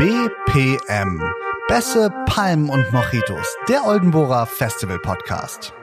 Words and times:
BPM. 0.00 1.20
Bässe, 1.68 2.10
Palmen 2.24 2.70
und 2.70 2.90
Mojitos. 2.90 3.54
Der 3.68 3.84
Oldenburger 3.84 4.46
Festival 4.46 4.98
Podcast. 4.98 5.74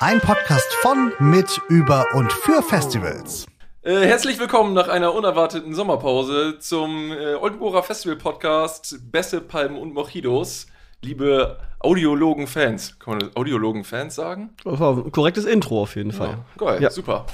Ein 0.00 0.20
Podcast 0.20 0.74
von, 0.82 1.12
mit, 1.20 1.62
über 1.68 2.04
und 2.14 2.32
für 2.32 2.60
Festivals. 2.64 3.46
Äh, 3.86 4.04
herzlich 4.04 4.40
willkommen 4.40 4.74
nach 4.74 4.88
einer 4.88 5.14
unerwarteten 5.14 5.72
Sommerpause 5.72 6.58
zum 6.58 7.12
äh, 7.12 7.34
Oldenburger 7.36 7.84
Festival 7.84 8.16
Podcast 8.16 8.98
Bässe, 9.12 9.40
Palmen 9.40 9.78
und 9.78 9.94
Mojitos. 9.94 10.66
Liebe 11.02 11.60
Audiologen-Fans. 11.78 12.98
Kann 12.98 13.18
man 13.18 13.30
Audiologen-Fans 13.36 14.12
sagen? 14.12 14.50
Das 14.64 14.80
war 14.80 14.96
ein 14.96 15.12
korrektes 15.12 15.44
Intro 15.44 15.82
auf 15.82 15.94
jeden 15.94 16.10
Fall. 16.10 16.30
Ja, 16.30 16.44
geil, 16.56 16.82
Ja. 16.82 16.90
super. 16.90 17.26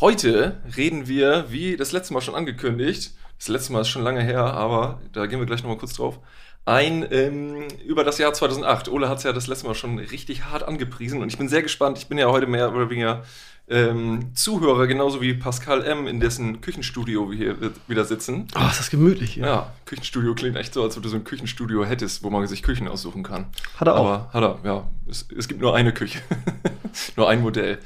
Heute 0.00 0.60
reden 0.76 1.08
wir, 1.08 1.46
wie 1.48 1.76
das 1.76 1.90
letzte 1.90 2.14
Mal 2.14 2.20
schon 2.20 2.36
angekündigt, 2.36 3.10
das 3.36 3.48
letzte 3.48 3.72
Mal 3.72 3.80
ist 3.80 3.88
schon 3.88 4.04
lange 4.04 4.22
her, 4.22 4.44
aber 4.44 5.00
da 5.12 5.26
gehen 5.26 5.40
wir 5.40 5.46
gleich 5.46 5.64
nochmal 5.64 5.78
kurz 5.78 5.94
drauf, 5.94 6.20
ein 6.66 7.04
ähm, 7.10 7.66
über 7.84 8.04
das 8.04 8.18
Jahr 8.18 8.32
2008. 8.32 8.88
Ole 8.90 9.08
hat 9.08 9.18
es 9.18 9.24
ja 9.24 9.32
das 9.32 9.48
letzte 9.48 9.66
Mal 9.66 9.74
schon 9.74 9.98
richtig 9.98 10.44
hart 10.44 10.62
angepriesen 10.62 11.20
und 11.20 11.32
ich 11.32 11.38
bin 11.38 11.48
sehr 11.48 11.62
gespannt. 11.62 11.98
Ich 11.98 12.06
bin 12.08 12.16
ja 12.18 12.26
heute 12.30 12.46
mehr 12.46 12.72
oder 12.72 12.90
weniger 12.90 13.24
ähm, 13.68 14.30
Zuhörer, 14.34 14.86
genauso 14.86 15.20
wie 15.20 15.34
Pascal 15.34 15.82
M., 15.84 16.06
in 16.06 16.20
dessen 16.20 16.60
Küchenstudio 16.60 17.30
wir 17.30 17.36
hier 17.36 17.56
wieder 17.88 18.04
sitzen. 18.04 18.46
Oh, 18.56 18.68
ist 18.68 18.78
das 18.78 18.90
gemütlich 18.90 19.34
hier. 19.34 19.46
Ja, 19.46 19.72
Küchenstudio 19.86 20.34
klingt 20.34 20.56
echt 20.56 20.72
so, 20.74 20.82
als 20.82 20.96
ob 20.96 21.02
du 21.02 21.08
so 21.08 21.16
ein 21.16 21.24
Küchenstudio 21.24 21.84
hättest, 21.84 22.22
wo 22.22 22.30
man 22.30 22.46
sich 22.46 22.62
Küchen 22.62 22.86
aussuchen 22.86 23.22
kann. 23.22 23.46
Hat 23.76 23.88
er 23.88 23.96
auch. 23.96 24.06
Aber 24.06 24.30
hat 24.32 24.42
er, 24.42 24.58
ja. 24.64 24.88
Es, 25.08 25.26
es 25.36 25.48
gibt 25.48 25.60
nur 25.60 25.74
eine 25.74 25.92
Küche. 25.92 26.20
nur 27.16 27.28
ein 27.28 27.42
Modell. 27.42 27.78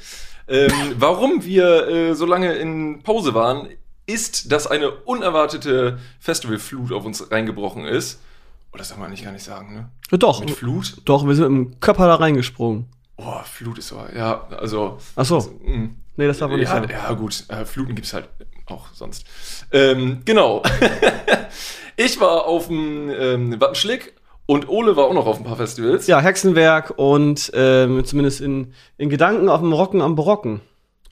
Ähm, 0.47 0.71
warum 0.97 1.43
wir 1.43 1.87
äh, 1.87 2.13
so 2.13 2.25
lange 2.25 2.53
in 2.53 3.01
Pause 3.03 3.33
waren, 3.33 3.69
ist, 4.05 4.51
dass 4.51 4.67
eine 4.67 4.91
unerwartete 4.91 5.99
Festivalflut 6.19 6.91
auf 6.91 7.05
uns 7.05 7.31
reingebrochen 7.31 7.85
ist. 7.85 8.19
Oh, 8.73 8.77
das 8.77 8.89
darf 8.89 8.97
man 8.97 9.07
eigentlich 9.07 9.23
gar 9.23 9.31
nicht 9.31 9.43
sagen, 9.43 9.73
ne? 9.73 9.89
Ja, 10.11 10.17
doch, 10.17 10.41
Mit 10.41 10.51
Flut? 10.51 11.01
doch, 11.05 11.25
wir 11.25 11.35
sind 11.35 11.51
mit 11.51 11.73
dem 11.73 11.79
Körper 11.79 12.07
da 12.07 12.15
reingesprungen. 12.15 12.85
Oh, 13.23 13.41
Flut 13.43 13.77
ist 13.77 13.89
so, 13.89 14.03
ja, 14.15 14.47
also. 14.57 14.97
Ach 15.15 15.25
so. 15.25 15.35
Also. 15.35 15.59
Nee, 16.17 16.27
das 16.27 16.39
darf 16.39 16.49
man 16.49 16.59
nicht 16.59 16.69
ja, 16.69 16.75
sagen. 16.75 16.89
ja, 16.89 17.13
gut, 17.13 17.45
äh, 17.49 17.65
Fluten 17.65 17.95
gibt's 17.95 18.13
halt 18.13 18.27
auch 18.65 18.87
sonst. 18.93 19.25
Ähm, 19.71 20.21
genau. 20.25 20.61
ich 21.97 22.19
war 22.19 22.45
auf 22.45 22.67
dem 22.67 23.09
ähm, 23.09 23.59
Wattenschlick 23.59 24.13
und 24.45 24.67
Ole 24.67 24.95
war 24.95 25.05
auch 25.05 25.13
noch 25.13 25.27
auf 25.27 25.37
ein 25.37 25.43
paar 25.43 25.55
Festivals. 25.55 26.07
Ja, 26.07 26.19
Hexenwerk 26.19 26.93
und 26.97 27.51
ähm, 27.53 28.03
zumindest 28.05 28.41
in, 28.41 28.73
in 28.97 29.09
Gedanken 29.09 29.49
auf 29.49 29.61
dem 29.61 29.73
Rocken 29.73 30.01
am 30.01 30.15
Brocken. 30.15 30.61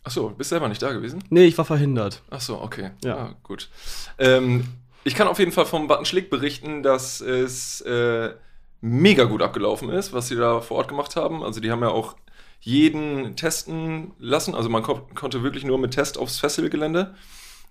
Achso, 0.04 0.30
bist 0.30 0.50
selber 0.50 0.68
nicht 0.68 0.82
da 0.82 0.92
gewesen? 0.92 1.24
Nee, 1.30 1.46
ich 1.46 1.58
war 1.58 1.66
verhindert. 1.66 2.22
Achso, 2.30 2.62
okay. 2.62 2.92
Ja. 3.04 3.18
Ah, 3.18 3.36
gut. 3.44 3.70
Ähm, 4.18 4.66
ich 5.04 5.16
kann 5.16 5.28
auf 5.28 5.40
jeden 5.40 5.52
Fall 5.52 5.66
vom 5.66 5.88
Wattenschlick 5.90 6.30
berichten, 6.30 6.84
dass 6.84 7.22
es 7.22 7.82
äh, 7.82 8.32
mega 8.82 9.26
gut 9.26 9.42
abgelaufen 9.42 9.90
ist, 9.90 10.14
was 10.14 10.28
sie 10.28 10.36
da 10.36 10.62
vor 10.62 10.78
Ort 10.78 10.88
gemacht 10.88 11.16
haben. 11.16 11.44
Also 11.44 11.60
die 11.60 11.72
haben 11.72 11.82
ja 11.82 11.90
auch 11.90 12.16
jeden 12.62 13.36
testen 13.36 14.12
lassen. 14.20 14.56
Also 14.56 14.70
man 14.70 14.84
ko 14.84 15.02
konnte 15.16 15.44
wirklich 15.44 15.64
nur 15.64 15.78
mit 15.78 15.92
Test 15.92 16.18
aufs 16.18 16.40
Festivalgelände. 16.40 17.16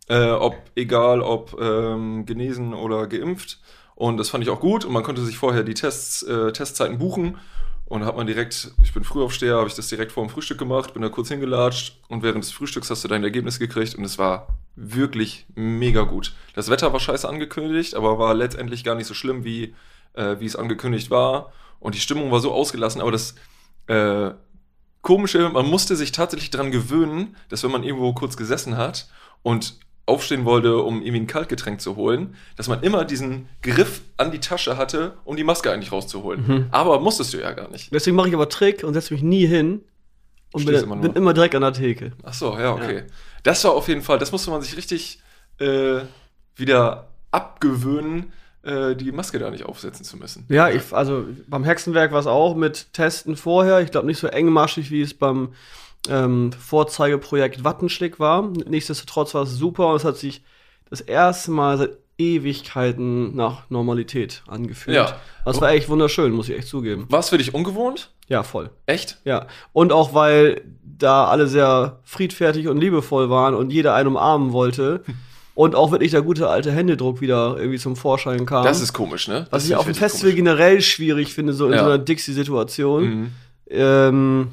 Äh, 0.08 0.30
ob 0.30 0.56
egal 0.74 1.20
ob 1.20 1.60
ähm, 1.60 2.24
genesen 2.24 2.72
oder 2.72 3.06
geimpft. 3.06 3.60
Und 3.94 4.16
das 4.16 4.30
fand 4.30 4.42
ich 4.42 4.50
auch 4.50 4.60
gut. 4.60 4.84
Und 4.84 4.92
man 4.92 5.02
konnte 5.02 5.24
sich 5.24 5.36
vorher 5.36 5.62
die 5.62 5.74
Tests, 5.74 6.22
äh, 6.22 6.52
Testzeiten 6.52 6.98
buchen. 6.98 7.38
Und 7.84 8.04
hat 8.04 8.16
man 8.16 8.26
direkt, 8.26 8.72
ich 8.82 8.92
bin 8.92 9.02
Frühaufsteher, 9.02 9.56
habe 9.56 9.68
ich 9.68 9.74
das 9.74 9.88
direkt 9.88 10.12
vor 10.12 10.22
dem 10.22 10.28
Frühstück 10.28 10.58
gemacht, 10.58 10.92
bin 10.92 11.00
da 11.00 11.08
kurz 11.08 11.28
hingelatscht 11.28 11.98
und 12.08 12.22
während 12.22 12.44
des 12.44 12.52
Frühstücks 12.52 12.90
hast 12.90 13.02
du 13.02 13.08
dein 13.08 13.24
Ergebnis 13.24 13.58
gekriegt 13.58 13.94
und 13.94 14.04
es 14.04 14.18
war 14.18 14.58
wirklich 14.76 15.46
mega 15.54 16.02
gut. 16.02 16.34
Das 16.54 16.68
Wetter 16.68 16.92
war 16.92 17.00
scheiße 17.00 17.26
angekündigt, 17.26 17.94
aber 17.94 18.18
war 18.18 18.34
letztendlich 18.34 18.84
gar 18.84 18.94
nicht 18.94 19.06
so 19.06 19.14
schlimm, 19.14 19.42
wie, 19.42 19.74
äh, 20.18 20.40
wie 20.40 20.46
es 20.46 20.56
angekündigt 20.56 21.10
war. 21.10 21.52
Und 21.80 21.94
die 21.94 22.00
Stimmung 22.00 22.30
war 22.30 22.40
so 22.40 22.52
ausgelassen, 22.52 23.00
aber 23.00 23.12
das 23.12 23.34
äh, 23.86 24.30
Komische, 25.00 25.48
man 25.48 25.66
musste 25.66 25.94
sich 25.96 26.12
tatsächlich 26.12 26.50
daran 26.50 26.72
gewöhnen, 26.72 27.36
dass 27.48 27.62
wenn 27.62 27.70
man 27.70 27.84
irgendwo 27.84 28.12
kurz 28.12 28.36
gesessen 28.36 28.76
hat 28.76 29.08
und 29.42 29.78
aufstehen 30.06 30.44
wollte, 30.44 30.78
um 30.78 31.02
irgendwie 31.02 31.20
ein 31.20 31.26
Kaltgetränk 31.26 31.80
zu 31.80 31.94
holen, 31.96 32.34
dass 32.56 32.66
man 32.66 32.82
immer 32.82 33.04
diesen 33.04 33.48
Griff 33.62 34.00
an 34.16 34.32
die 34.32 34.40
Tasche 34.40 34.76
hatte, 34.76 35.18
um 35.24 35.36
die 35.36 35.44
Maske 35.44 35.70
eigentlich 35.70 35.92
rauszuholen. 35.92 36.44
Mhm. 36.46 36.66
Aber 36.72 36.98
musstest 36.98 37.32
du 37.34 37.38
ja 37.38 37.52
gar 37.52 37.70
nicht. 37.70 37.92
Deswegen 37.92 38.16
mache 38.16 38.28
ich 38.28 38.34
aber 38.34 38.48
Trick 38.48 38.84
und 38.84 38.94
setze 38.94 39.14
mich 39.14 39.22
nie 39.22 39.46
hin 39.46 39.84
und 40.52 40.64
bin, 40.64 40.74
immer 40.74 40.96
bin 40.96 41.12
immer 41.12 41.34
direkt 41.34 41.54
an 41.54 41.62
der 41.62 41.74
Theke. 41.74 42.12
Ach 42.22 42.32
so, 42.32 42.58
ja, 42.58 42.72
okay. 42.72 43.04
Das 43.42 43.62
war 43.64 43.72
auf 43.72 43.86
jeden 43.86 44.02
Fall, 44.02 44.18
das 44.18 44.32
musste 44.32 44.50
man 44.50 44.62
sich 44.62 44.76
richtig 44.76 45.20
äh, 45.58 46.00
wieder 46.56 47.08
abgewöhnen, 47.30 48.32
äh, 48.62 48.94
die 48.96 49.12
Maske 49.12 49.38
da 49.38 49.50
nicht 49.50 49.64
aufsetzen 49.64 50.04
zu 50.04 50.16
müssen. 50.16 50.44
Ja, 50.48 50.68
ich, 50.68 50.92
also 50.92 51.24
beim 51.46 51.64
Hexenwerk 51.64 52.12
war 52.12 52.20
es 52.20 52.26
auch 52.26 52.54
mit 52.56 52.92
Testen 52.92 53.36
vorher. 53.36 53.80
Ich 53.80 53.90
glaube 53.90 54.06
nicht 54.06 54.18
so 54.18 54.26
engmaschig, 54.26 54.90
wie 54.90 55.02
es 55.02 55.14
beim 55.14 55.50
ähm, 56.08 56.52
Vorzeigeprojekt 56.52 57.64
Wattenschlick 57.64 58.18
war. 58.18 58.42
Nichtsdestotrotz 58.66 59.34
war 59.34 59.42
es 59.42 59.52
super 59.52 59.88
und 59.88 59.96
es 59.96 60.04
hat 60.04 60.16
sich 60.16 60.42
das 60.90 61.00
erste 61.00 61.50
Mal 61.50 61.78
seit 61.78 61.98
Ewigkeiten 62.18 63.36
nach 63.36 63.70
Normalität 63.70 64.42
angefühlt. 64.48 64.96
Ja. 64.96 65.16
Das 65.44 65.60
war 65.60 65.70
echt 65.70 65.88
wunderschön, 65.88 66.32
muss 66.32 66.48
ich 66.48 66.58
echt 66.58 66.68
zugeben. 66.68 67.06
War 67.08 67.20
es 67.20 67.28
für 67.28 67.38
dich 67.38 67.54
ungewohnt? 67.54 68.10
Ja, 68.26 68.42
voll. 68.42 68.70
Echt? 68.86 69.18
Ja. 69.24 69.46
Und 69.72 69.92
auch 69.92 70.14
weil 70.14 70.62
da 70.82 71.26
alle 71.28 71.46
sehr 71.46 72.00
friedfertig 72.02 72.68
und 72.68 72.78
liebevoll 72.78 73.30
waren 73.30 73.54
und 73.54 73.72
jeder 73.72 73.94
einen 73.94 74.08
umarmen 74.08 74.52
wollte. 74.52 75.04
Und 75.58 75.74
auch 75.74 75.90
wirklich 75.90 76.12
der 76.12 76.22
gute 76.22 76.48
alte 76.48 76.70
Händedruck 76.70 77.20
wieder 77.20 77.56
irgendwie 77.58 77.80
zum 77.80 77.96
Vorschein 77.96 78.46
kam. 78.46 78.62
Das 78.64 78.80
ist 78.80 78.92
komisch, 78.92 79.26
ne? 79.26 79.48
Was 79.50 79.62
Das 79.64 79.66
ich 79.68 79.74
auf 79.74 79.86
dem 79.86 79.94
Festival 79.96 80.30
komisch. 80.30 80.36
generell 80.36 80.80
schwierig 80.80 81.34
finde, 81.34 81.52
so 81.52 81.66
in 81.66 81.72
Ja. 81.72 81.80
so 81.80 81.84
einer 81.86 81.98
Dixie-Situation. 81.98 83.02
Mhm. 83.04 83.32
Ähm, 83.68 84.48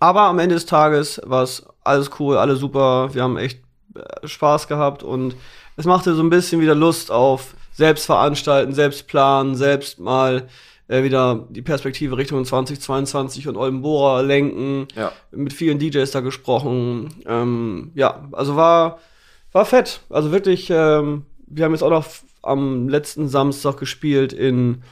aber 0.00 0.22
am 0.22 0.38
Ende 0.38 0.54
des 0.54 0.64
Tages 0.64 1.20
war 1.26 1.42
es 1.42 1.66
alles 1.84 2.10
cool, 2.18 2.38
alle 2.38 2.56
super. 2.56 3.10
Wir 3.12 3.22
haben 3.24 3.36
echt 3.36 3.60
äh, 3.94 4.26
Spaß 4.26 4.68
gehabt 4.68 5.02
und 5.02 5.36
es 5.76 5.84
machte 5.84 6.14
so 6.14 6.22
ein 6.22 6.30
bisschen 6.30 6.62
wieder 6.62 6.74
Lust 6.74 7.10
auf 7.10 7.54
selbst 7.74 8.06
veranstalten, 8.06 8.72
selbst 8.72 9.06
planen, 9.06 9.54
selbst 9.54 10.00
mal 10.00 10.48
äh, 10.88 11.02
wieder 11.02 11.44
die 11.50 11.60
Perspektive 11.62 12.16
Richtung 12.16 12.42
2022 12.44 13.48
und 13.48 13.56
Oldenbora 13.58 14.22
lenken. 14.22 14.88
Ja. 14.96 15.12
Mit 15.30 15.52
vielen 15.52 15.78
DJs 15.78 16.10
da 16.10 16.20
gesprochen. 16.20 17.10
Ähm, 17.26 17.92
ja, 17.94 18.26
also 18.32 18.56
war, 18.56 18.98
war 19.52 19.64
fett. 19.64 20.00
Also 20.10 20.32
wirklich, 20.32 20.68
ähm, 20.70 21.26
wir 21.46 21.64
haben 21.64 21.72
jetzt 21.72 21.82
auch 21.82 21.90
noch 21.90 22.06
am 22.42 22.88
letzten 22.88 23.28
Samstag 23.28 23.76
gespielt 23.76 24.32
in 24.32 24.82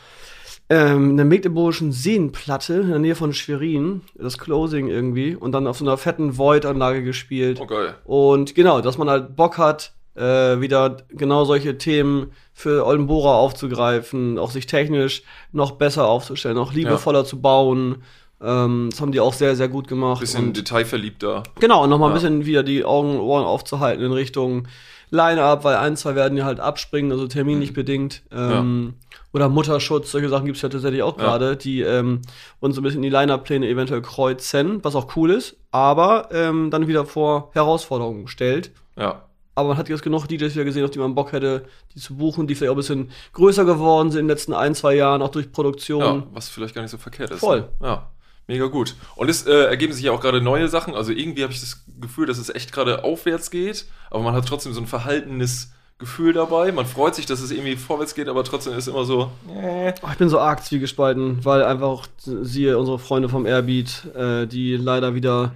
ähm, 0.69 1.13
einer 1.13 1.25
mecklenburgischen 1.25 1.93
Seenplatte 1.93 2.75
in 2.75 2.89
der 2.89 2.99
Nähe 2.99 3.15
von 3.15 3.33
Schwerin, 3.33 4.03
das 4.17 4.39
Closing 4.39 4.89
irgendwie, 4.89 5.37
und 5.37 5.53
dann 5.53 5.67
auf 5.67 5.79
so 5.79 5.85
einer 5.85 5.97
fetten 5.97 6.37
Void-Anlage 6.37 7.05
gespielt. 7.05 7.61
Oh 7.61 7.67
geil. 7.67 7.95
Und 8.05 8.55
genau, 8.55 8.81
dass 8.81 8.99
man 8.99 9.09
halt 9.09 9.37
Bock 9.37 9.59
hat, 9.59 9.93
äh, 10.17 10.61
wieder 10.61 10.97
genau 11.11 11.45
solche 11.45 11.79
Themen 11.79 12.33
für 12.53 12.85
Oldenbora 12.87 13.37
aufzugreifen, 13.37 14.39
auch 14.39 14.51
sich 14.51 14.67
technisch 14.67 15.23
noch 15.53 15.73
besser 15.73 16.09
aufzustellen, 16.09 16.57
noch 16.57 16.73
liebevoller 16.73 17.25
zu 17.25 17.41
bauen. 17.41 18.03
Ähm, 18.43 18.89
das 18.91 19.01
haben 19.01 19.13
die 19.13 19.21
auch 19.21 19.33
sehr, 19.33 19.57
sehr 19.57 19.69
gut 19.69 19.89
gemacht. 19.89 20.21
Bisschen 20.21 20.49
und 20.49 20.57
detailverliebter. 20.57 21.43
Genau, 21.61 21.85
und 21.85 21.91
nochmal 21.91 22.11
Ja. 22.11 22.15
ein 22.15 22.21
bisschen 22.21 22.45
wieder 22.47 22.63
die 22.63 22.85
Augen 22.85 23.13
und 23.13 23.21
Ohren 23.21 23.45
aufzuhalten 23.45 24.05
in 24.05 24.13
Richtung 24.13 24.69
Line-Up, 25.11 25.63
weil 25.65 25.77
ein, 25.77 25.97
zwei 25.97 26.15
werden 26.17 26.37
ja 26.37 26.45
halt 26.45 26.59
abspringen, 26.61 27.13
also 27.13 27.27
terminlich 27.29 27.71
Mhm. 27.71 27.75
bedingt. 27.75 28.23
Ähm, 28.33 28.95
Oder 29.33 29.49
Mutterschutz, 29.51 30.11
solche 30.13 30.31
Sachen 30.31 30.47
gibt 30.47 30.57
es 30.57 30.63
ja 30.63 30.69
tatsächlich 30.71 31.03
auch 31.03 31.19
Ja. 31.19 31.25
gerade, 31.25 31.57
die 31.59 31.83
ähm, 31.83 32.23
uns 32.59 32.75
so 32.75 32.81
ein 32.81 32.85
bisschen 32.85 33.03
die 33.03 33.11
Line-Up-Pläne 33.11 33.69
eventuell 33.69 34.01
kreuzen, 34.01 34.83
was 34.83 34.95
auch 34.97 35.15
cool 35.15 35.31
ist, 35.31 35.57
aber 35.71 36.29
ähm, 36.33 36.71
dann 36.71 36.87
wieder 36.87 37.05
vor 37.05 37.51
Herausforderungen 37.53 38.29
stellt. 38.29 38.71
Ja. 38.97 39.23
Aber 39.55 39.69
man 39.69 39.77
hat 39.79 39.89
jetzt 39.91 40.03
genug 40.03 40.27
DJs 40.27 40.55
wieder 40.55 40.65
gesehen, 40.65 40.85
auf 40.85 40.91
die 40.91 40.99
man 40.99 41.15
Bock 41.15 41.33
hätte, 41.33 41.67
die 41.95 42.01
zu 42.01 42.17
buchen, 42.17 42.47
die 42.47 42.55
vielleicht 42.55 42.71
auch 42.71 42.75
ein 42.75 42.79
bisschen 42.79 43.11
größer 43.35 43.65
geworden 43.67 44.11
sind 44.11 44.21
in 44.21 44.25
den 44.27 44.31
letzten 44.31 44.55
ein, 44.55 44.75
zwei 44.75 44.95
Jahren, 44.95 45.21
auch 45.23 45.31
durch 45.31 45.53
Produktion. 45.53 46.01
ja, 46.03 46.23
was 46.33 46.49
vielleicht 46.49 46.75
gar 46.75 46.83
nicht 46.83 46.91
so 46.91 46.99
verkehrt 46.99 47.31
ist. 47.31 47.41
Voll. 47.41 47.61
Ne? 47.61 47.69
Ja. 47.83 48.11
Mega 48.49 48.67
gut. 48.67 48.95
Und 49.17 49.29
es 49.29 49.47
äh, 49.47 49.65
ergeben 49.65 49.93
sich 49.93 50.05
ja 50.05 50.13
auch 50.13 50.21
gerade 50.21 50.41
neue 50.41 50.69
Sachen. 50.69 50.95
Also 50.95 51.13
irgendwie 51.13 51.43
habe 51.43 51.53
ich 51.53 51.61
das 51.61 51.85
Gefühl, 52.01 52.27
dass 52.27 52.39
es 52.39 52.49
echt 52.49 52.73
gerade 52.73 53.03
aufwärts 53.03 53.51
geht, 53.51 53.87
aber 54.11 54.23
man 54.23 54.35
hat 54.35 54.47
trotzdem 54.47 54.73
so 54.73 54.81
ein 54.81 54.87
verhaltenes 54.87 55.73
Gefühl 55.99 56.33
dabei. 56.35 56.71
Man 56.73 56.87
freut 56.87 57.15
sich, 57.15 57.27
dass 57.27 57.41
es 57.41 57.51
irgendwie 57.51 57.75
vorwärts 57.77 58.15
geht, 58.15 58.29
aber 58.29 58.45
trotzdem 58.45 58.75
ist 58.75 58.87
immer 58.87 59.05
so. 59.05 59.31
Äh. 59.49 59.95
Oh, 60.03 60.09
ich 60.13 60.19
bin 60.19 60.29
so 60.29 60.39
arg 60.39 60.63
zwiegespalten, 60.63 61.45
weil 61.45 61.65
einfach, 61.65 62.07
siehe 62.19 62.79
unsere 62.79 62.99
Freunde 62.99 63.29
vom 63.29 63.47
Airbeat, 63.47 64.05
äh, 64.15 64.47
die 64.47 64.77
leider 64.77 65.15
wieder 65.15 65.55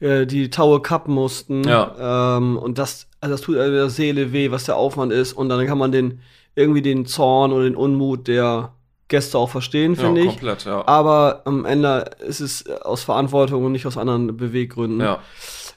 äh, 0.00 0.26
die 0.26 0.50
Taue 0.50 0.80
kappen 0.80 1.14
mussten. 1.14 1.62
Ja. 1.64 2.38
Ähm, 2.38 2.56
und 2.56 2.78
das, 2.78 3.06
also 3.20 3.34
das 3.34 3.42
tut 3.42 3.56
der 3.56 3.90
Seele 3.90 4.32
weh, 4.32 4.50
was 4.50 4.64
der 4.64 4.76
Aufwand 4.76 5.12
ist. 5.12 5.32
Und 5.34 5.48
dann 5.48 5.66
kann 5.66 5.78
man 5.78 5.92
den 5.92 6.20
irgendwie 6.54 6.82
den 6.82 7.06
Zorn 7.06 7.52
oder 7.52 7.64
den 7.64 7.76
Unmut 7.76 8.28
der 8.28 8.72
Gäste 9.12 9.36
auch 9.38 9.50
verstehen, 9.50 9.94
finde 9.94 10.22
ja, 10.22 10.26
ich. 10.26 10.32
komplett, 10.32 10.64
ja. 10.64 10.82
Aber 10.88 11.42
am 11.44 11.64
Ende 11.66 12.10
ist 12.26 12.40
es 12.40 12.66
aus 12.68 13.02
Verantwortung 13.04 13.62
und 13.64 13.72
nicht 13.72 13.86
aus 13.86 13.96
anderen 13.98 14.36
Beweggründen. 14.36 15.00
ja. 15.00 15.20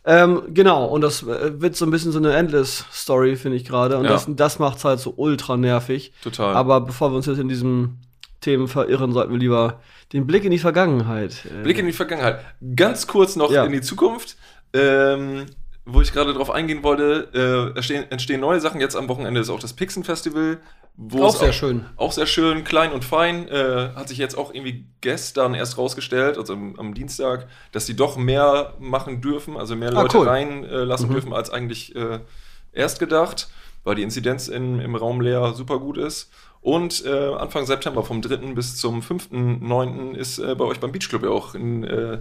Ähm, 0.07 0.43
genau, 0.53 0.85
und 0.85 1.01
das 1.01 1.23
äh, 1.23 1.59
wird 1.59 1.75
so 1.75 1.83
ein 1.83 1.89
bisschen 1.91 2.11
so 2.11 2.19
eine 2.19 2.31
Endless-Story, 2.33 3.35
finde 3.37 3.57
ich 3.57 3.65
gerade. 3.65 3.97
Und 3.97 4.05
Ja. 4.05 4.11
das, 4.11 4.27
das 4.29 4.59
macht 4.59 4.77
es 4.77 4.85
halt 4.85 4.99
so 4.99 5.13
ultra 5.17 5.57
nervig. 5.57 6.13
Total. 6.23 6.53
Aber 6.55 6.79
bevor 6.81 7.11
wir 7.11 7.15
uns 7.17 7.25
jetzt 7.25 7.39
in 7.39 7.49
diesen 7.49 7.99
Themen 8.39 8.67
verirren, 8.67 9.13
sollten 9.13 9.31
wir 9.31 9.39
lieber 9.39 9.79
den 10.13 10.27
Blick 10.27 10.45
in 10.45 10.51
die 10.51 10.59
Vergangenheit. 10.59 11.43
Äh, 11.45 11.63
Blick 11.63 11.79
in 11.79 11.87
die 11.87 11.91
Vergangenheit. 11.91 12.39
Ganz 12.75 13.07
kurz 13.07 13.35
noch 13.35 13.51
Ja. 13.51 13.65
in 13.65 13.71
die 13.71 13.81
Zukunft. 13.81 14.37
Ähm, 14.73 15.47
wo 15.85 16.01
ich 16.01 16.11
gerade 16.13 16.33
drauf 16.33 16.49
eingehen 16.49 16.81
wollte, 16.83 17.29
äh, 17.73 17.77
entstehen, 17.77 18.05
entstehen 18.09 18.41
neue 18.41 18.59
Sachen. 18.59 18.81
Jetzt 18.81 18.95
am 18.95 19.07
Wochenende 19.07 19.39
ist 19.39 19.49
auch 19.49 19.59
das 19.59 19.73
Pixen 19.73 20.03
Festival. 20.03 20.57
Wo 20.97 21.23
auch 21.25 21.35
sehr 21.35 21.51
schön. 21.53 21.85
Auch 21.97 22.11
sehr 22.13 22.25
schön, 22.25 22.63
klein 22.63 22.91
und 22.93 23.03
fein. 23.05 23.47
Äh, 23.49 23.89
hat 23.95 24.07
sich 24.07 24.17
jetzt 24.17 24.37
auch 24.37 24.53
irgendwie 24.53 24.85
gestern 25.01 25.53
erst 25.53 25.77
rausgestellt, 25.77 26.37
also 26.37 26.53
am, 26.53 26.75
am 26.79 26.93
Dienstag, 26.93 27.47
dass 27.73 27.85
die 27.85 27.95
doch 27.95 28.15
mehr 28.17 28.73
machen 28.79 29.21
dürfen, 29.21 29.57
also 29.57 29.75
mehr 29.75 29.89
Ah, 29.89 30.01
Leute 30.03 30.17
cool. 30.17 30.27
reinlassen 30.27 31.07
äh, 31.07 31.09
Mhm. 31.09 31.13
dürfen, 31.13 31.33
als 31.33 31.49
eigentlich 31.49 31.95
äh, 31.95 32.19
erst 32.71 32.99
gedacht, 32.99 33.49
weil 33.83 33.95
die 33.95 34.03
Inzidenz 34.03 34.47
in, 34.47 34.79
im 34.79 34.95
Raum 34.95 35.19
leer 35.21 35.53
super 35.53 35.79
gut 35.79 35.97
ist. 35.97 36.31
Und 36.61 37.05
äh, 37.05 37.33
Anfang 37.35 37.65
September, 37.67 38.01
vom 38.03 38.23
3. 38.23 38.37
bis 38.55 38.77
zum 38.77 39.01
5.9. 39.01 40.13
ist 40.15 40.39
äh, 40.39 40.55
bei 40.55 40.65
euch 40.65 40.79
beim 40.79 40.91
Beach 40.91 41.07
Club 41.09 41.23
ja 41.23 41.29
auch 41.29 41.53
in, 41.53 41.83
äh, 41.83 42.19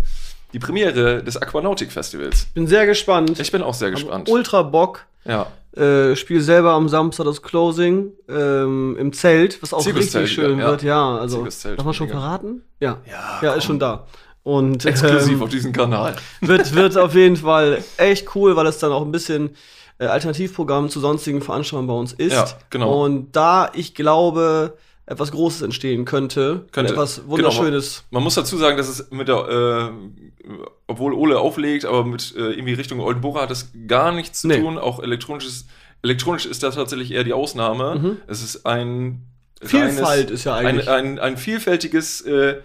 die 0.54 0.60
Premiere 0.60 1.22
des 1.22 1.36
Aquanautic 1.36 1.90
Festivals. 1.90 2.46
Bin 2.54 2.66
sehr 2.66 2.86
gespannt. 2.86 3.38
Ich 3.40 3.50
bin 3.52 3.60
auch 3.60 3.74
sehr 3.74 3.88
Hab 3.88 3.96
gespannt. 3.96 4.28
Ultra 4.28 4.62
Bock. 4.62 5.04
Ja, 5.26 5.48
Äh, 5.76 6.14
spiel 6.14 6.40
selber 6.40 6.72
am 6.72 6.88
Samstag 6.88 7.24
das 7.24 7.42
Closing 7.42 8.12
ähm, 8.28 8.96
im 8.96 9.12
Zelt, 9.12 9.60
was 9.60 9.74
auch 9.74 9.84
richtig 9.84 10.30
schön 10.30 10.60
ja, 10.60 10.66
wird. 10.68 10.84
Ja, 10.84 11.16
also 11.16 11.44
darf 11.44 11.84
man 11.84 11.94
schon 11.94 12.08
verraten? 12.08 12.62
Ja, 12.78 12.98
Ja, 13.10 13.40
ja, 13.42 13.54
ist 13.54 13.64
schon 13.64 13.80
da. 13.80 14.06
Und 14.44 14.84
exklusiv 14.84 15.32
ähm, 15.32 15.42
auf 15.42 15.48
diesem 15.48 15.72
Kanal. 15.72 16.14
wird, 16.40 16.74
wird 16.74 16.96
auf 16.96 17.14
jeden 17.16 17.36
Fall 17.36 17.82
echt 17.96 18.36
cool, 18.36 18.54
weil 18.54 18.66
es 18.68 18.78
dann 18.78 18.92
auch 18.92 19.02
ein 19.02 19.10
bisschen 19.10 19.56
äh, 19.98 20.06
Alternativprogramm 20.06 20.90
zu 20.90 21.00
sonstigen 21.00 21.40
Veranstaltungen 21.40 21.88
bei 21.88 21.94
uns 21.94 22.12
ist. 22.12 22.34
Ja, 22.34 22.46
genau. 22.70 23.04
Und 23.04 23.34
da 23.34 23.72
ich 23.74 23.96
glaube, 23.96 24.76
etwas 25.06 25.32
Großes 25.32 25.62
entstehen 25.62 26.04
könnte, 26.04 26.64
Könnte. 26.72 26.92
etwas 26.92 27.16
Genau. 27.16 27.30
Wunderschönes. 27.30 28.04
Man 28.10 28.22
muss 28.22 28.34
dazu 28.34 28.56
sagen, 28.56 28.76
dass 28.78 28.88
es 28.88 29.10
mit 29.10 29.28
der, 29.28 29.92
äh, 30.48 30.50
obwohl 30.86 31.12
Ole 31.12 31.38
auflegt, 31.38 31.84
aber 31.84 32.04
mit 32.04 32.34
äh, 32.36 32.52
irgendwie 32.52 32.72
Richtung 32.74 33.00
Oldenburg 33.00 33.38
hat 33.40 33.50
es 33.50 33.70
gar 33.86 34.12
nichts 34.12 34.40
zu 34.40 34.48
Nee. 34.48 34.60
tun. 34.60 34.78
Auch 34.78 35.02
elektronisches, 35.02 35.66
elektronisch 36.02 36.46
ist 36.46 36.62
da 36.62 36.70
tatsächlich 36.70 37.10
eher 37.12 37.24
die 37.24 37.32
Ausnahme. 37.34 37.96
Mhm. 37.98 38.16
Es 38.26 38.42
ist 38.42 38.64
ein 38.66 39.22
Vielfalt 39.62 39.98
reines- 40.28 40.30
ist 40.30 40.44
ja 40.44 40.54
ein, 40.56 40.66
eigentlich. 40.66 40.88
ein, 40.90 41.18
ein 41.18 41.36
vielfältiges 41.36 42.20
äh, 42.22 42.56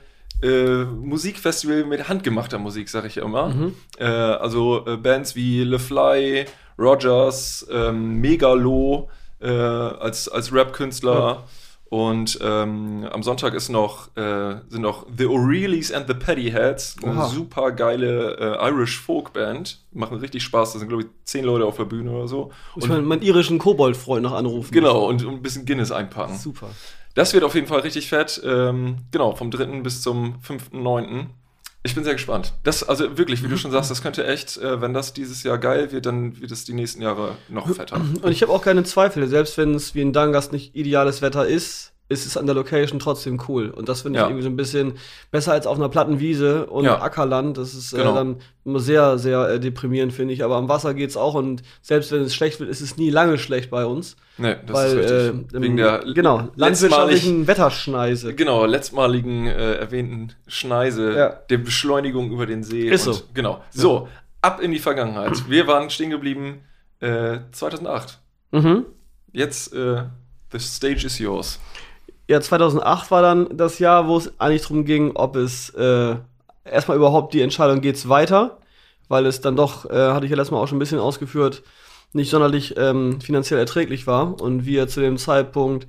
äh, 0.41 0.85
Musikfestival 0.85 1.83
mit 1.83 2.07
handgemachter 2.07 2.57
Musik, 2.59 2.87
sag 2.89 3.05
ich 3.05 3.15
ja 3.15 3.23
immer. 3.23 3.49
Mhm. 3.49 3.75
Äh, 3.97 4.05
also 4.05 4.85
äh, 4.87 4.95
Bands 4.97 5.35
wie 5.35 5.63
Le 5.63 5.79
Fly, 5.79 6.45
Rogers, 6.77 7.67
ähm, 7.71 8.15
Megalo 8.21 9.09
äh, 9.41 9.49
als, 9.49 10.29
als 10.29 10.53
Rap-Künstler. 10.53 11.43
Und 11.89 12.37
ähm, 12.43 13.07
am 13.11 13.23
Sonntag 13.23 13.55
ist 13.55 13.69
noch, 13.69 14.15
äh, 14.15 14.57
sind 14.69 14.81
noch 14.81 15.07
The 15.17 15.25
O'Reillys 15.25 15.91
and 15.91 16.07
the 16.07 16.13
Paddyheads, 16.13 16.97
eine 17.01 17.13
Oha. 17.13 17.27
super 17.27 17.71
geile 17.71 18.37
äh, 18.37 18.69
Irish 18.69 18.99
Folk-Band. 18.99 19.83
Machen 19.91 20.17
richtig 20.17 20.43
Spaß. 20.43 20.73
Da 20.73 20.79
sind, 20.79 20.89
glaube 20.89 21.03
ich, 21.03 21.09
zehn 21.23 21.43
Leute 21.45 21.65
auf 21.65 21.77
der 21.77 21.85
Bühne 21.85 22.11
oder 22.11 22.27
so. 22.27 22.51
Muss 22.75 22.83
ich 22.83 22.89
meinen, 22.91 23.05
meinen 23.05 23.23
irischen 23.23 23.57
Kobold-Freund 23.57 24.21
noch 24.21 24.33
anrufen. 24.33 24.71
Genau, 24.71 25.07
und, 25.07 25.25
und 25.25 25.33
ein 25.33 25.41
bisschen 25.41 25.65
Guinness 25.65 25.91
einpacken. 25.91 26.37
Super. 26.37 26.69
Das 27.15 27.33
wird 27.33 27.43
auf 27.43 27.55
jeden 27.55 27.65
Fall 27.65 27.79
richtig 27.79 28.07
fett. 28.07 28.39
Ähm, 28.45 28.97
genau, 29.09 29.33
vom 29.33 29.49
3. 29.49 29.81
bis 29.81 30.03
zum 30.03 30.35
5.9. 30.47 31.25
Ich 31.81 31.95
bin 31.95 32.03
sehr 32.03 32.13
gespannt. 32.13 32.53
Das, 32.63 32.83
also 32.83 33.17
wirklich, 33.17 33.41
wie 33.41 33.47
du 33.47 33.57
schon 33.57 33.71
sagst, 33.71 33.89
das 33.89 34.01
könnte 34.01 34.27
echt, 34.27 34.57
äh, 34.57 34.81
wenn 34.81 34.93
das 34.93 35.13
dieses 35.13 35.43
Jahr 35.43 35.57
geil 35.57 35.91
wird, 35.93 36.05
dann 36.05 36.39
wird 36.41 36.51
es 36.51 36.65
die 36.65 36.73
nächsten 36.73 37.01
Jahre 37.01 37.37
noch 37.47 37.73
fetter. 37.73 37.95
Und 37.95 38.31
ich 38.31 38.41
habe 38.41 38.51
auch 38.51 38.61
keine 38.61 38.83
Zweifel, 38.83 39.27
selbst 39.27 39.57
wenn 39.57 39.73
es 39.73 39.95
wie 39.95 40.01
in 40.01 40.11
Dangas 40.11 40.51
nicht 40.51 40.75
ideales 40.75 41.21
Wetter 41.21 41.47
ist, 41.47 41.93
ist 42.09 42.25
es 42.25 42.35
an 42.37 42.45
der 42.47 42.55
Location 42.55 42.99
trotzdem 42.99 43.39
cool. 43.47 43.69
Und 43.69 43.87
das 43.87 44.01
finde 44.01 44.17
ich 44.17 44.21
Ja. 44.23 44.27
irgendwie 44.27 44.43
so 44.43 44.49
ein 44.49 44.55
bisschen 44.55 44.93
besser 45.31 45.51
als 45.53 45.67
auf 45.67 45.77
einer 45.77 45.89
platten 45.89 46.19
Wiese 46.19 46.65
und 46.65 46.83
Ja. 46.85 47.01
Ackerland. 47.01 47.57
Das 47.57 47.73
ist 47.75 47.91
Genau. 47.91 48.11
äh, 48.11 48.15
dann 48.15 48.37
immer 48.65 48.79
sehr, 48.79 49.17
sehr 49.19 49.47
äh, 49.47 49.59
deprimierend, 49.59 50.11
finde 50.11 50.33
ich. 50.33 50.43
Aber 50.43 50.55
am 50.57 50.67
Wasser 50.67 50.93
geht's 50.95 51.15
auch 51.15 51.35
und 51.35 51.61
selbst 51.83 52.11
wenn 52.11 52.21
es 52.23 52.33
schlecht 52.33 52.59
wird, 52.59 52.69
ist 52.69 52.81
es 52.81 52.97
nie 52.97 53.11
lange 53.11 53.37
schlecht 53.37 53.69
bei 53.69 53.85
uns. 53.85 54.17
Nee, 54.39 54.55
das 54.65 54.75
weil, 54.75 54.97
ist 54.99 55.11
äh, 55.11 55.15
richtig. 55.15 55.53
im- 55.53 55.61
Wegen 55.61 55.77
der 55.77 55.99
genau, 56.15 56.49
landwirtschaftlichen 56.55 57.45
Wetterschneise. 57.47 58.33
genau, 58.33 58.65
letztmaligen 58.65 59.45
äh, 59.47 59.73
erwähnten 59.75 60.33
Schneise 60.47 61.15
Ja. 61.15 61.29
der 61.49 61.57
Beschleunigung 61.59 62.31
über 62.31 62.45
den 62.47 62.63
See. 62.63 62.87
Ist 62.89 63.07
und, 63.07 63.13
so. 63.13 63.21
Genau. 63.35 63.61
So, 63.69 64.07
ab 64.41 64.61
in 64.61 64.71
die 64.71 64.79
Vergangenheit. 64.79 65.47
Wir 65.49 65.67
waren 65.67 65.89
stehen 65.91 66.09
geblieben 66.09 66.61
äh, 67.01 67.39
2008. 67.51 68.19
Mhm. 68.51 68.85
Jetzt, 69.31 69.73
äh, 69.73 70.03
the 70.51 70.59
stage 70.59 71.05
is 71.05 71.19
yours. 71.19 71.59
Ja, 72.27 72.39
2008 72.41 73.11
war 73.11 73.21
dann 73.21 73.47
das 73.57 73.79
Jahr, 73.79 74.07
wo 74.07 74.17
es 74.17 74.31
eigentlich 74.39 74.61
darum 74.63 74.85
ging, 74.85 75.11
ob 75.15 75.35
es 75.35 75.69
äh, 75.71 76.15
erstmal 76.63 76.97
überhaupt 76.97 77.33
die 77.33 77.41
Entscheidung 77.41 77.81
geht's 77.81 78.07
weiter, 78.09 78.57
weil 79.07 79.25
es 79.25 79.41
dann 79.41 79.55
doch, 79.55 79.89
äh, 79.89 80.11
hatte 80.11 80.25
ich 80.25 80.29
ja 80.31 80.37
letztes 80.37 80.51
Mal 80.51 80.59
auch 80.59 80.67
schon 80.67 80.77
ein 80.77 80.79
bisschen 80.79 80.99
ausgeführt, 80.99 81.63
nicht 82.13 82.29
sonderlich 82.29 82.75
ähm, 82.77 83.19
finanziell 83.21 83.59
erträglich 83.59 84.07
war 84.07 84.39
und 84.41 84.65
wir 84.65 84.87
zu 84.87 84.99
dem 84.99 85.17
Zeitpunkt, 85.17 85.87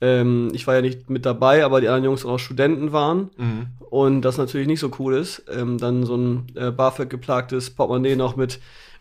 ähm, 0.00 0.50
ich 0.54 0.66
war 0.66 0.74
ja 0.74 0.80
nicht 0.80 1.10
mit 1.10 1.26
dabei, 1.26 1.64
aber 1.64 1.80
die 1.80 1.88
anderen 1.88 2.04
Jungs 2.04 2.24
auch 2.24 2.38
Studenten 2.38 2.92
waren 2.92 3.30
Mhm. 3.36 3.66
und 3.90 4.22
das 4.22 4.38
natürlich 4.38 4.66
nicht 4.66 4.80
so 4.80 4.90
cool 4.98 5.14
ist, 5.14 5.44
ähm, 5.52 5.78
dann 5.78 6.04
so 6.04 6.16
ein 6.16 6.46
äh, 6.54 6.70
BAföG 6.70 7.10
geplagtes 7.10 7.70
Portemonnaie 7.70 8.16
noch 8.16 8.36
mit 8.36 8.60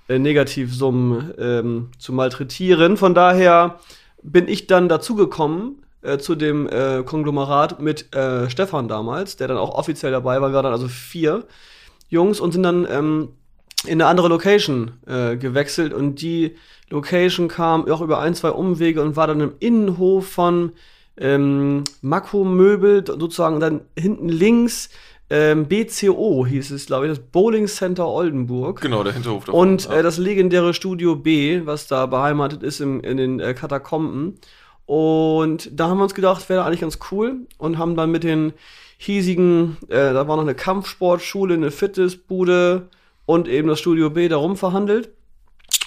äh, 0.10 0.20
Negativsummen 0.20 1.34
ähm, 1.40 1.90
zu 2.00 2.14
malträtieren. 2.14 2.98
Von 2.98 3.14
daher 3.14 3.80
bin 4.22 4.48
ich 4.48 4.68
dann 4.68 4.90
dazugekommen 4.90 5.84
äh, 6.02 6.18
zu 6.18 6.36
dem 6.36 6.68
äh, 6.68 7.04
Konglomerat 7.04 7.82
mit 7.82 8.14
äh, 8.16 8.50
Stefan 8.50 8.88
damals, 8.88 9.36
der 9.36 9.48
dann 9.48 9.58
auch 9.58 9.76
offiziell 9.76 10.12
dabei 10.12 10.42
war. 10.42 10.50
Wir 10.50 10.56
waren 10.56 10.64
dann 10.64 10.74
also 10.74 10.88
vier 10.88 11.46
Jungs 12.10 12.40
und 12.40 12.52
sind 12.52 12.64
dann 12.64 12.88
ähm, 12.90 13.30
in 13.86 14.02
eine 14.02 14.08
andere 14.08 14.28
Location 14.28 14.92
äh, 15.08 15.38
gewechselt 15.38 15.94
und 15.94 16.22
die 16.22 16.56
Location 16.90 17.48
kam 17.48 17.90
auch 17.90 18.02
über 18.02 18.20
ein, 18.20 18.36
zwei 18.36 18.50
Umwege 18.50 19.02
und 19.02 19.16
war 19.16 19.28
dann 19.28 19.40
im 19.42 19.54
Innenhof 19.60 20.28
von 20.28 20.72
ähm, 21.18 21.84
Mako 22.02 22.44
Möbel, 22.44 23.06
sozusagen 23.06 23.60
dann 23.60 23.82
hinten 23.96 24.30
links 24.30 24.90
ähm, 25.32 25.68
BCO 25.68 26.46
hieß 26.48 26.72
es, 26.72 26.88
glaube 26.88 27.06
ich, 27.06 27.12
das 27.12 27.20
Bowling 27.20 27.68
Center 27.68 28.08
Oldenburg. 28.08 28.82
Genau, 28.82 29.04
der 29.04 29.14
Hinterhof 29.14 29.46
davon. 29.46 29.60
Und 29.60 29.90
äh, 29.90 30.02
das 30.02 30.18
legendäre 30.18 30.74
Studio 30.74 31.16
B, 31.16 31.62
was 31.66 31.86
da 31.88 32.08
beheimatet 32.08 32.64
ist 32.64 32.80
im, 32.80 33.02
in 33.02 33.18
den 33.18 33.40
äh, 33.40 33.54
Katakomben. 33.54 34.40
Und 34.90 35.70
da 35.72 35.88
haben 35.88 36.00
wir 36.00 36.04
uns 36.06 36.16
gedacht, 36.16 36.50
wäre 36.50 36.66
eigentlich 36.66 36.82
ganz 36.82 36.98
cool 37.12 37.42
und 37.60 37.78
haben 37.78 37.96
dann 37.96 38.10
mit 38.10 38.24
den 38.24 38.54
hiesigen, 38.98 39.78
äh, 39.88 40.14
da 40.14 40.28
war 40.28 40.36
noch 40.36 40.42
eine 40.42 40.56
Kampfsportschule, 40.56 41.54
eine 41.54 41.70
Fitnessbude 41.70 42.88
und 43.28 43.48
eben 43.48 43.68
das 43.68 43.80
Studio 43.80 44.10
B 44.10 44.28
darum 44.30 44.58
verhandelt. 44.58 45.12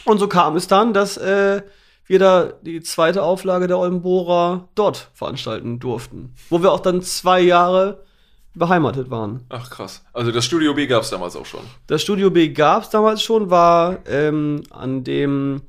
Und 0.05 0.19
so 0.19 0.29
kam 0.29 0.55
es 0.55 0.69
dann, 0.69 0.95
dass 0.95 1.17
äh, 1.17 1.63
wir 2.07 2.19
da 2.21 2.53
die 2.63 2.81
zweite 2.81 3.25
Auflage 3.25 3.67
der 3.67 3.79
Oldenbohrer 3.79 4.69
dort 4.77 5.09
veranstalten 5.15 5.81
durften. 5.81 6.33
Wo 6.49 6.63
wir 6.63 6.71
auch 6.71 6.79
dann 6.79 7.03
zwei 7.03 7.41
Jahre 7.41 8.05
beheimatet 8.55 9.11
waren. 9.11 9.45
Ach 9.49 9.69
krass. 9.69 10.05
Also 10.13 10.31
das 10.31 10.45
Studio 10.45 10.75
B 10.75 10.87
gab 10.87 11.03
es 11.03 11.11
damals 11.11 11.35
auch 11.35 11.47
schon. 11.47 11.63
Das 11.89 12.03
Studio 12.03 12.31
B 12.31 12.51
gab 12.51 12.85
es 12.85 12.91
damals 12.91 13.21
schon, 13.21 13.51
war 13.51 13.99
ähm, 14.07 14.63
an 14.71 15.03
dem 15.03 15.63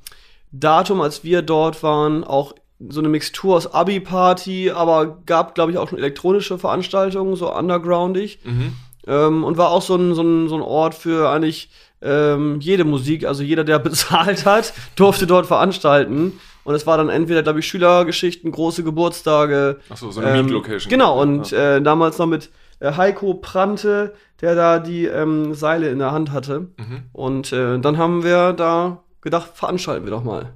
Datum, 0.52 1.02
als 1.02 1.24
wir 1.24 1.42
dort 1.42 1.82
waren, 1.82 2.24
auch 2.24 2.54
so 2.90 3.00
eine 3.00 3.10
Mixtur 3.10 3.56
aus 3.56 3.74
Abi-Party, 3.74 4.72
aber 4.72 5.20
gab, 5.26 5.56
glaube 5.56 5.72
ich, 5.72 5.78
auch 5.78 5.90
schon 5.90 5.98
elektronische 6.00 6.58
Veranstaltungen, 6.58 7.36
so 7.36 7.54
undergroundig. 7.54 8.40
Mhm. 8.44 8.74
Ähm, 9.08 9.44
und 9.44 9.58
war 9.58 9.70
auch 9.72 9.82
so 9.82 9.96
ein, 9.96 10.14
so, 10.16 10.22
ein, 10.22 10.48
so 10.50 10.56
ein 10.56 10.62
Ort 10.62 10.96
für 10.96 11.30
eigentlich 11.30 11.70
ähm, 12.02 12.60
jede 12.62 12.84
Musik. 12.86 13.26
Also 13.26 13.44
jeder, 13.44 13.64
der 13.64 13.80
bezahlt 13.90 14.46
hat, 14.46 14.74
durfte 14.96 15.28
dort 15.28 15.46
veranstalten. 15.46 16.40
Und 16.64 16.76
es 16.76 16.88
war 16.88 16.98
dann 16.98 17.10
entweder, 17.10 17.44
glaube 17.44 17.60
ich, 17.60 17.68
Schülergeschichten, 17.68 18.52
große 18.52 18.84
Geburtstage, 18.84 19.80
Achso, 19.90 20.12
so 20.12 20.22
eine 20.22 20.38
ähm, 20.40 20.46
Meet-Location. 20.46 20.90
Genau, 20.90 21.22
und 21.22 21.52
Ja. 21.52 21.76
äh, 21.78 21.82
damals 21.82 22.18
noch 22.18 22.26
mit 22.28 22.50
äh, 22.80 22.94
Heiko 22.94 23.34
Prante, 23.34 24.14
der 24.40 24.56
da 24.56 24.80
die 24.80 25.06
ähm, 25.06 25.54
Seile 25.54 25.90
in 25.90 26.00
der 26.00 26.12
Hand 26.12 26.32
hatte. 26.32 26.60
Mhm. 26.78 27.04
Und 27.12 27.52
äh, 27.52 27.80
dann 27.80 27.98
haben 27.98 28.24
wir 28.24 28.54
da 28.54 29.04
gedacht, 29.22 29.52
veranstalten 29.54 30.06
wir 30.06 30.12
doch 30.12 30.24
mal. 30.24 30.54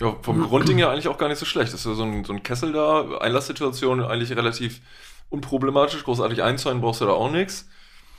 Ja, 0.00 0.16
vom 0.22 0.42
Grundding 0.42 0.78
ja 0.78 0.90
eigentlich 0.90 1.08
auch 1.08 1.18
gar 1.18 1.28
nicht 1.28 1.38
so 1.38 1.46
schlecht. 1.46 1.72
Das 1.72 1.80
ist 1.80 1.86
ja 1.86 1.94
so 1.94 2.04
ein, 2.04 2.24
so 2.24 2.32
ein 2.32 2.42
Kessel 2.42 2.72
da, 2.72 3.18
Einlasssituation 3.18 4.02
eigentlich 4.02 4.36
relativ 4.36 4.80
unproblematisch. 5.28 6.04
Großartig 6.04 6.42
einzäunen 6.42 6.80
brauchst 6.80 7.00
du 7.00 7.06
da 7.06 7.12
auch 7.12 7.30
nichts. 7.30 7.68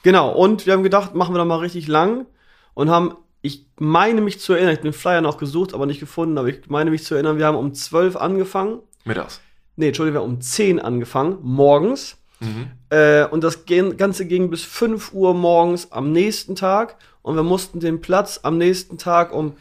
Genau, 0.03 0.31
und 0.31 0.65
wir 0.65 0.73
haben 0.73 0.83
gedacht, 0.83 1.15
machen 1.15 1.33
wir 1.33 1.39
doch 1.39 1.45
mal 1.45 1.57
richtig 1.57 1.87
lang. 1.87 2.25
und 2.73 2.89
haben, 2.89 3.15
ich 3.41 3.65
meine 3.77 4.21
mich 4.21 4.39
zu 4.39 4.53
erinnern, 4.53 4.71
ich 4.71 4.79
habe 4.79 4.89
den 4.89 4.93
Flyer 4.93 5.21
noch 5.21 5.37
gesucht, 5.37 5.73
aber 5.73 5.85
nicht 5.85 5.99
gefunden, 5.99 6.37
aber 6.37 6.49
ich 6.49 6.69
meine 6.69 6.91
mich 6.91 7.03
zu 7.03 7.15
erinnern, 7.15 7.37
wir 7.37 7.45
haben 7.45 7.57
um 7.57 7.73
12 7.73 8.15
angefangen. 8.15 8.79
Mittags. 9.05 9.41
Nee, 9.75 9.87
Entschuldigung, 9.87 10.21
wir 10.21 10.23
haben 10.25 10.35
um 10.35 10.41
10 10.41 10.79
angefangen, 10.79 11.37
morgens. 11.41 12.17
Mhm. 12.41 12.71
Äh, 12.89 13.25
und 13.25 13.43
das 13.43 13.65
Ganze 13.65 14.25
ging 14.25 14.49
bis 14.49 14.63
5 14.63 15.13
Uhr 15.13 15.33
morgens 15.33 15.91
am 15.91 16.11
nächsten 16.11 16.55
Tag. 16.55 16.97
Und 17.21 17.35
wir 17.35 17.43
mussten 17.43 17.79
den 17.79 18.01
Platz 18.01 18.41
am 18.43 18.57
nächsten 18.57 18.97
Tag 18.97 19.33
um 19.33 19.53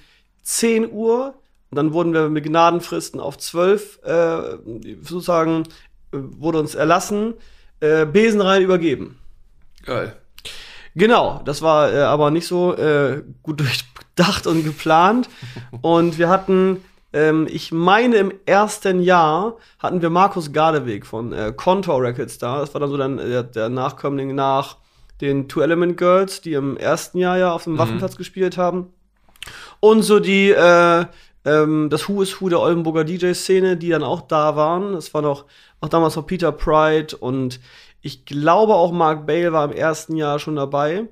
10 0.43 0.91
Uhr. 0.91 1.35
Und 1.71 1.77
dann 1.77 1.93
wurden 1.93 2.15
wir 2.15 2.29
mit 2.29 2.45
Gnadenfristen 2.45 3.21
auf 3.21 3.39
12, 3.39 4.01
äh, 4.03 4.39
sozusagen, 5.03 5.65
äh, 6.13 6.17
wurde 6.19 6.59
uns 6.61 6.75
erlassen, 6.75 7.35
äh, 7.81 8.07
besenrein 8.07 8.63
übergeben. 8.63 9.19
Geil. 9.85 10.17
Genau, 10.95 11.43
das 11.45 11.63
war 11.63 11.93
äh, 11.93 11.99
aber 11.99 12.31
nicht 12.31 12.47
so 12.47 12.75
äh, 12.75 13.23
gut 13.43 13.61
durchdacht 14.19 14.47
und 14.47 14.65
geplant. 14.65 15.29
Und 15.83 16.19
wir 16.19 16.29
hatten, 16.29 16.83
ähm, 17.13 17.47
ich 17.51 17.71
meine, 17.71 18.17
im 18.17 18.33
ersten 18.47 19.01
Jahr 19.01 19.57
hatten 19.79 20.03
wir 20.03 20.11
Markus 20.11 20.53
Gardeweg 20.53 21.07
von 21.07 21.33
äh, 21.33 21.53
Contour 21.55 22.03
Records 22.03 22.39
da. 22.39 22.61
Das 22.61 22.75
war 22.75 22.81
dann 22.81 22.91
so 22.91 22.97
dann 22.97 23.19
äh, 23.19 23.45
der 23.45 23.69
Nachkömmling 23.69 24.35
nach 24.35 24.79
den 25.21 25.49
Two 25.49 25.61
Element 25.61 25.97
Girls, 25.97 26.41
die 26.41 26.55
im 26.55 26.77
ersten 26.77 27.19
Jahr 27.19 27.39
ja 27.39 27.53
auf 27.53 27.65
dem 27.65 27.77
Waffenplatz 27.77 28.17
gespielt 28.17 28.57
haben. 28.57 28.93
Und 29.81 30.03
so 30.03 30.21
die, 30.21 30.51
äh, 30.51 31.07
ähm, 31.45 31.89
das 31.91 32.09
Who 32.09 32.23
is 32.23 32.41
Who 32.41 32.49
der 32.49 32.61
Oldenburger 32.61 33.05
DJ-Szene, 33.05 33.77
die 33.77 33.91
dann 33.91 34.03
auch 34.03 34.23
da 34.23 34.57
waren. 34.57 34.93
Das 34.93 35.15
war 35.15 35.23
noch, 35.23 35.45
auch 35.81 35.89
damals 35.89 36.17
noch 36.17 36.27
Peter 36.27 36.53
Pride 36.53 37.17
und 37.17 37.61
ich 38.01 38.25
glaube 38.25 38.75
auch 38.75 38.93
Mark 38.93 39.27
Bale 39.27 39.53
war 39.53 39.65
im 39.65 39.73
ersten 39.73 40.17
Jahr 40.17 40.39
schon 40.39 40.57
dabei. 40.57 41.09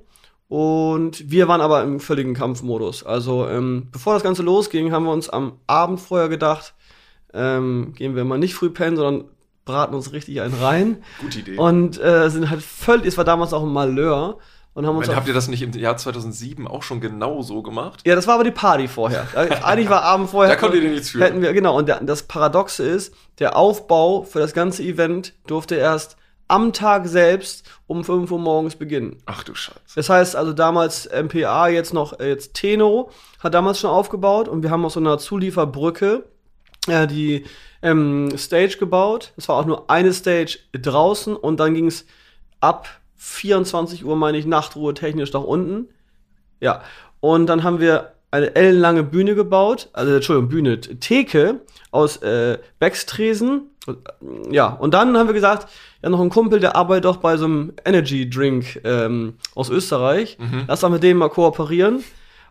Und 0.49 1.29
wir 1.29 1.49
waren 1.49 1.59
aber 1.59 1.83
im 1.83 1.99
völligen 1.99 2.33
Kampfmodus. 2.33 3.03
Also, 3.03 3.47
ähm, 3.47 3.89
bevor 3.91 4.13
das 4.13 4.23
Ganze 4.23 4.43
losging, 4.43 4.93
haben 4.93 5.03
wir 5.03 5.11
uns 5.11 5.27
am 5.27 5.59
Abend 5.67 5.99
vorher 5.99 6.29
gedacht, 6.29 6.73
ähm, 7.33 7.93
gehen 7.95 8.15
wir 8.15 8.23
mal 8.23 8.37
nicht 8.37 8.55
früh 8.55 8.69
pennen, 8.69 8.95
sondern 8.95 9.25
braten 9.65 9.93
uns 9.93 10.13
richtig 10.13 10.39
einen 10.41 10.53
rein. 10.53 11.03
Gute 11.19 11.39
Idee. 11.39 11.57
Und 11.57 12.01
äh, 12.01 12.29
sind 12.29 12.49
halt 12.49 12.61
völlig, 12.61 13.07
es 13.07 13.17
war 13.17 13.25
damals 13.25 13.51
auch 13.51 13.63
ein 13.63 13.73
Malheur. 13.73 14.39
Und 14.77 14.85
haben 14.85 14.95
uns 14.95 15.07
Meine, 15.07 15.17
habt 15.17 15.27
ihr 15.27 15.33
das 15.33 15.47
nicht 15.47 15.63
im 15.63 15.71
Jahr 15.71 15.97
2007 15.97 16.67
auch 16.67 16.83
schon 16.83 17.01
genau 17.01 17.41
so 17.41 17.63
gemacht? 17.63 18.03
ja, 18.05 18.13
das 18.13 18.27
war 18.27 18.35
aber 18.35 18.43
die 18.43 18.51
Party 18.51 18.87
vorher. 18.87 19.25
Eigentlich 19.63 19.89
war 19.89 20.03
Abend 20.03 20.29
vorher. 20.29 20.53
Da 20.53 20.59
konntet 20.59 20.83
ihr 20.83 20.91
nichts 20.91 21.09
für. 21.09 21.19
Hätten 21.19 21.41
wir, 21.41 21.51
genau. 21.53 21.75
Und 21.75 21.87
der, 21.87 21.99
das 22.01 22.21
Paradoxe 22.21 22.83
ist, 22.83 23.11
der 23.39 23.57
Aufbau 23.57 24.21
für 24.21 24.37
das 24.37 24.53
ganze 24.53 24.83
Event 24.83 25.33
durfte 25.47 25.73
erst 25.73 26.15
am 26.47 26.73
Tag 26.73 27.07
selbst 27.07 27.67
um 27.87 28.03
5 28.03 28.29
Uhr 28.29 28.37
morgens 28.37 28.75
beginnen. 28.75 29.17
Ach 29.25 29.41
du 29.41 29.55
Scheiße. 29.55 29.79
Das 29.95 30.11
heißt 30.11 30.35
also 30.35 30.53
damals 30.53 31.09
MPA, 31.09 31.69
jetzt 31.69 31.95
noch 31.95 32.19
äh, 32.19 32.29
jetzt 32.29 32.53
Teno, 32.53 33.09
hat 33.39 33.55
damals 33.55 33.79
schon 33.79 33.89
aufgebaut 33.89 34.47
und 34.47 34.61
wir 34.61 34.69
haben 34.69 34.85
auf 34.85 34.93
so 34.93 34.99
einer 34.99 35.17
Zulieferbrücke 35.17 36.23
äh, 36.85 37.07
die 37.07 37.45
ähm, 37.81 38.29
Stage 38.37 38.77
gebaut. 38.77 39.33
Es 39.37 39.49
war 39.49 39.55
auch 39.55 39.65
nur 39.65 39.89
eine 39.89 40.13
Stage 40.13 40.59
draußen 40.71 41.35
und 41.35 41.59
dann 41.59 41.73
ging 41.73 41.87
es 41.87 42.05
ab 42.59 42.87
24 43.17 44.05
Uhr, 44.05 44.15
meine 44.15 44.37
ich, 44.37 44.45
Nachtruhe 44.45 44.93
technisch 44.93 45.33
nach 45.33 45.43
unten. 45.43 45.87
Ja. 46.59 46.81
Und 47.19 47.47
dann 47.47 47.63
haben 47.63 47.79
wir 47.79 48.13
eine 48.31 48.55
ellenlange 48.55 49.03
Bühne 49.03 49.35
gebaut, 49.35 49.89
also 49.93 50.13
Entschuldigung, 50.13 50.49
Bühne, 50.49 50.81
Theke 50.81 51.61
aus 51.91 52.17
äh, 52.17 52.57
Backstresen. 52.79 53.71
Ja, 54.51 54.67
und 54.67 54.93
dann 54.93 55.17
haben 55.17 55.27
wir 55.27 55.33
gesagt, 55.33 55.69
ja, 56.03 56.09
noch 56.09 56.19
ein 56.19 56.29
Kumpel, 56.29 56.59
der 56.59 56.75
arbeitet 56.75 57.05
doch 57.05 57.17
bei 57.17 57.37
so 57.37 57.45
einem 57.45 57.73
Energy 57.85 58.29
Drink 58.29 58.81
ähm, 58.83 59.35
aus 59.55 59.69
Österreich. 59.69 60.37
Lass 60.67 60.81
doch 60.81 60.89
mit 60.89 61.03
dem 61.03 61.17
mal 61.17 61.29
kooperieren. 61.29 62.03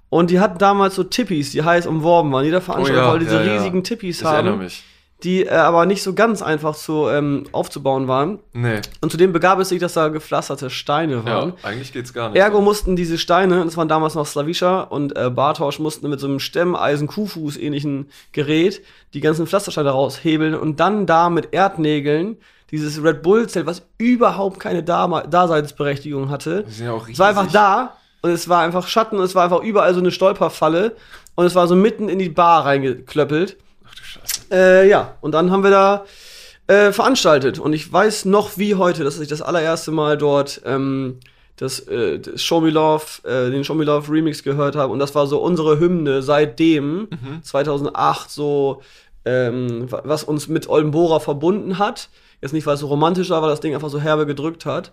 Und 0.08 0.30
die 0.30 0.40
hatten 0.40 0.58
damals 0.58 0.94
so 0.94 1.04
Tippis, 1.04 1.50
die 1.50 1.62
heiß 1.62 1.86
umworben 1.86 2.32
waren. 2.32 2.44
Jeder 2.44 2.60
Veranstalter 2.60 3.02
Oh 3.02 3.04
ja, 3.04 3.12
wollte 3.12 3.24
diese 3.24 3.36
ja, 3.36 3.42
ja. 3.44 3.52
riesigen 3.54 3.82
Tippis 3.84 4.20
Ich 4.20 4.26
erinnere 4.26 4.52
haben, 4.52 4.62
mich. 4.62 4.84
Die 5.22 5.44
äh, 5.46 5.50
aber 5.50 5.86
nicht 5.86 6.02
so 6.02 6.12
ganz 6.14 6.42
einfach 6.42 6.76
zu 6.76 7.08
ähm, 7.08 7.44
aufzubauen 7.52 8.06
waren. 8.06 8.38
Nee. 8.52 8.80
Und 9.00 9.10
zudem 9.10 9.32
begab 9.32 9.58
es 9.58 9.70
sich, 9.70 9.80
dass 9.80 9.94
da 9.94 10.08
gepflasterte 10.08 10.68
Steine 10.68 11.24
waren. 11.24 11.54
Ja, 11.62 11.68
eigentlich 11.68 11.92
geht's 11.92 12.12
gar 12.12 12.28
nicht. 12.30 12.38
Ergo 12.38 12.58
so. 12.58 12.62
mussten 12.62 12.96
diese 12.96 13.16
Steine, 13.16 13.64
das 13.64 13.76
waren 13.76 13.88
damals 13.88 14.14
noch 14.14 14.26
Slavischer 14.26 14.92
und 14.92 15.16
äh, 15.16 15.30
Bartosch, 15.30 15.78
mussten 15.78 16.10
mit 16.10 16.20
so 16.20 16.26
einem 16.26 16.38
Stemmeisen 16.38 17.06
Kuhfuß 17.08 17.56
ähnlichen 17.56 18.10
Gerät 18.32 18.82
die 19.14 19.20
ganzen 19.20 19.46
Pflastersteine 19.46 19.90
raushebeln 19.90 20.54
und 20.54 20.80
dann 20.80 21.06
da 21.06 21.30
mit 21.30 21.48
Erdnägeln 21.52 22.36
dieses 22.70 23.02
Red 23.02 23.22
Bull 23.22 23.48
Zelt, 23.48 23.66
was 23.66 23.86
überhaupt 23.96 24.60
keine 24.60 24.82
Dama 24.82 25.22
Daseinsberechtigung 25.22 26.28
hatte, 26.30 26.64
Die 26.64 26.72
sind 26.72 26.86
ja 26.86 26.92
auch 26.92 27.02
riesig. 27.02 27.14
es 27.14 27.18
war 27.20 27.28
einfach 27.28 27.50
da 27.52 27.96
und 28.22 28.30
es 28.30 28.48
war 28.48 28.62
einfach 28.62 28.86
Schatten 28.88 29.16
und 29.18 29.24
es 29.24 29.34
war 29.34 29.44
einfach 29.44 29.62
überall 29.62 29.94
so 29.94 30.00
eine 30.00 30.10
Stolperfalle 30.10 30.96
und 31.36 31.46
es 31.46 31.54
war 31.54 31.68
so 31.68 31.76
mitten 31.76 32.08
in 32.08 32.18
die 32.18 32.28
Bar 32.28 32.64
reingeklöppelt. 32.66 33.56
Scheiße. 34.20 34.54
Äh, 34.54 34.88
ja, 34.88 35.16
und 35.20 35.32
dann 35.32 35.50
haben 35.50 35.62
wir 35.62 35.70
da 35.70 36.04
äh, 36.66 36.92
veranstaltet. 36.92 37.58
Und 37.58 37.72
ich 37.72 37.92
weiß 37.92 38.24
noch 38.26 38.58
wie 38.58 38.74
heute, 38.74 39.04
dass 39.04 39.18
ich 39.20 39.28
das 39.28 39.42
allererste 39.42 39.90
Mal 39.92 40.16
dort 40.18 40.60
ähm, 40.64 41.20
das, 41.56 41.80
äh, 41.80 42.18
das 42.18 42.42
Show 42.42 42.60
Me 42.60 42.70
Love, 42.70 43.04
äh, 43.24 43.50
den 43.50 43.64
Show 43.64 43.74
Me 43.74 43.84
Love 43.84 44.10
Remix 44.12 44.42
gehört 44.42 44.76
habe. 44.76 44.92
Und 44.92 44.98
das 44.98 45.14
war 45.14 45.26
so 45.26 45.38
unsere 45.38 45.78
Hymne 45.78 46.22
seitdem, 46.22 47.08
2008, 47.42 48.30
so, 48.30 48.82
ähm, 49.24 49.90
wa- 49.90 50.02
was 50.04 50.22
uns 50.24 50.48
mit 50.48 50.68
Oldenbora 50.68 51.18
verbunden 51.20 51.78
hat. 51.78 52.08
Jetzt 52.42 52.52
nicht, 52.52 52.66
weil 52.66 52.74
es 52.74 52.80
so 52.80 52.86
romantisch 52.88 53.30
war, 53.30 53.40
weil 53.42 53.48
das 53.50 53.60
Ding 53.60 53.74
einfach 53.74 53.88
so 53.88 54.00
herbe 54.00 54.26
gedrückt 54.26 54.66
hat. 54.66 54.92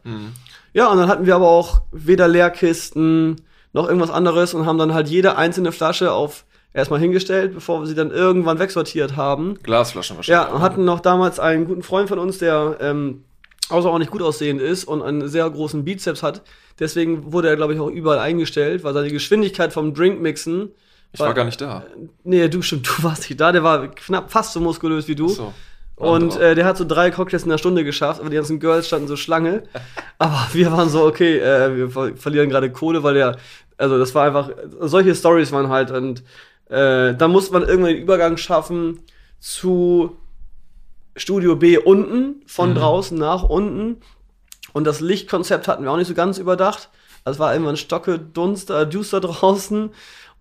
Ja, 0.74 0.88
und 0.90 0.98
dann 0.98 1.10
hatten 1.10 1.26
wir 1.26 1.36
aber 1.36 1.50
auch 1.50 1.82
weder 1.92 2.28
Leerkisten 2.28 3.42
noch 3.74 3.88
irgendwas 3.88 4.10
anderes 4.12 4.54
und 4.54 4.66
haben 4.66 4.78
dann 4.78 4.94
halt 4.94 5.08
jede 5.10 5.36
einzelne 5.36 5.72
Flasche 5.72 6.12
auf 6.14 6.46
erstmal 6.74 7.00
hingestellt, 7.00 7.54
bevor 7.54 7.82
wir 7.82 7.88
sie 7.88 7.96
dann 7.96 8.12
irgendwann 8.12 8.60
wegsortiert 8.60 9.16
haben. 9.16 9.60
Glasflaschen 9.64 10.16
Ja, 10.16 10.18
wahrscheinlich. 10.18 10.56
und 10.56 10.62
hatten 10.62 10.86
noch 10.86 11.00
damals 11.00 11.40
einen 11.40 11.66
guten 11.66 11.84
Freund 11.84 12.10
von 12.10 12.20
uns, 12.20 12.40
der 12.40 12.78
ähm, 12.82 13.24
außerordentlich 13.70 14.12
gut 14.12 14.22
aussehend 14.22 14.62
ist 14.62 14.86
und 14.86 15.02
einen 15.02 15.28
sehr 15.28 15.50
großen 15.50 15.86
Bizeps 15.86 16.24
hat. 16.24 16.42
Deswegen 16.80 17.32
wurde 17.32 17.50
er, 17.50 17.56
glaube 17.56 17.74
ich, 17.74 17.80
auch 17.80 17.90
überall 17.90 18.20
eingestellt, 18.20 18.84
weil 18.84 18.94
seine 18.94 19.12
Geschwindigkeit 19.12 19.72
vom 19.74 19.94
Drinkmixen. 19.94 20.72
Ich 21.12 21.20
war 21.20 21.34
gar 21.36 21.46
nicht 21.46 21.62
da. 21.62 21.86
Nee, 22.24 22.48
du 22.48 22.62
stimmt, 22.62 22.88
du 22.98 23.04
warst 23.04 23.30
nicht 23.30 23.40
da. 23.40 23.52
Der 23.52 23.64
war 23.64 23.88
knapp 23.90 24.32
fast 24.32 24.54
so 24.54 24.60
muskulös 24.60 25.08
wie 25.08 25.16
du. 25.16 25.28
Ach 25.28 25.36
so. 25.36 25.54
Und 25.96 26.36
äh, 26.38 26.56
der 26.56 26.66
hat 26.66 26.76
so 26.76 26.86
drei 26.86 27.12
Cocktails 27.12 27.44
in 27.44 27.50
der 27.50 27.60
Stunde 27.60 27.84
geschafft, 27.84 28.20
aber 28.20 28.30
die 28.32 28.36
ganzen 28.36 28.60
Girls 28.60 28.88
standen 28.88 29.08
so 29.08 29.16
Schlange. 29.16 29.64
aber 30.18 30.48
wir 30.52 30.72
waren 30.72 30.90
so, 30.90 31.06
okay, 31.06 31.38
äh, 31.38 31.78
wir 31.78 31.90
ver 31.92 32.16
verlieren 32.16 32.50
gerade 32.50 32.72
Kohle, 32.72 33.04
weil 33.04 33.14
der, 33.14 33.38
also 33.78 34.00
das 34.00 34.14
war 34.16 34.26
einfach, 34.26 34.50
solche 34.80 35.14
Stories 35.14 35.52
waren 35.52 35.70
halt 35.70 35.92
und 35.92 36.24
äh, 36.70 37.14
da 37.14 37.28
musste 37.28 37.54
man 37.54 37.64
irgendwann 37.64 37.94
den 37.94 38.02
Übergang 38.02 38.38
schaffen 38.38 39.00
zu 39.40 40.18
Studio 41.16 41.56
B 41.56 41.78
unten, 41.78 42.42
von 42.48 42.74
draußen 42.76 43.18
nach 43.18 43.44
unten. 43.44 43.98
Und 44.72 44.86
das 44.86 45.00
Lichtkonzept 45.00 45.68
hatten 45.68 45.84
wir 45.84 45.92
auch 45.92 45.98
nicht 45.98 46.08
so 46.08 46.14
ganz 46.14 46.38
überdacht. 46.38 46.90
Also 47.24 47.38
es 47.38 47.40
war 47.40 47.54
irgendwann 47.54 47.78
Stocke, 47.78 48.20
Dunst, 48.20 48.70
äh, 48.70 48.88
Duster 48.88 49.22
draußen. 49.22 49.92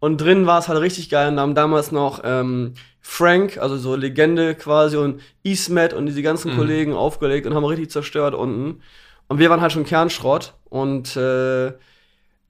Und 0.00 0.20
drin 0.20 0.46
war 0.46 0.58
es 0.58 0.68
halt 0.68 0.80
richtig 0.80 1.10
geil. 1.10 1.28
Und 1.28 1.36
da 1.36 1.42
haben 1.42 1.54
damals 1.54 1.92
noch 1.92 2.22
ähm, 2.24 2.74
Frank, 3.00 3.58
also 3.58 3.76
so 3.76 3.94
Legende 3.94 4.54
quasi, 4.54 4.96
und 4.96 5.20
Ismet 5.42 5.92
und 5.92 6.06
diese 6.06 6.22
ganzen 6.22 6.56
Kollegen 6.56 6.94
aufgelegt 6.94 7.46
und 7.46 7.54
haben 7.54 7.64
richtig 7.64 7.90
zerstört 7.90 8.34
unten. 8.34 8.80
Und 9.28 9.38
wir 9.38 9.50
waren 9.50 9.60
halt 9.60 9.72
schon 9.72 9.84
Kernschrott. 9.84 10.54
Und 10.70 11.16
äh, 11.16 11.72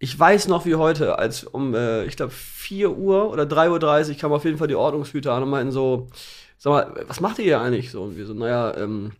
ich 0.03 0.19
weiß 0.19 0.49
noch 0.49 0.67
wie 0.67 0.75
heute, 0.75 1.19
als 1.19 1.45
um, 1.45 1.75
äh, 1.75 2.05
ich 2.07 2.17
glaube, 2.17 2.33
4 2.33 2.91
Uhr 2.91 3.31
oder 3.31 3.45
3.30 3.45 4.11
Uhr 4.11 4.15
kam 4.17 4.33
auf 4.33 4.45
jeden 4.45 4.59
Fall 4.59 4.67
die 4.69 4.75
Ordnungshüter 4.75 5.33
an 5.33 5.45
und 5.45 5.51
meinten 5.51 5.71
so, 5.73 6.09
sag 6.59 6.71
mal, 6.73 7.05
was 7.07 7.21
macht 7.21 7.39
ihr 7.39 7.45
hier 7.45 7.61
eigentlich 7.61 7.91
so? 7.93 8.03
Und 8.03 8.17
wir 8.17 8.27
so, 8.27 8.35
naja, 8.35 8.77
ähm, 8.77 9.13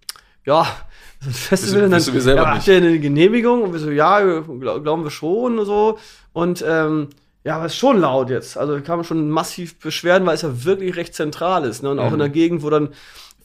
ja, 0.45 0.67
das 1.25 1.39
Festival. 1.39 1.83
Wissen- 1.83 1.93
wissen 1.93 2.15
wir 2.15 2.21
selber 2.21 2.43
ja, 2.43 2.49
nicht. 2.49 2.59
habt 2.59 2.69
ihr 2.69 2.77
eine 2.79 2.99
Genehmigung? 2.99 3.63
Und 3.63 3.73
wir 3.73 3.79
so, 3.79 3.91
ja, 3.91 4.21
glaub, 4.59 4.83
glauben 4.83 5.05
wir 5.05 5.11
schon 5.13 5.59
und 5.61 5.67
so. 5.67 5.99
Und 6.33 6.65
ähm, 6.67 7.09
ja, 7.45 7.57
aber 7.57 7.67
es 7.67 7.73
ist 7.75 7.79
schon 7.79 8.01
laut 8.01 8.31
jetzt. 8.31 8.57
Also 8.59 8.81
kamen 8.81 9.05
schon 9.05 9.31
massiv 9.31 9.79
Beschwerden, 9.79 10.27
weil 10.27 10.35
es 10.35 10.43
ja 10.43 10.65
wirklich 10.65 10.97
recht 10.97 11.15
zentral 11.15 11.65
ist. 11.65 11.83
Ne? 11.85 11.91
Und 11.91 12.01
auch 12.01 12.09
Mhm. 12.09 12.15
in 12.15 12.19
der 12.19 12.29
Gegend, 12.29 12.63
wo 12.65 12.71
dann 12.71 12.89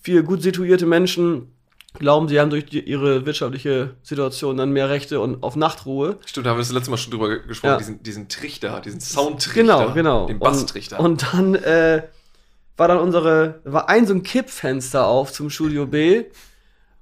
viele 0.02 0.24
gut 0.24 0.42
situierte 0.42 0.86
Menschen 0.88 1.52
glauben, 2.00 2.28
sie 2.28 2.40
haben 2.40 2.50
durch 2.50 2.66
die, 2.66 2.80
ihre 2.82 3.26
wirtschaftliche 3.26 3.96
Situation 4.04 4.58
dann 4.58 4.72
mehr 4.72 4.90
Rechte 4.90 5.20
und 5.20 5.44
auf 5.44 5.56
Nachtruhe. 5.56 6.18
Stimmt, 6.26 6.46
da 6.46 6.52
haben 6.52 6.58
wir 6.58 6.62
das 6.64 6.72
letzte 6.72 6.92
Mal 6.92 6.98
schon 6.98 7.12
drüber 7.12 7.30
ge- 7.30 7.48
gesprochen, 7.48 7.72
Ja. 7.72 7.78
diesen, 7.78 8.04
diesen 8.04 8.28
Trichter, 8.30 8.80
diesen 8.82 9.00
Soundtrichter. 9.00 9.54
Genau, 9.62 9.92
genau. 9.94 10.26
Den 10.28 10.40
Basstrichter. 10.40 11.00
Und, 11.00 11.24
und 11.34 11.34
dann 11.34 11.56
äh, 11.56 12.04
war 12.78 12.88
dann 12.88 12.98
unsere, 13.00 13.60
war 13.64 13.90
ein 13.90 14.06
so 14.08 14.14
ein 14.14 14.24
Kippfenster 14.24 15.08
auf 15.08 15.32
zum 15.34 15.50
Studio 15.50 15.86
B. 15.86 16.26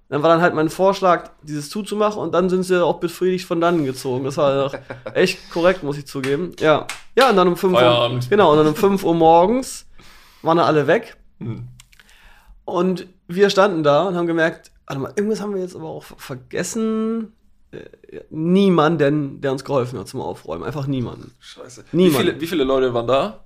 Dann 0.07 0.21
war 0.21 0.29
dann 0.29 0.41
halt 0.41 0.53
mein 0.53 0.69
Vorschlag, 0.69 1.31
dieses 1.41 1.69
zuzumachen 1.69 2.21
und 2.21 2.31
dann 2.31 2.47
sind 2.49 2.61
sie 2.63 2.81
auch 2.83 2.99
befriedigt 2.99 3.45
von 3.45 3.59
dannen 3.59 3.85
gezogen. 3.85 4.23
Das 4.23 4.37
war 4.37 4.71
echt 5.15 5.49
korrekt, 5.49 5.81
muss 5.83 5.97
ich 5.97 6.05
zugeben. 6.05 6.51
Ja. 6.59 6.85
Ja, 7.17 7.29
und 7.31 7.35
dann 7.37 7.47
um 7.47 7.57
5 7.57 7.73
Uhr. 7.73 8.19
Genau, 8.29 8.51
und 8.51 8.57
dann 8.57 8.67
um 8.67 8.75
5 8.75 9.03
Uhr 9.03 9.15
morgens 9.15 9.85
waren 10.43 10.57
dann 10.57 10.67
alle 10.67 10.85
weg. 10.85 11.17
Hm. 11.39 11.67
Und 12.65 13.07
wir 13.27 13.49
standen 13.49 13.83
da 13.83 14.03
und 14.03 14.15
haben 14.15 14.27
gemerkt, 14.27 14.71
warte 14.87 15.01
mal, 15.01 15.13
irgendwas 15.15 15.41
haben 15.41 15.53
wir 15.53 15.61
jetzt 15.61 15.75
aber 15.75 15.89
auch 15.89 16.03
vergessen. 16.03 17.33
äh, 17.71 17.79
niemanden, 18.29 19.41
der 19.41 19.51
uns 19.51 19.63
geholfen 19.65 19.99
hat 19.99 20.07
zum 20.07 20.21
Aufräumen. 20.21 20.63
Einfach 20.63 20.87
niemanden. 20.87 21.31
Scheiße. 21.39 21.83
Niemand. 21.91 22.15
Wie 22.23 22.25
viele, 22.27 22.41
wie 22.41 22.47
viele 22.47 22.63
Leute 22.63 22.93
waren 22.93 23.07
da? 23.07 23.43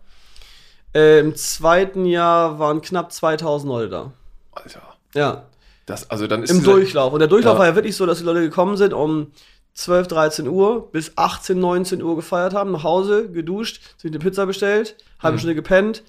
Äh, 0.93 1.19
Im 1.19 1.35
zweiten 1.35 2.05
Jahr 2.05 2.59
waren 2.59 2.81
knapp 2.81 3.11
2000 3.11 3.69
Leute 3.71 3.89
da. 3.89 4.11
Alter. 4.51 4.81
Ja, 5.15 5.45
Das, 5.85 6.09
also 6.11 6.27
dann 6.27 6.43
ist 6.43 6.51
im 6.51 6.63
Durchlauf. 6.63 7.13
Und 7.13 7.19
der 7.19 7.27
Durchlauf 7.27 7.55
Ja. 7.55 7.59
war 7.59 7.65
ja 7.67 7.75
wirklich 7.75 7.95
so, 7.95 8.05
dass 8.05 8.19
die 8.19 8.23
Leute 8.23 8.41
gekommen 8.41 8.77
sind 8.77 8.93
um 8.93 9.31
12, 9.73 10.07
13 10.07 10.47
Uhr 10.47 10.91
bis 10.91 11.13
18, 11.15 11.57
19 11.59 12.01
Uhr 12.03 12.15
gefeiert 12.15 12.53
haben, 12.53 12.71
nach 12.71 12.83
Hause, 12.83 13.29
geduscht, 13.31 13.81
sich 13.97 14.11
eine 14.11 14.19
Pizza 14.19 14.45
bestellt, 14.45 14.97
halbe 15.19 15.35
Mhm. 15.37 15.39
Stunde 15.39 15.55
gepennt, 15.55 16.03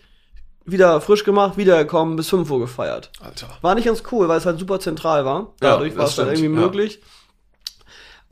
wieder 0.70 1.00
frisch 1.00 1.24
gemacht, 1.24 1.56
wiedergekommen, 1.56 2.16
bis 2.16 2.28
5 2.28 2.50
Uhr 2.50 2.60
gefeiert. 2.60 3.10
Alter. 3.20 3.48
War 3.60 3.74
nicht 3.74 3.84
ganz 3.86 4.02
cool, 4.12 4.28
weil 4.28 4.38
es 4.38 4.46
halt 4.46 4.58
super 4.58 4.80
zentral 4.80 5.24
war. 5.24 5.40
Ja, 5.62 5.72
Dadurch 5.72 5.94
war 5.96 6.02
das 6.02 6.10
es 6.10 6.16
dann 6.16 6.28
irgendwie 6.28 6.44
ja. 6.44 6.60
möglich. 6.66 7.00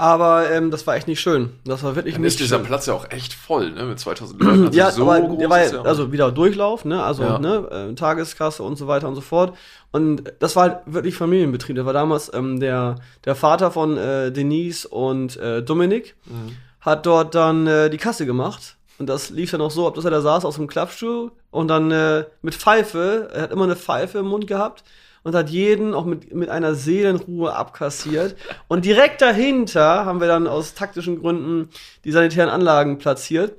Aber 0.01 0.49
ähm, 0.49 0.71
das 0.71 0.87
war 0.87 0.95
echt 0.95 1.09
nicht 1.09 1.19
schön. 1.21 1.55
Das 1.65 1.83
war 1.83 1.97
wirklich 1.97 2.15
Dann 2.15 2.23
nicht 2.23 2.35
ist 2.35 2.39
dieser 2.41 2.59
schön. 2.59 2.67
Platz 2.67 2.87
ja 2.87 2.95
auch 2.95 3.11
echt 3.11 3.33
voll, 3.35 3.73
ne? 3.73 3.83
Mit 3.85 3.99
2000 3.99 4.41
Leuten. 4.41 4.65
Also 4.67 4.79
ja, 4.79 4.91
so 4.93 5.11
aber 5.11 5.37
der 5.37 5.51
war 5.51 5.59
ja, 5.65 5.73
ja- 5.73 5.83
also 5.83 6.13
wieder 6.13 6.31
Durchlauf, 6.31 6.85
ne? 6.85 7.03
Also 7.03 7.25
Ja. 7.25 7.39
ne, 7.41 7.89
äh, 7.91 7.95
Tageskasse 7.97 8.63
und 8.63 8.77
so 8.77 8.87
weiter 8.87 9.09
und 9.09 9.17
so 9.17 9.21
fort. 9.21 9.57
Und 9.91 10.23
das 10.39 10.55
war 10.55 10.63
halt 10.65 10.79
wirklich 10.87 11.17
Familienbetrieb. 11.17 11.75
Das 11.75 11.85
war 11.85 11.93
damals 11.93 12.33
ähm, 12.33 12.61
der, 12.61 12.95
der 13.25 13.35
Vater 13.35 13.73
von 13.73 13.97
äh, 13.97 14.31
Denise 14.31 14.87
und 14.87 15.37
äh, 15.39 15.63
Dominik, 15.65 16.15
Mhm. 16.27 16.57
hat 16.81 17.05
dort 17.05 17.35
dann 17.35 17.67
äh, 17.67 17.91
die 17.91 17.97
Kasse 17.99 18.25
gemacht. 18.25 18.77
Und 18.99 19.07
das 19.09 19.31
lief 19.31 19.51
dann 19.53 19.61
auch 19.61 19.71
so, 19.71 19.87
ab 19.87 19.95
dass 19.95 20.05
er 20.05 20.11
da 20.11 20.21
saß 20.21 20.45
aus 20.45 20.57
dem 20.57 20.67
Klappstuhl 20.67 21.31
und 21.51 21.69
dann 21.69 21.91
äh, 21.91 22.25
mit 22.43 22.55
Pfeife, 22.55 23.29
er 23.33 23.43
hat 23.43 23.53
immer 23.53 23.65
eine 23.65 23.77
Pfeife 23.77 24.19
im 24.19 24.27
Mund 24.27 24.47
gehabt 24.47 24.83
und 25.23 25.35
hat 25.35 25.51
jeden 25.51 25.95
auch 25.95 26.05
mit, 26.05 26.35
mit 26.35 26.49
einer 26.49 26.75
Seelenruhe 26.75 27.55
abkassiert. 27.55 28.37
Und 28.67 28.85
direkt 28.85 29.21
dahinter 29.23 30.05
haben 30.05 30.21
wir 30.21 30.27
dann 30.29 30.47
aus 30.47 30.75
taktischen 30.75 31.21
Gründen 31.21 31.69
die 32.05 32.13
sanitären 32.13 32.49
Anlagen 32.51 32.99
platziert. 32.99 33.55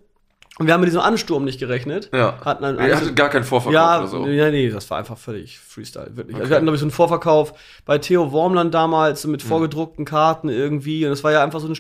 Und 0.57 0.67
wir 0.67 0.73
haben 0.73 0.81
mit 0.81 0.89
diesem 0.89 0.99
Ansturm 0.99 1.45
nicht 1.45 1.57
gerechnet. 1.57 2.09
Ja. 2.13 2.37
Hatten 2.43 2.63
dann 2.63 2.77
Ihr 2.77 2.93
hattet 2.93 3.15
gar 3.15 3.29
keinen 3.29 3.45
Vorverkauf 3.45 3.73
ja, 3.73 3.99
oder 3.99 4.07
so. 4.07 4.27
ja, 4.27 4.51
nee, 4.51 4.69
das 4.69 4.89
war 4.89 4.97
einfach 4.97 5.17
völlig 5.17 5.57
Freestyle, 5.57 6.17
wirklich. 6.17 6.35
Also 6.35 6.41
Okay. 6.43 6.49
wir 6.49 6.55
hatten, 6.57 6.65
glaube 6.65 6.75
ich, 6.75 6.81
so 6.81 6.85
einen 6.85 6.91
Vorverkauf 6.91 7.53
bei 7.85 7.97
Theo 7.97 8.33
Wormland 8.33 8.73
damals 8.73 9.25
mit 9.25 9.41
vorgedruckten 9.41 10.03
Karten 10.03 10.49
irgendwie. 10.49 11.05
Und 11.05 11.13
es 11.13 11.23
war 11.23 11.31
ja 11.31 11.41
einfach 11.41 11.61
so 11.61 11.67
ein 11.67 11.75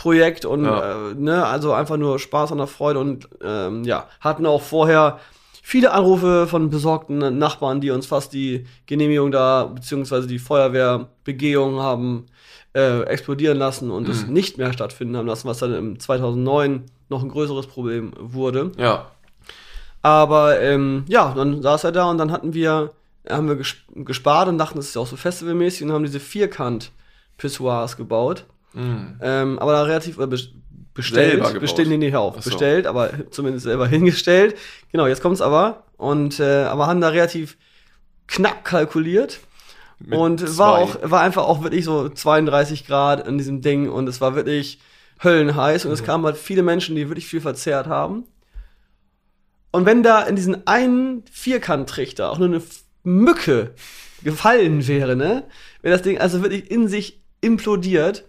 Studi-Projekt 0.00 0.44
und 0.44 0.64
Ja. 0.64 1.10
äh, 1.10 1.14
ne, 1.14 1.44
also 1.46 1.72
einfach 1.72 1.96
nur 1.96 2.18
Spaß 2.18 2.52
an 2.52 2.58
der 2.58 2.66
Freude 2.66 2.98
und 3.00 3.28
ähm, 3.42 3.84
ja, 3.84 4.06
hatten 4.20 4.46
auch 4.46 4.62
vorher 4.62 5.18
viele 5.62 5.92
Anrufe 5.92 6.46
von 6.46 6.70
besorgten 6.70 7.38
Nachbarn, 7.38 7.80
die 7.80 7.90
uns 7.90 8.06
fast 8.06 8.32
die 8.32 8.66
Genehmigung 8.86 9.30
da, 9.30 9.64
beziehungsweise 9.66 10.26
die 10.26 10.38
Feuerwehrbegehung 10.38 11.80
haben 11.80 12.26
äh, 12.74 13.02
explodieren 13.02 13.58
lassen 13.58 13.90
und 13.90 14.08
es 14.08 14.26
Mhm. 14.26 14.32
nicht 14.32 14.58
mehr 14.58 14.72
stattfinden 14.72 15.16
haben 15.16 15.26
lassen, 15.26 15.48
was 15.48 15.58
dann 15.58 15.74
im 15.74 15.98
2009 16.00 16.84
noch 17.08 17.22
ein 17.22 17.28
größeres 17.28 17.66
Problem 17.66 18.12
wurde. 18.18 18.72
Ja. 18.78 19.10
Aber 20.02 20.60
ähm, 20.60 21.04
ja, 21.08 21.34
dann 21.34 21.60
saß 21.62 21.84
er 21.84 21.92
da 21.92 22.08
und 22.10 22.18
dann 22.18 22.32
hatten 22.32 22.54
wir, 22.54 22.92
haben 23.28 23.48
wir 23.48 23.56
ges 23.56 23.74
gespart 23.94 24.48
und 24.48 24.56
dachten, 24.56 24.78
das 24.78 24.86
ist 24.86 24.94
ja 24.94 25.02
auch 25.02 25.06
so 25.06 25.16
festivalmäßig 25.16 25.82
und 25.84 25.92
haben 25.92 26.04
diese 26.04 26.20
Vierkant-Pissoirs 26.20 27.96
gebaut. 27.96 28.46
Mhm. 28.72 29.18
Ähm, 29.20 29.58
aber 29.58 29.72
da 29.72 29.82
relativ 29.82 30.18
äh, 30.18 30.22
bes- 30.22 30.50
bestellt. 30.94 31.60
Bestellt, 31.60 31.88
nee, 31.88 32.10
hör 32.10 32.20
auf. 32.20 32.34
So. 32.42 32.50
Bestellt, 32.50 32.86
aber 32.86 33.10
zumindest 33.30 33.64
selber 33.64 33.86
hingestellt. 33.86 34.56
Genau, 34.92 35.06
jetzt 35.06 35.22
kommt's 35.22 35.40
aber. 35.40 35.84
Und 35.96 36.40
äh, 36.40 36.64
aber 36.64 36.86
haben 36.86 37.00
da 37.00 37.08
relativ 37.08 37.56
knapp 38.26 38.64
kalkuliert. 38.64 39.40
Mit 39.98 40.18
und 40.18 40.40
zwei. 40.40 40.58
war 40.58 40.78
auch, 40.78 40.96
war 41.02 41.20
einfach 41.20 41.44
auch 41.44 41.62
wirklich 41.62 41.84
so 41.84 42.08
32 42.08 42.86
Grad 42.86 43.26
in 43.26 43.36
diesem 43.38 43.60
Ding 43.60 43.90
und 43.90 44.08
es 44.08 44.20
war 44.20 44.34
wirklich 44.34 44.80
höllenheiß 45.22 45.84
und 45.84 45.92
es 45.92 46.02
kamen 46.02 46.24
halt 46.24 46.38
viele 46.38 46.62
Menschen, 46.62 46.96
die 46.96 47.08
wirklich 47.08 47.26
viel 47.26 47.42
verzehrt 47.42 47.86
haben. 47.86 48.24
Und 49.72 49.84
wenn 49.86 50.02
da 50.02 50.22
in 50.22 50.36
diesen 50.36 50.66
einen 50.66 51.22
Vierkanttrichter 51.30 52.30
auch 52.30 52.38
nur 52.38 52.48
eine 52.48 52.62
Mücke 53.04 53.74
gefallen 54.24 54.86
wäre, 54.88 55.16
ne, 55.16 55.44
wäre 55.82 55.94
das 55.94 56.02
Ding 56.02 56.18
also 56.18 56.42
wirklich 56.42 56.70
in 56.70 56.88
sich 56.88 57.20
implodiert. 57.40 58.24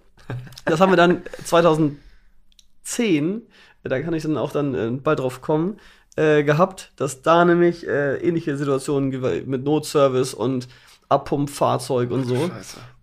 Das 0.66 0.80
haben 0.80 0.92
wir 0.92 0.98
dann 0.98 1.22
2010, 1.44 3.42
da 3.84 4.00
kann 4.02 4.14
ich 4.14 4.24
dann 4.24 4.38
auch 4.38 4.52
dann 4.52 4.76
äh, 4.76 4.92
bald 4.92 5.20
drauf 5.20 5.42
kommen, 5.42 5.78
äh, 6.16 6.44
gehabt, 6.44 6.92
dass 6.98 7.22
da 7.22 7.46
nämlich 7.46 7.88
äh, 7.88 8.18
ähnliche 8.18 8.58
Situationen 8.58 9.10
mit 9.50 9.64
Notservice 9.64 10.34
und 10.34 10.68
Abpumpfahrzeug 11.10 12.12
und 12.12 12.26
so. 12.26 12.50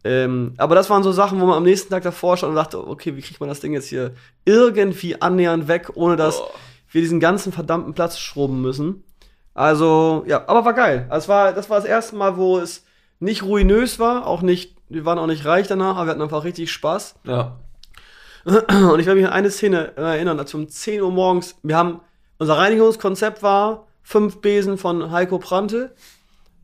Ähm, 0.05 0.55
aber 0.57 0.75
das 0.75 0.89
waren 0.89 1.03
so 1.03 1.13
Sachen, 1.13 1.41
wo 1.41 1.47
man 1.47 1.57
am 1.57 1.65
nächsten 1.65 1.91
Tag 1.91 2.03
davor 2.05 2.37
stand 2.37 2.51
und 2.51 2.57
dachte, 2.57 2.87
okay, 2.87 3.17
wie 3.17 3.21
kriegt 3.21 3.41
man 3.41 3.49
das 3.49 3.61
Ding 3.61 3.73
jetzt 3.73 3.89
hier 3.89 4.13
irgendwie 4.45 5.21
annähernd 5.21 5.69
weg, 5.69 5.91
ohne 5.95 6.17
dass 6.17 6.41
Oh. 6.41 6.49
wir 6.91 7.03
diesen 7.03 7.21
ganzen 7.21 7.53
verdammten 7.53 7.93
Platz 7.95 8.19
schrubben 8.19 8.63
müssen. 8.63 9.05
Also, 9.53 10.25
ja, 10.27 10.45
aber 10.49 10.65
war 10.65 10.73
geil. 10.73 11.07
Also, 11.11 11.25
es 11.25 11.29
war, 11.29 11.53
das 11.53 11.69
war 11.69 11.79
das 11.81 11.85
erste 11.85 12.17
Mal, 12.17 12.37
wo 12.37 12.59
es 12.59 12.85
nicht 13.19 13.43
ruinös 13.43 13.99
war, 13.99 14.27
auch 14.27 14.41
nicht, 14.41 14.77
wir 14.89 15.05
waren 15.05 15.19
auch 15.19 15.27
nicht 15.27 15.45
reich 15.45 15.67
danach, 15.67 15.97
aber 15.97 16.07
wir 16.07 16.11
hatten 16.13 16.23
einfach 16.23 16.45
richtig 16.45 16.71
Spaß. 16.73 17.17
Ja. 17.25 17.57
Und 18.45 19.01
ich 19.01 19.07
will 19.07 19.15
mich 19.15 19.27
an 19.27 19.33
eine 19.33 19.51
Szene 19.51 19.97
erinnern, 19.97 20.39
als 20.39 20.53
wir 20.55 20.61
um 20.61 20.69
10 20.69 21.03
Uhr 21.03 21.11
morgens, 21.11 21.57
wir 21.63 21.77
haben, 21.77 22.01
unser 22.39 22.57
Reinigungskonzept 22.57 23.43
war 23.43 23.87
fünf 24.03 24.41
Besen 24.41 24.79
von 24.79 25.11
Heiko 25.11 25.39
Prante 25.39 25.95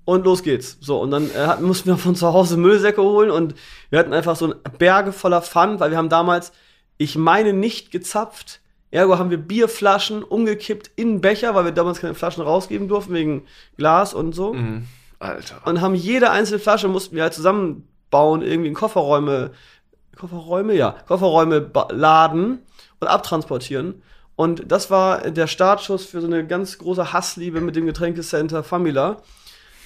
und 0.07 0.25
los 0.25 0.43
geht's. 0.43 0.79
So, 0.81 1.01
und 1.01 1.11
dann 1.11 1.31
äh, 1.31 1.57
mussten 1.61 1.89
wir 1.91 1.99
von 1.99 2.15
zu 2.15 2.33
Hause 2.33 2.57
Müllsäcke 2.57 3.03
holen 3.03 3.31
und 3.31 3.55
wir 3.91 3.99
hatten 3.99 4.13
einfach 4.15 4.37
so 4.37 4.55
Berge 4.79 5.13
voller 5.13 5.43
Pfannen, 5.43 5.79
weil 5.81 5.91
wir 5.91 5.99
haben 5.99 6.09
damals, 6.09 6.53
ich 6.97 7.17
meine, 7.17 7.53
nicht 7.53 7.91
gezapft. 7.91 8.61
Ergo 8.91 9.19
haben 9.19 9.31
wir 9.31 9.39
Bierflaschen 9.39 10.23
umgekippt 10.23 10.91
in 10.97 11.21
Becher, 11.21 11.55
weil 11.55 11.65
wir 11.65 11.73
damals 11.73 12.01
keine 12.01 12.15
Flaschen 12.15 12.45
rausgeben 12.45 12.87
durften 12.89 13.13
wegen 13.13 13.43
Glas 13.77 14.15
und 14.15 14.35
so 14.35 14.55
Mhm. 14.55 14.87
Alter. 15.19 15.63
und 15.67 15.81
haben 15.81 15.95
jede 15.95 16.31
einzelne 16.31 16.61
Flasche 16.61 16.89
mussten 16.89 17.17
wir 17.17 17.25
halt 17.25 17.35
zusammenbauen, 18.15 18.43
irgendwie 18.43 18.69
in 18.69 18.75
Kofferräume, 18.75 19.51
Kofferräume, 20.19 20.75
ja, 20.75 20.95
Kofferräume 21.07 21.71
laden 21.91 22.61
und 23.01 23.09
abtransportieren. 23.09 24.03
Und 24.37 24.65
das 24.71 24.91
war 24.91 25.31
der 25.31 25.47
Startschuss 25.47 26.07
für 26.07 26.21
so 26.21 26.27
eine 26.27 26.47
ganz 26.47 26.79
große 26.79 27.13
Hassliebe 27.13 27.61
mit 27.61 27.77
dem 27.77 27.87
Getränkecenter 27.87 28.63
Famila. 28.65 29.19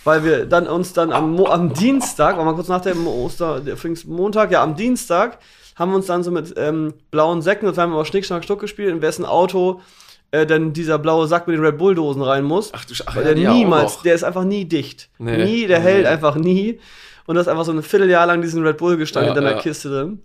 Weil 0.04 0.24
wir 0.24 0.46
dann 0.46 0.66
uns 0.68 0.92
dann 0.92 1.12
am, 1.12 1.32
Mo 1.32 1.46
am 1.48 1.74
Dienstag, 1.74 2.36
war 2.38 2.44
mal 2.44 2.54
kurz 2.54 2.68
nach 2.68 2.80
dem 2.80 3.06
Oster, 3.06 3.60
der 3.60 3.76
Pfingstmontag, 3.76 4.50
ja, 4.52 4.62
am 4.62 4.74
Dienstag 4.76 5.38
haben 5.76 5.90
wir 5.90 5.96
uns 5.96 6.06
dann 6.06 6.22
so 6.22 6.30
mit 6.30 6.54
ähm, 6.56 6.94
blauen 7.10 7.42
Säcken, 7.42 7.68
und 7.68 7.76
wir 7.76 7.82
haben 7.82 7.92
aber 7.92 8.04
Schnick, 8.04 8.24
Schnack, 8.24 8.44
Schnuck 8.44 8.60
gespielt, 8.60 8.90
in 8.90 9.02
wessen 9.02 9.24
Auto 9.26 9.80
äh, 10.30 10.46
denn 10.46 10.72
dieser 10.72 10.98
blaue 10.98 11.26
Sack 11.26 11.46
mit 11.46 11.56
den 11.56 11.64
Red 11.64 11.78
Bull-Dosen 11.78 12.22
rein 12.22 12.44
muss. 12.44 12.70
Ach 12.74 12.84
du 12.84 12.94
Sch- 12.94 13.02
ach, 13.06 13.16
ja, 13.16 13.22
der 13.34 13.50
auch 13.50 13.54
niemals, 13.54 14.00
der 14.02 14.14
ist 14.14 14.24
einfach 14.24 14.44
nie 14.44 14.64
dicht. 14.66 15.08
Nee. 15.18 15.44
Nie, 15.44 15.66
der 15.66 15.78
Nee. 15.80 15.84
hält 15.84 16.06
einfach 16.06 16.36
nie. 16.36 16.80
Und 17.28 17.34
du 17.34 17.40
hast 17.40 17.48
einfach 17.48 17.66
so 17.66 17.72
ein 17.72 17.82
Vierteljahr 17.82 18.24
lang 18.26 18.40
diesen 18.40 18.64
Red 18.66 18.78
Bull 18.78 18.96
Gestank 18.96 19.26
Ja, 19.26 19.32
in 19.32 19.36
deiner 19.36 19.56
ja. 19.56 19.60
Kiste 19.60 19.90
drin. 19.90 20.22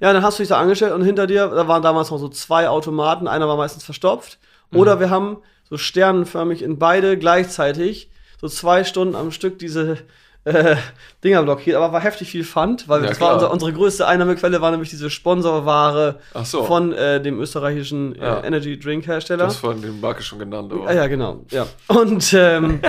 Ja, 0.00 0.12
dann 0.12 0.22
hast 0.22 0.38
du 0.38 0.42
dich 0.42 0.50
da 0.50 0.60
angestellt 0.60 0.92
und 0.92 1.02
hinter 1.02 1.26
dir, 1.26 1.46
da 1.48 1.66
waren 1.66 1.82
damals 1.82 2.10
noch 2.10 2.18
so 2.18 2.28
zwei 2.28 2.68
Automaten, 2.68 3.26
einer 3.26 3.48
war 3.48 3.56
meistens 3.56 3.84
verstopft. 3.84 4.38
Oder 4.70 4.96
Mhm. 4.96 5.00
wir 5.00 5.08
haben 5.10 5.38
so 5.70 5.78
sternenförmig 5.78 6.60
in 6.60 6.78
beide 6.78 7.16
gleichzeitig 7.16 8.10
so 8.38 8.48
zwei 8.48 8.84
Stunden 8.84 9.14
am 9.16 9.30
Stück 9.32 9.58
diese 9.58 9.96
äh, 10.44 10.76
Dinger 11.22 11.42
blockiert. 11.42 11.76
Aber 11.76 11.92
war 11.92 12.00
heftig 12.00 12.30
viel 12.30 12.44
Pfand, 12.44 12.88
weil 12.88 13.02
Ja, 13.02 13.08
das 13.08 13.20
war 13.20 13.28
klar. 13.28 13.34
unser, 13.34 13.50
unsere 13.52 13.72
größte 13.72 14.06
Einnahmequelle, 14.06 14.60
war 14.60 14.70
nämlich 14.70 14.90
diese 14.90 15.10
Sponsorware 15.10 16.16
so. 16.44 16.64
von 16.64 16.92
äh, 16.92 17.20
dem 17.22 17.38
österreichischen 17.40 18.14
äh, 18.16 18.24
Ja. 18.24 18.44
Energy 18.44 18.78
Drink 18.78 19.06
Hersteller. 19.06 19.46
hast 19.46 19.56
vorhin 19.58 19.82
den 19.82 20.00
Marke 20.00 20.22
schon 20.22 20.38
genannt. 20.38 20.72
Aber. 20.72 20.86
Ah, 20.88 20.92
ja, 20.92 21.06
genau. 21.06 21.44
Ja. 21.50 21.66
Und 21.88 22.32
ähm, 22.32 22.80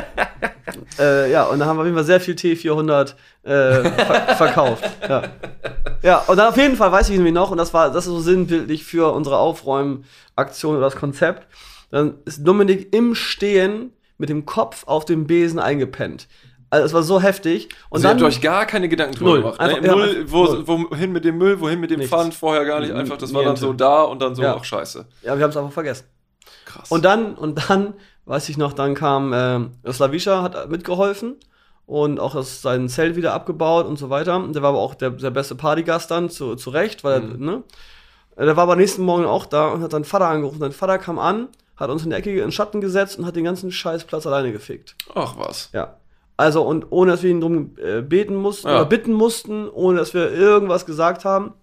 äh, 1.00 1.32
ja, 1.32 1.44
und 1.46 1.60
da 1.60 1.66
haben 1.66 1.78
wir 1.78 1.82
auf 1.82 1.86
jeden 1.88 1.98
Fall 1.98 2.06
sehr 2.06 2.22
viel 2.22 2.36
T400 2.36 3.14
äh, 3.44 3.50
ver 3.50 3.86
verkauft. 4.38 4.84
Ja. 5.10 5.24
ja, 6.04 6.18
und 6.20 6.38
dann 6.38 6.48
auf 6.48 6.58
jeden 6.58 6.76
Fall 6.78 6.92
weiß 6.92 7.10
ich 7.10 7.16
irgendwie 7.16 7.32
noch, 7.32 7.52
und 7.52 7.58
das 7.58 7.74
war 7.74 7.88
das 7.92 8.06
ist 8.06 8.12
so 8.12 8.20
sinnbildlich 8.20 8.84
für 8.86 9.12
unsere 9.14 9.38
Aufräumaktion 9.38 10.76
oder 10.76 10.86
das 10.86 10.96
Konzept. 10.96 11.48
Dann 11.90 12.16
ist 12.26 12.48
Dominik 12.48 12.94
im 12.96 13.16
Stehen 13.16 13.92
mit 14.18 14.30
dem 14.30 14.46
Kopf 14.46 14.84
auf 14.88 15.04
dem 15.06 15.28
Besen 15.28 15.60
eingepennt. 15.60 16.28
Also 16.72 16.86
es 16.88 16.94
war 16.94 17.04
so 17.04 17.22
heftig. 17.22 17.66
Und 17.90 17.98
Und 17.98 18.00
ihr 18.00 18.04
dann 18.10 18.18
habt 18.24 18.24
euch 18.34 18.42
gar 18.42 18.66
keine 18.66 18.90
Gedanken 18.90 19.16
drüber 19.16 19.30
Null. 19.32 19.42
gemacht. 19.42 19.60
Einfach- 19.60 19.82
ne? 19.82 19.88
ja, 19.88 19.92
Null, 19.96 20.10
einfach 20.22 20.32
wo, 20.34 20.44
null. 20.46 20.68
wohin 20.92 21.12
mit 21.12 21.24
dem 21.26 21.38
Müll, 21.38 21.60
wohin 21.60 21.80
mit 21.80 21.92
dem 21.92 22.00
Nichts. 22.00 22.12
Pfand, 22.16 22.34
vorher 22.34 22.66
gar 22.66 22.80
nicht. 22.80 22.92
Einfach, 22.94 23.18
das 23.18 23.34
war 23.34 23.44
dann 23.44 23.56
so 23.58 23.74
da 23.74 24.02
und 24.04 24.20
dann 24.22 24.34
so, 24.36 24.42
Ja. 24.42 24.56
ach 24.58 24.64
scheiße. 24.64 25.06
ja, 25.22 25.38
wir 25.38 25.44
haben 25.44 25.52
es 25.52 25.58
einfach 25.58 25.72
vergessen. 25.74 26.06
Krass. 26.66 26.90
Und 26.90 27.06
dann, 27.06 27.36
und 27.36 27.70
dann, 27.70 27.94
weiß 28.26 28.50
ich 28.50 28.58
noch, 28.58 28.74
dann 28.74 28.96
kam 28.96 29.32
ähm, 29.36 29.72
Slavisha, 29.92 30.42
hat 30.42 30.70
mitgeholfen 30.70 31.36
und 31.86 32.20
auch 32.22 32.34
das, 32.36 32.62
sein 32.62 32.88
Zelt 32.88 33.16
wieder 33.18 33.34
abgebaut 33.34 33.86
und 33.86 33.98
so 34.00 34.10
weiter. 34.10 34.38
Und 34.38 34.54
Der 34.56 34.62
war 34.62 34.70
aber 34.70 34.80
auch 34.80 34.96
der, 34.96 35.10
der 35.10 35.32
beste 35.32 35.56
Partygast 35.56 36.10
dann, 36.10 36.30
zu, 36.30 36.56
zu 36.56 36.70
Recht, 36.70 37.04
weil, 37.04 37.20
Mhm. 37.20 37.32
er, 37.32 37.38
ne? 37.38 37.64
Der 38.38 38.56
war 38.56 38.64
aber 38.64 38.78
nächsten 38.78 39.04
Morgen 39.04 39.26
auch 39.26 39.46
da 39.46 39.68
und 39.68 39.84
hat 39.84 39.92
seinen 39.92 40.06
Vater 40.06 40.28
angerufen. 40.28 40.60
Sein 40.60 40.72
Vater 40.72 40.98
kam 40.98 41.20
an, 41.20 41.50
hat 41.76 41.90
uns 41.90 42.04
in 42.06 42.12
die 42.12 42.16
Ecke 42.16 42.32
in 42.32 42.38
den 42.38 42.52
Schatten 42.54 42.80
gesetzt 42.80 43.20
und 43.20 43.26
hat 43.26 43.36
den 43.36 43.44
ganzen 43.44 43.72
Scheißplatz 43.72 44.26
alleine 44.26 44.54
gefickt. 44.54 44.96
ach 45.14 45.36
was. 45.38 45.70
Ja. 45.74 45.98
Also, 46.42 46.64
und 46.64 46.88
ohne 46.90 47.12
dass 47.12 47.22
wir 47.24 47.30
ihn 47.30 47.40
drum 47.42 47.72
äh, 47.78 48.02
beten 48.02 48.36
mussten 48.36 48.68
Ja. 48.68 48.76
oder 48.78 48.86
bitten 48.86 49.14
mussten, 49.14 49.70
ohne 49.70 50.00
dass 50.00 50.14
wir 50.14 50.32
irgendwas 50.32 50.86
gesagt 50.86 51.24
haben. 51.24 51.54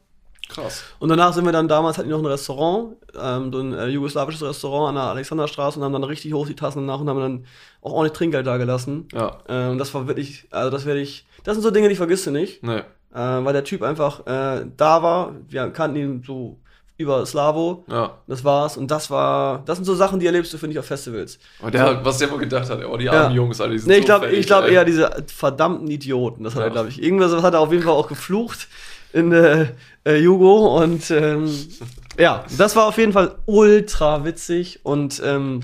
Krass. 0.49 0.83
Und 0.99 1.09
danach 1.11 1.33
sind 1.35 1.45
wir 1.45 1.53
dann, 1.53 1.69
damals 1.69 1.99
hatten 1.99 2.09
die 2.09 2.15
noch 2.15 2.23
ein 2.23 2.27
Restaurant, 2.27 2.97
ähm, 3.21 3.53
so 3.53 3.59
ein 3.59 3.75
äh, 3.75 3.87
jugoslawisches 3.89 4.43
Restaurant 4.43 4.91
an 4.91 4.95
der 4.95 5.05
Alexanderstraße 5.05 5.79
und 5.79 5.85
haben 5.85 5.93
dann 5.93 6.05
richtig 6.05 6.33
hoch 6.33 6.47
die 6.47 6.55
Tassen 6.55 6.87
nach 6.87 7.01
und 7.01 7.09
haben 7.11 7.21
dann 7.21 7.45
auch 7.83 7.93
ordentlich 7.93 8.17
Trinkgeld 8.17 8.47
da 8.47 8.57
gelassen. 8.57 9.09
Ja. 9.13 9.39
Ähm, 9.49 9.77
das 9.79 9.93
war 9.93 10.07
wirklich, 10.09 10.47
also 10.51 10.71
das 10.71 10.87
werde 10.87 11.01
ich, 11.01 11.27
das 11.45 11.55
sind 11.55 11.63
so 11.63 11.71
Dinge, 11.71 11.89
die 11.91 11.97
vergisst 11.97 12.27
du 12.27 12.31
nicht, 12.31 12.63
Nee. 12.63 12.79
äh, 12.79 12.85
weil 13.15 13.53
der 13.53 13.65
Typ 13.65 13.83
einfach 13.83 14.27
äh, 14.27 14.65
da 14.77 15.03
war. 15.03 15.33
Wir 15.49 15.69
kannten 15.71 15.97
ihn 15.99 16.23
so 16.27 16.57
über 16.99 17.25
Slavo. 17.25 17.85
Ja. 17.89 18.19
Das 18.27 18.45
war's. 18.45 18.77
Und 18.77 18.91
das 18.91 19.09
war, 19.11 19.63
das 19.65 19.79
sind 19.79 19.85
so 19.85 19.95
Sachen, 19.95 20.19
die 20.21 20.27
erlebst 20.27 20.53
du, 20.53 20.59
finde 20.59 20.73
ich, 20.75 20.79
auf 20.79 20.85
Festivals. 20.85 21.39
Aber 21.61 21.71
der, 21.71 22.05
was 22.05 22.19
der 22.19 22.31
wohl 22.31 22.39
gedacht 22.39 22.69
hat, 22.69 22.85
oh, 22.85 22.97
die 22.97 23.05
Ja. 23.07 23.25
armen 23.25 23.37
Jungs, 23.37 23.61
alle, 23.61 23.73
die 23.73 23.79
sind 23.79 23.89
Nee, 23.89 23.95
ich 23.99 24.01
so 24.03 24.07
glaube 24.07 24.31
ich 24.31 24.47
glaub 24.47 24.65
eher 24.67 24.85
diese 24.85 25.11
verdammten 25.35 25.89
Idioten. 25.89 26.45
Das 26.45 26.55
hat 26.55 26.61
er, 26.63 26.67
Ja. 26.67 26.73
glaube 26.73 26.89
ich. 26.91 27.03
Irgendwas 27.03 27.33
hat 27.43 27.55
er 27.55 27.61
auf 27.61 27.71
jeden 27.73 27.85
Fall 27.85 27.93
auch 27.95 28.09
geflucht 28.09 28.67
in 29.13 29.33
äh, 29.33 29.69
äh, 30.05 30.17
Jugo. 30.17 30.77
Und 30.83 31.11
ähm, 31.13 31.49
ja, 32.19 32.45
das 32.59 32.75
war 32.77 32.87
auf 32.87 32.99
jeden 32.99 33.13
Fall 33.13 33.37
ultra 33.47 34.25
witzig. 34.25 34.81
Und 34.83 35.23
ähm, 35.25 35.61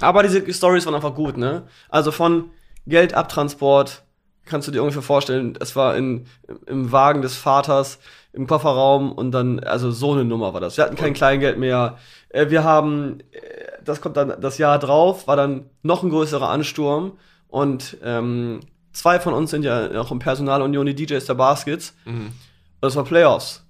aber 0.00 0.24
diese 0.24 0.52
Stories 0.52 0.84
waren 0.84 0.96
einfach 0.96 1.14
gut, 1.14 1.36
ne? 1.36 1.62
Also 1.90 2.10
von 2.10 2.50
Geldabtransport 2.88 4.02
kannst 4.44 4.66
du 4.66 4.72
dir 4.72 4.82
ungefähr 4.82 5.02
vorstellen, 5.02 5.54
es 5.60 5.76
war 5.76 5.96
in, 5.96 6.26
im 6.66 6.90
Wagen 6.90 7.22
des 7.22 7.36
Vaters 7.36 7.98
im 8.32 8.46
Kofferraum 8.46 9.12
und 9.12 9.30
dann, 9.32 9.60
also 9.60 9.90
so 9.90 10.12
eine 10.12 10.24
Nummer 10.24 10.54
war 10.54 10.60
das. 10.60 10.76
Wir 10.76 10.84
hatten 10.84 10.96
kein 10.96 11.12
Kleingeld 11.12 11.58
mehr. 11.58 11.98
Äh, 12.30 12.50
wir 12.50 12.64
haben, 12.64 13.20
äh, 13.32 13.82
das 13.84 14.00
kommt 14.00 14.16
dann 14.16 14.40
das 14.40 14.58
Jahr 14.58 14.78
drauf, 14.78 15.26
war 15.26 15.36
dann 15.36 15.66
noch 15.82 16.02
ein 16.02 16.10
größerer 16.10 16.48
Ansturm 16.48 17.12
und 17.48 17.98
ähm, 18.02 18.60
zwei 18.92 19.20
von 19.20 19.34
uns 19.34 19.50
sind 19.50 19.64
ja 19.64 19.88
noch 19.88 20.10
im 20.10 20.18
Personalunion, 20.18 20.86
die 20.86 20.94
DJs 20.94 21.24
der 21.24 21.34
Baskets. 21.34 21.94
Mhm. 22.04 22.32
Das 22.80 22.96
war 22.96 23.04
Playoffs. 23.04 23.64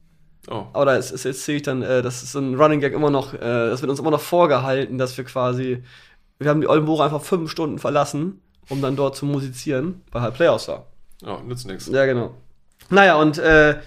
Oh. 0.49 0.67
Aber 0.73 0.87
da 0.87 0.97
ist, 0.97 1.11
ist 1.11 1.25
jetzt 1.25 1.45
sehe 1.45 1.57
ich 1.57 1.63
dann, 1.63 1.83
äh, 1.83 2.03
das 2.03 2.23
ist 2.23 2.35
ein 2.35 2.55
Running 2.55 2.81
Gag 2.81 2.93
immer 2.93 3.11
noch, 3.11 3.35
äh, 3.35 3.39
das 3.39 3.83
wird 3.83 3.91
uns 3.91 4.01
immer 4.01 4.11
noch 4.11 4.21
vorgehalten, 4.21 4.99
dass 4.99 5.17
wir 5.17 5.25
quasi, 5.25 5.83
wir 6.39 6.51
haben 6.51 6.61
die 6.61 6.69
Oldenburg 6.69 7.01
einfach 7.01 7.23
fünf 7.23 7.51
Stunden 7.51 7.79
verlassen, 7.79 8.41
um 8.69 8.81
dann 8.83 8.97
dort 8.97 9.17
zu 9.17 9.27
musizieren, 9.27 10.03
weil 10.11 10.23
halt 10.23 10.35
Playoffs 10.35 10.69
war. 10.69 10.87
Ja, 11.23 11.41
nützt 11.41 11.67
nichts. 11.67 11.87
Ja, 11.87 12.07
genau. 12.07 12.35
Naja, 12.91 13.17
und 13.17 13.39
äh, 13.39 13.79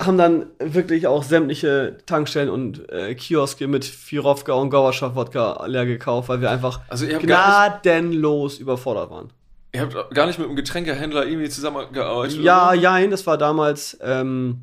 haben 0.00 0.16
dann 0.16 0.46
wirklich 0.60 1.06
auch 1.06 1.22
sämtliche 1.24 1.98
Tankstellen 2.06 2.50
und 2.50 2.88
äh, 2.90 3.14
Kioske 3.14 3.66
mit 3.66 3.84
Firovka 3.84 4.52
und 4.52 4.70
Gauerschaft-Wodka 4.70 5.66
leer 5.66 5.86
gekauft, 5.86 6.28
weil 6.28 6.40
wir 6.40 6.50
einfach 6.50 6.80
Also 6.88 7.06
gnadenlos 7.06 8.58
überfordert 8.58 9.10
waren. 9.10 9.30
ihr 9.72 9.80
habt 9.82 10.14
gar 10.14 10.26
nicht 10.26 10.38
mit 10.38 10.46
einem 10.46 10.56
Getränkehändler 10.56 11.26
irgendwie 11.26 11.48
zusammengearbeitet? 11.48 12.38
Ja, 12.38 12.74
jein, 12.74 13.10
das 13.10 13.26
war 13.26 13.38
damals 13.38 13.98
ähm, 14.00 14.60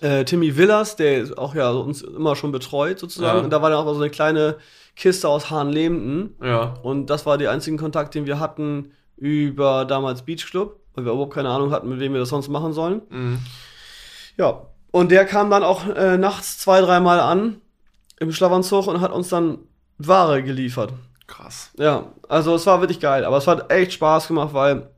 äh, 0.00 0.24
Timmy 0.24 0.56
Villas, 0.56 0.96
der 0.96 1.26
auch 1.36 1.54
ja 1.54 1.70
uns 1.70 2.00
immer 2.00 2.34
schon 2.34 2.52
betreut 2.52 2.98
sozusagen. 2.98 3.38
Ja. 3.38 3.44
Und 3.44 3.50
da 3.50 3.60
war 3.60 3.70
dann 3.70 3.86
auch 3.86 3.92
so 3.92 4.00
eine 4.00 4.10
kleine 4.10 4.56
Kiste 4.96 5.28
aus 5.28 5.50
Hahnlemden. 5.50 6.36
Ja. 6.42 6.74
Und 6.82 7.10
das 7.10 7.26
war 7.26 7.36
der 7.36 7.50
einzige 7.50 7.76
Kontakt, 7.76 8.14
den 8.14 8.24
wir 8.26 8.40
hatten 8.40 8.92
über 9.16 9.84
damals 9.84 10.22
Beach 10.22 10.46
Club, 10.46 10.80
weil 10.94 11.04
wir 11.04 11.12
überhaupt 11.12 11.34
keine 11.34 11.50
Ahnung 11.50 11.70
hatten, 11.70 11.88
mit 11.88 12.00
wem 12.00 12.14
wir 12.14 12.20
das 12.20 12.30
sonst 12.30 12.48
machen 12.48 12.72
sollen. 12.72 13.02
Mhm. 13.10 13.38
Ja. 14.38 14.66
Und 14.92 15.10
der 15.10 15.24
kam 15.24 15.50
dann 15.50 15.62
auch 15.62 15.86
äh, 15.88 16.16
nachts 16.18 16.58
zwei, 16.58 16.80
dreimal 16.80 17.20
an 17.20 17.60
im 18.18 18.32
Schlafanzug 18.32 18.86
und 18.86 19.00
hat 19.00 19.12
uns 19.12 19.28
dann 19.28 19.58
Ware 19.98 20.42
geliefert. 20.42 20.92
Krass. 21.26 21.70
Ja, 21.78 22.06
also 22.28 22.54
es 22.56 22.66
war 22.66 22.80
wirklich 22.80 23.00
geil. 23.00 23.24
Aber 23.24 23.36
es 23.36 23.46
hat 23.46 23.70
echt 23.72 23.92
Spaß 23.92 24.28
gemacht, 24.28 24.52
weil 24.52 24.88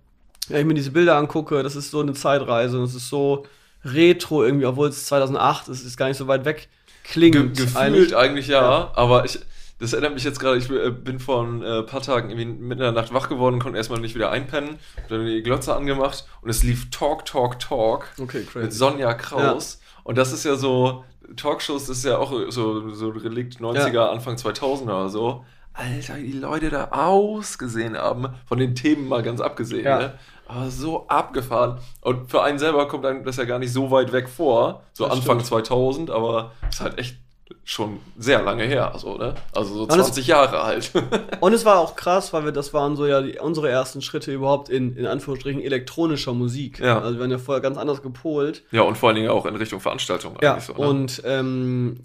wenn 0.48 0.60
ich 0.60 0.66
mir 0.66 0.74
diese 0.74 0.90
Bilder 0.90 1.16
angucke, 1.16 1.62
das 1.62 1.76
ist 1.76 1.90
so 1.90 2.00
eine 2.00 2.14
Zeitreise 2.14 2.78
und 2.78 2.84
es 2.84 2.94
ist 2.94 3.08
so 3.08 3.44
retro 3.84 4.44
irgendwie, 4.44 4.66
obwohl 4.66 4.88
es 4.88 5.06
2008 5.06 5.68
ist, 5.68 5.84
ist 5.84 5.96
gar 5.96 6.08
nicht 6.08 6.16
so 6.16 6.26
weit 6.26 6.44
weg. 6.44 6.68
Klingt 7.04 7.34
Ge 7.34 7.48
gefühlt 7.48 7.76
eigentlich. 7.76 8.16
eigentlich, 8.16 8.46
ja, 8.48 8.60
Ja. 8.62 8.92
aber 8.94 9.24
ich, 9.24 9.40
das 9.80 9.92
erinnert 9.92 10.14
mich 10.14 10.22
jetzt 10.24 10.38
gerade, 10.38 10.56
ich 10.56 10.70
äh, 10.70 10.90
bin 10.90 11.18
vor 11.18 11.42
ein 11.44 11.62
äh, 11.62 11.82
paar 11.82 12.00
Tagen 12.00 12.30
irgendwie 12.30 12.46
mitten 12.46 12.70
in 12.70 12.78
der 12.78 12.92
Nacht 12.92 13.12
wach 13.12 13.28
geworden, 13.28 13.58
konnte 13.58 13.76
erstmal 13.76 14.00
nicht 14.00 14.14
wieder 14.14 14.30
einpennen, 14.30 14.78
dann 15.08 15.26
die 15.26 15.42
Glotze 15.42 15.74
angemacht 15.74 16.24
und 16.42 16.48
es 16.50 16.62
lief 16.62 16.90
Talk, 16.90 17.24
Talk, 17.26 17.58
Talk 17.58 18.06
Okay, 18.20 18.46
mit. 18.54 18.72
Sonja 18.72 19.14
Kraus. 19.14 19.80
Und 20.04 20.18
das 20.18 20.32
ist 20.32 20.44
ja 20.44 20.56
so, 20.56 21.04
Talkshows 21.36 21.88
ist 21.88 22.04
ja 22.04 22.18
auch 22.18 22.32
so, 22.50 22.90
so 22.90 23.08
Relikt 23.10 23.60
90er, 23.60 24.08
Anfang 24.10 24.34
2000er 24.36 24.82
oder 24.84 25.08
so. 25.08 25.44
Alter, 25.74 26.16
wie 26.16 26.32
die 26.32 26.38
Leute 26.38 26.68
da 26.68 26.88
ausgesehen 26.90 27.96
haben, 27.96 28.28
von 28.46 28.58
den 28.58 28.74
Themen 28.74 29.08
mal 29.08 29.22
ganz 29.22 29.40
abgesehen, 29.40 29.84
Ja. 29.84 29.98
ne? 29.98 30.18
Aber 30.46 30.68
so 30.70 31.06
abgefahren. 31.08 31.78
Und 32.02 32.30
für 32.30 32.42
einen 32.42 32.58
selber 32.58 32.86
kommt 32.88 33.06
einem 33.06 33.24
das 33.24 33.36
ja 33.38 33.44
gar 33.44 33.58
nicht 33.58 33.72
so 33.72 33.90
weit 33.90 34.12
weg 34.12 34.28
vor, 34.28 34.82
so 34.92 35.04
Das 35.04 35.14
Anfang 35.14 35.36
stimmt. 35.38 35.46
2000, 35.66 36.10
aber 36.10 36.52
ist 36.68 36.80
halt 36.82 36.98
echt 36.98 37.16
schon 37.64 37.98
sehr 38.18 38.42
lange 38.42 38.64
her, 38.64 38.92
so, 38.96 39.16
ne? 39.18 39.34
Also 39.54 39.74
so 39.74 39.82
Und 39.82 39.90
es- 39.90 40.06
20 40.06 40.26
Jahre 40.26 40.62
halt. 40.64 40.92
Und 41.40 41.52
es 41.52 41.64
war 41.64 41.78
auch 41.78 41.96
krass, 41.96 42.32
weil 42.32 42.44
wir, 42.44 42.52
das 42.52 42.72
waren 42.74 42.96
so 42.96 43.06
ja 43.06 43.20
die, 43.22 43.38
unsere 43.38 43.68
ersten 43.68 44.02
Schritte 44.02 44.32
überhaupt 44.32 44.68
in, 44.68 44.96
in 44.96 45.06
Anführungsstrichen 45.06 45.60
elektronischer 45.62 46.32
Musik. 46.34 46.78
Ja. 46.80 47.00
Also 47.00 47.14
wir 47.14 47.20
waren 47.20 47.30
ja 47.30 47.38
vorher 47.38 47.60
ganz 47.62 47.78
anders 47.78 48.02
gepolt. 48.02 48.62
ja, 48.70 48.82
und 48.82 48.96
vor 48.98 49.08
allen 49.08 49.16
Dingen 49.16 49.30
auch 49.30 49.46
in 49.46 49.56
Richtung 49.56 49.80
Veranstaltung 49.80 50.36
Ja, 50.42 50.52
eigentlich 50.54 50.64
so, 50.64 50.72
ne? 50.74 50.78
und 50.88 51.22
ähm, 51.24 52.00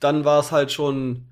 dann 0.00 0.24
war 0.24 0.40
es 0.40 0.52
halt 0.52 0.72
schon 0.72 1.24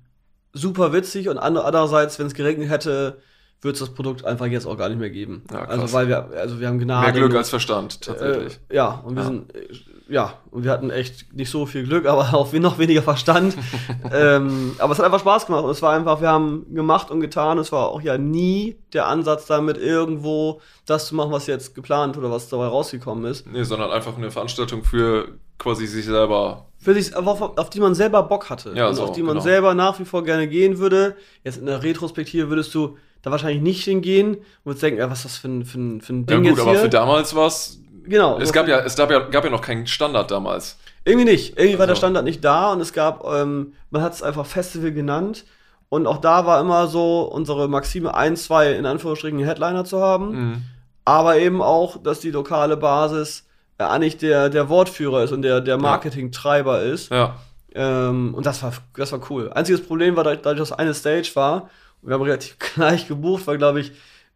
super 0.53 0.93
witzig 0.93 1.29
und 1.29 1.37
ander- 1.37 1.65
andererseits, 1.65 2.17
wenn 2.19 2.27
es 2.27 2.33
geregnet 2.33 2.69
hätte, 2.69 3.17
würde 3.61 3.73
es 3.73 3.79
das 3.79 3.93
Produkt 3.93 4.25
einfach 4.25 4.45
jetzt 4.45 4.65
auch 4.67 4.77
gar 4.77 4.89
nicht 4.89 4.99
mehr 4.99 5.09
geben. 5.09 5.43
Ja, 5.51 5.65
also 5.65 5.91
weil 5.93 6.07
wir, 6.07 6.29
also 6.37 6.59
wir 6.59 6.67
haben 6.67 6.77
Gnade. 6.79 7.11
Mehr 7.11 7.19
Glück 7.27 7.35
als 7.37 7.49
Verstand, 7.49 8.01
tatsächlich. 8.01 8.59
Äh, 8.69 8.75
ja, 8.75 9.01
und 9.03 9.15
wir 9.15 9.21
Ja. 9.23 9.27
sind, 9.27 9.55
äh, 9.55 9.67
ja, 10.07 10.33
und 10.51 10.63
wir 10.63 10.71
hatten 10.71 10.89
echt 10.89 11.33
nicht 11.33 11.49
so 11.49 11.65
viel 11.65 11.83
Glück, 11.83 12.05
aber 12.07 12.33
auch 12.33 12.51
noch 12.53 12.77
weniger 12.77 13.01
Verstand. 13.01 13.55
ähm, 14.13 14.75
aber 14.77 14.93
es 14.93 14.99
hat 14.99 15.05
einfach 15.05 15.19
Spaß 15.19 15.45
gemacht 15.45 15.63
und 15.63 15.71
es 15.71 15.81
war 15.81 15.93
einfach, 15.93 16.21
wir 16.21 16.29
haben 16.29 16.65
gemacht 16.73 17.11
und 17.11 17.19
getan. 17.19 17.57
Es 17.57 17.71
war 17.71 17.89
auch 17.89 18.01
ja 18.01 18.17
nie 18.17 18.77
der 18.93 19.07
Ansatz 19.07 19.45
damit, 19.45 19.77
irgendwo 19.77 20.61
das 20.85 21.07
zu 21.07 21.15
machen, 21.15 21.31
was 21.31 21.47
jetzt 21.47 21.75
geplant 21.75 22.17
oder 22.17 22.31
was 22.31 22.49
dabei 22.49 22.67
rausgekommen 22.67 23.25
ist. 23.25 23.47
Nee, 23.47 23.63
sondern 23.63 23.91
einfach 23.91 24.17
eine 24.17 24.31
Veranstaltung 24.31 24.83
für 24.83 25.29
quasi 25.57 25.87
sich 25.87 26.05
selber. 26.05 26.65
Für 26.77 26.93
sich, 26.93 27.15
aber 27.15 27.31
auf, 27.31 27.57
auf 27.57 27.69
die 27.69 27.79
man 27.79 27.95
selber 27.95 28.23
Bock 28.23 28.49
hatte. 28.49 28.73
Ja, 28.75 28.89
und 28.89 28.95
so, 28.95 29.03
auf 29.03 29.11
die 29.11 29.23
man 29.23 29.35
genau. 29.35 29.43
selber 29.43 29.73
nach 29.73 29.99
wie 29.99 30.05
vor 30.05 30.23
gerne 30.23 30.47
gehen 30.47 30.77
würde. 30.77 31.15
Jetzt 31.43 31.57
in 31.57 31.65
der 31.65 31.81
Retrospektive 31.83 32.49
würdest 32.49 32.73
du 32.75 32.97
da 33.21 33.31
wahrscheinlich 33.31 33.61
nicht 33.61 33.83
hingehen 33.83 34.35
und 34.35 34.65
würdest 34.65 34.83
denken, 34.83 34.99
ja, 34.99 35.09
was 35.09 35.19
ist 35.19 35.25
das 35.25 35.37
für 35.37 35.47
ein, 35.47 35.65
für 35.65 35.79
ein, 35.79 36.01
für 36.01 36.13
ein 36.13 36.25
Ja 36.29 36.35
Ding 36.35 36.43
gut, 36.43 36.51
jetzt 36.51 36.59
aber 36.61 36.71
hier? 36.71 36.79
für 36.81 36.89
damals 36.89 37.35
war 37.35 37.47
es. 37.47 37.81
Genau. 38.07 38.39
Es 38.39 38.51
gab 38.53 38.67
ja, 38.67 38.79
es 38.79 38.95
gab 38.95 39.11
ja, 39.11 39.19
gab 39.19 39.43
ja 39.43 39.49
noch 39.49 39.61
keinen 39.61 39.87
Standard 39.87 40.31
damals. 40.31 40.77
Irgendwie 41.03 41.25
nicht. 41.25 41.57
Irgendwie 41.57 41.77
war 41.79 41.85
der 41.85 41.93
Also- 41.93 41.99
Standard 41.99 42.23
nicht 42.25 42.43
da 42.43 42.71
und 42.71 42.81
es 42.81 42.93
gab, 42.93 43.23
ähm, 43.25 43.73
man 43.91 44.01
hat 44.01 44.13
es 44.13 44.23
einfach 44.23 44.45
Festival 44.45 44.91
genannt. 44.91 45.45
Und 45.89 46.07
auch 46.07 46.17
da 46.17 46.45
war 46.45 46.59
immer 46.59 46.87
so 46.87 47.21
unsere 47.21 47.67
Maxime, 47.69 48.13
ein, 48.15 48.35
zwei 48.35 48.71
in 48.73 48.85
Anführungsstrichen 48.85 49.39
Headliner 49.39 49.85
zu 49.85 50.01
haben. 50.01 50.31
Mhm. 50.49 50.61
Aber 51.05 51.37
eben 51.37 51.61
auch, 51.61 52.01
dass 52.01 52.19
die 52.19 52.31
lokale 52.31 52.75
Basis 52.75 53.45
äh, 53.77 53.83
eigentlich 53.83 54.17
der, 54.17 54.49
der 54.49 54.67
Wortführer 54.69 55.23
ist 55.23 55.31
und 55.31 55.43
der, 55.43 55.61
der 55.61 55.77
Marketingtreiber 55.77 56.81
ist. 56.81 57.11
Ja. 57.11 57.35
Ähm, 57.75 58.33
und 58.33 58.45
das 58.45 58.63
war, 58.63 58.73
das 58.95 59.11
war 59.11 59.19
cool. 59.29 59.51
Einziges 59.53 59.85
Problem 59.85 60.15
war, 60.15 60.23
dadurch, 60.23 60.57
dass 60.57 60.71
eine 60.71 60.93
Stage 60.93 61.31
war, 61.35 61.69
und 62.01 62.09
wir 62.09 62.15
haben 62.15 62.21
relativ 62.23 62.57
gleich 62.75 63.07
gebucht, 63.07 63.45
weil, 63.45 63.57
glaube 63.59 63.81
ich, 63.81 63.91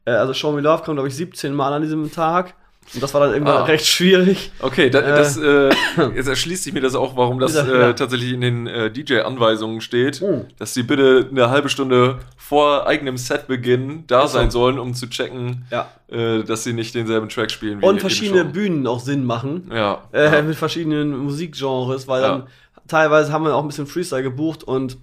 äh, 0.05 0.11
also 0.11 0.33
Show 0.33 0.51
Me 0.51 0.61
Love 0.61 0.83
kam, 0.83 0.95
glaube 0.95 1.07
ich, 1.07 1.15
17 1.15 1.53
Mal 1.53 1.73
an 1.73 1.81
diesem 1.81 2.11
Tag. 2.11 2.53
Und 2.93 3.03
das 3.03 3.13
war 3.13 3.21
dann 3.21 3.33
irgendwann 3.33 3.57
Ah. 3.57 3.63
recht 3.65 3.85
schwierig. 3.85 4.51
Okay, 4.59 4.89
da, 4.89 4.99
Äh. 5.01 5.17
das, 5.17 5.37
äh, 5.37 5.69
jetzt 6.15 6.27
erschließt 6.27 6.63
sich 6.63 6.73
mir 6.73 6.81
das 6.81 6.95
auch, 6.95 7.15
warum 7.15 7.39
das 7.39 7.53
äh, 7.55 7.93
tatsächlich 7.93 8.33
in 8.33 8.41
den 8.41 8.67
äh, 8.67 8.89
DJ-Anweisungen 8.89 9.79
steht, 9.81 10.21
Mhm. 10.21 10.45
dass 10.57 10.73
sie 10.73 10.81
bitte 10.83 11.27
eine 11.29 11.49
halbe 11.51 11.69
Stunde 11.69 12.17
vor 12.37 12.87
eigenem 12.87 13.17
Setbeginn 13.17 14.05
da 14.07 14.27
so. 14.27 14.39
sein 14.39 14.49
sollen, 14.49 14.79
um 14.79 14.93
zu 14.95 15.07
checken, 15.07 15.65
Ja. 15.69 15.87
äh, 16.07 16.43
dass 16.43 16.63
sie 16.63 16.73
nicht 16.73 16.95
denselben 16.95 17.29
Track 17.29 17.51
spielen 17.51 17.81
wie 17.81 17.85
Und 17.85 17.99
verschiedene. 18.01 18.43
Bühnen 18.45 18.87
auch 18.87 18.99
Sinn 18.99 19.23
machen. 19.25 19.69
Ja. 19.71 20.03
äh, 20.11 20.25
ja. 20.33 20.41
mit 20.41 20.55
verschiedenen 20.55 21.15
Musikgenres, 21.15 22.07
weil 22.07 22.21
Ja. 22.23 22.27
dann 22.29 22.47
teilweise 22.87 23.31
haben 23.31 23.45
wir 23.45 23.53
auch 23.55 23.61
ein 23.61 23.67
bisschen 23.67 23.85
Freestyle 23.85 24.23
gebucht 24.23 24.63
und 24.63 24.97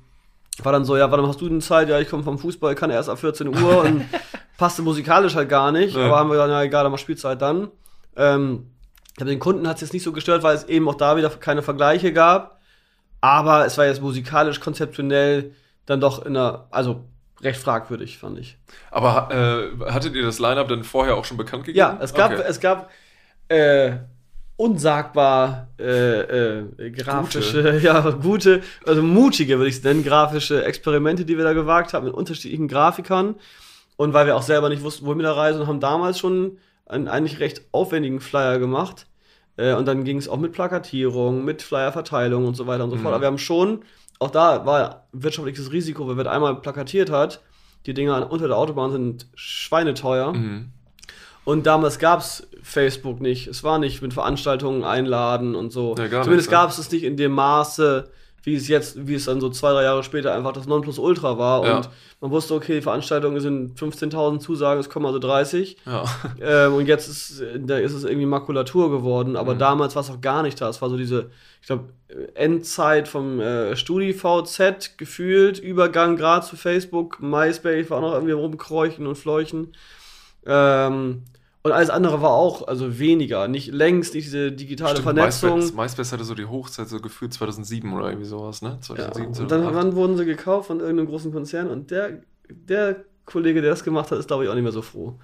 war 0.65 0.73
dann 0.73 0.85
so, 0.85 0.97
ja, 0.97 1.11
wann 1.11 1.27
hast 1.27 1.41
du 1.41 1.49
denn 1.49 1.61
Zeit? 1.61 1.89
Ja, 1.89 1.99
ich 2.01 2.09
komme 2.09 2.23
vom 2.23 2.39
Fußball, 2.39 2.75
kann 2.75 2.91
erst 2.91 3.09
ab 3.09 3.19
14 3.19 3.49
Uhr 3.49 3.81
und 3.85 4.05
passte 4.59 4.83
musikalisch 4.83 5.35
halt 5.35 5.49
gar 5.49 5.73
nicht, 5.73 5.95
Ja. 5.97 6.07
aber 6.07 6.17
haben 6.19 6.31
wir 6.31 6.37
dann, 6.39 6.51
ja 6.51 6.63
egal, 6.63 6.83
dann 6.85 6.93
mal 6.93 6.99
Spielzeit 6.99 7.41
dann. 7.43 7.69
Ähm, 8.17 8.71
aber 9.19 9.27
den 9.27 9.39
Kunden 9.39 9.67
hat 9.69 9.77
es 9.77 9.83
jetzt 9.83 9.93
nicht 9.93 10.03
so 10.03 10.13
gestört, 10.13 10.43
weil 10.43 10.55
es 10.57 10.65
eben 10.65 10.89
auch 10.89 10.95
da 10.95 11.17
wieder 11.17 11.29
keine 11.31 11.63
Vergleiche 11.63 12.13
gab, 12.13 12.61
aber 13.21 13.67
es 13.67 13.77
war 13.79 13.87
jetzt 13.87 14.01
musikalisch, 14.03 14.61
konzeptionell 14.61 15.53
dann 15.87 16.01
doch 16.01 16.25
in 16.25 16.37
einer, 16.37 16.67
also 16.71 17.05
recht 17.43 17.61
fragwürdig, 17.61 18.19
fand 18.19 18.39
ich. 18.39 18.59
Aber 18.91 19.29
äh, 19.31 19.91
hattet 19.93 20.15
ihr 20.15 20.23
das 20.25 20.39
Line-Up 20.39 20.69
dann 20.69 20.85
vorher 20.85 21.17
auch 21.17 21.25
schon 21.25 21.37
bekannt 21.37 21.65
gegeben? 21.65 21.79
Ja, 21.79 21.99
es 22.01 22.15
gab, 22.15 22.33
Okay. 22.33 22.43
es 22.47 22.61
gab 22.61 22.91
äh, 23.49 23.93
unsagbar 24.57 25.69
äh, 25.79 26.21
äh, 26.61 26.91
grafische, 26.91 27.79
ja, 27.83 28.11
gute, 28.11 28.63
also 28.87 29.03
mutige, 29.03 29.59
würde 29.59 29.69
ich 29.69 29.77
es 29.77 29.83
nennen, 29.85 30.03
grafische 30.05 30.65
Experimente, 30.65 31.25
die 31.25 31.37
wir 31.37 31.45
da 31.45 31.53
gewagt 31.53 31.93
haben 31.93 32.07
mit 32.07 32.15
unterschiedlichen 32.15 32.69
Grafikern. 32.69 33.35
Und 33.97 34.13
weil 34.13 34.27
wir 34.27 34.37
auch 34.37 34.43
selber 34.43 34.69
nicht 34.69 34.83
wussten, 34.83 35.07
wohin 35.07 35.19
mit 35.19 35.27
der 35.27 35.37
Reise 35.37 35.61
und 35.61 35.67
haben 35.67 35.81
damals 35.81 36.19
schon 36.19 36.59
einen 36.87 37.09
eigentlich 37.09 37.41
recht 37.41 37.63
aufwendigen 37.73 38.21
Flyer 38.21 38.59
gemacht. 38.59 39.07
Äh, 39.57 39.75
und 39.75 39.87
dann 39.89 40.05
ging 40.05 40.19
es 40.19 40.29
auch 40.29 40.39
mit 40.39 40.53
Plakatierung, 40.53 41.45
mit 41.45 41.63
Flyerverteilung 41.63 42.47
und 42.47 42.57
so 42.57 42.67
weiter 42.67 42.85
und 42.85 42.91
so 42.91 42.97
Mhm. 42.97 43.01
fort. 43.03 43.15
Aber 43.15 43.23
wir 43.23 43.27
haben 43.29 43.39
schon, 43.39 43.83
auch 44.19 44.31
da 44.31 44.65
war 44.67 45.07
wirtschaftliches 45.13 45.73
Risiko, 45.73 46.07
weil 46.09 46.17
wer 46.17 46.31
einmal 46.31 46.57
plakatiert 46.57 47.11
hat, 47.11 47.43
die 47.87 47.95
Dinger 47.95 48.31
unter 48.31 48.49
der 48.49 48.57
Autobahn 48.57 48.91
sind 48.93 49.27
schweineteuer. 49.35 50.33
Mhm. 50.33 50.71
Und 51.47 51.65
damals 51.67 51.99
gab 52.01 52.21
es 52.21 52.47
Facebook 52.61 53.21
nicht. 53.21 53.47
Es 53.47 53.63
war 53.63 53.79
nicht 53.79 54.03
mit 54.03 54.13
Veranstaltungen 54.13 54.83
einladen 54.83 55.55
und 55.55 55.71
so. 55.73 55.95
Ja, 55.97 56.23
Zumindest 56.23 56.51
ne? 56.51 56.57
gab 56.57 56.71
es 56.71 56.79
es 56.79 56.91
nicht 56.91 57.05
in 57.05 57.17
dem 57.17 57.31
Maße, 57.33 58.11
wie 58.43 58.57
es 58.57 58.67
jetzt, 58.67 59.07
wie 59.07 59.15
es 59.15 59.27
dann 59.27 59.41
so 59.41 59.49
zwei, 59.51 59.73
drei 59.73 59.85
Jahre 59.85 60.03
später 60.03 60.35
einfach 60.35 60.53
das 60.53 60.67
Nonplusultra 60.67 61.39
war. 61.39 61.65
Ja. 61.65 61.77
Und 61.77 61.89
man 62.21 62.31
wusste, 62.33 62.53
okay, 62.55 62.83
Veranstaltungen 62.83 63.39
sind 63.41 63.79
15.000 63.79 64.41
Zusagen, 64.41 64.81
es 64.81 64.91
kommen 64.91 65.07
also 65.07 65.21
30. 65.21 65.77
Ja. 65.87 66.05
Ähm, 66.41 66.75
und 66.75 66.87
jetzt 66.87 67.09
ist, 67.09 67.43
da 67.61 67.79
ist 67.79 67.93
es 67.93 68.03
irgendwie 68.03 68.27
Makulatur 68.27 68.91
geworden, 68.91 69.37
aber 69.37 69.55
Mhm. 69.55 69.59
damals 69.61 69.95
war 69.95 70.03
es 70.03 70.11
auch 70.11 70.21
gar 70.21 70.43
nicht 70.43 70.61
da. 70.61 70.69
Es 70.69 70.83
war 70.83 70.91
so 70.91 70.97
diese, 70.97 71.31
ich 71.61 71.69
glaube, 71.69 71.85
Endzeit 72.35 73.07
vom 73.07 73.39
äh, 73.41 73.77
StudiVZ 73.77 74.97
gefühlt, 74.99 75.61
Übergang 75.61 76.17
gerade 76.17 76.45
zu 76.45 76.57
Facebook, 76.57 77.21
MySpace 77.21 77.89
war 77.91 77.99
auch 77.99 78.03
noch 78.03 78.13
irgendwie 78.15 78.33
rumkräuchen 78.33 79.07
und 79.07 79.15
fleuchen. 79.17 79.73
Ähm, 80.45 81.23
und 81.67 81.73
alles 81.73 81.91
andere 81.91 82.23
war 82.23 82.31
auch, 82.31 82.67
also 82.69 82.99
weniger, 82.99 83.49
nicht 83.49 83.73
längst 83.73 84.15
nicht 84.15 84.27
diese 84.27 84.53
digitale 84.53 84.91
Stimmt, 84.93 85.05
Vernetzung. 85.05 85.59
MySpace, 85.59 85.75
MySpace 85.75 86.13
hatte 86.13 86.25
so 86.25 86.35
die 86.35 86.47
Hochzeit 86.47 86.89
so 86.89 87.01
gefühlt 87.01 87.33
2007 87.33 87.93
oder 87.93 88.07
irgendwie 88.09 88.27
sowas, 88.27 88.63
ne? 88.63 88.71
Ja, 88.71 88.81
2007, 88.81 89.27
und 89.27 89.39
dann, 89.39 89.49
2008. 89.63 89.75
dann 89.85 89.97
wurden 89.97 90.17
sie 90.17 90.25
gekauft 90.25 90.69
von 90.69 90.81
irgendeinem 90.81 91.09
großen 91.09 91.33
Konzern 91.33 91.69
und 91.69 91.91
der, 91.91 92.21
der 92.49 92.97
Kollege, 93.25 93.61
der 93.61 93.71
das 93.71 93.85
gemacht 93.85 94.11
hat, 94.11 94.19
ist, 94.19 94.29
glaube 94.29 94.45
ich, 94.45 94.51
auch 94.51 94.55
nicht 94.55 94.63
mehr 94.63 94.73
so 94.73 94.83
froh. 94.83 95.19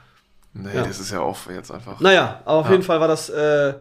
Nee, 0.55 0.69
Ja. 0.75 0.83
das 0.83 1.01
ist 1.01 1.11
ja 1.13 1.21
auch 1.21 1.39
jetzt 1.51 1.71
einfach. 1.71 2.01
Naja, 2.01 2.43
aber 2.45 2.59
auf 2.59 2.67
Ja. 2.67 2.73
jeden 2.73 2.83
Fall 2.83 3.01
war 3.01 3.09
das 3.09 3.31
äh, 3.31 3.75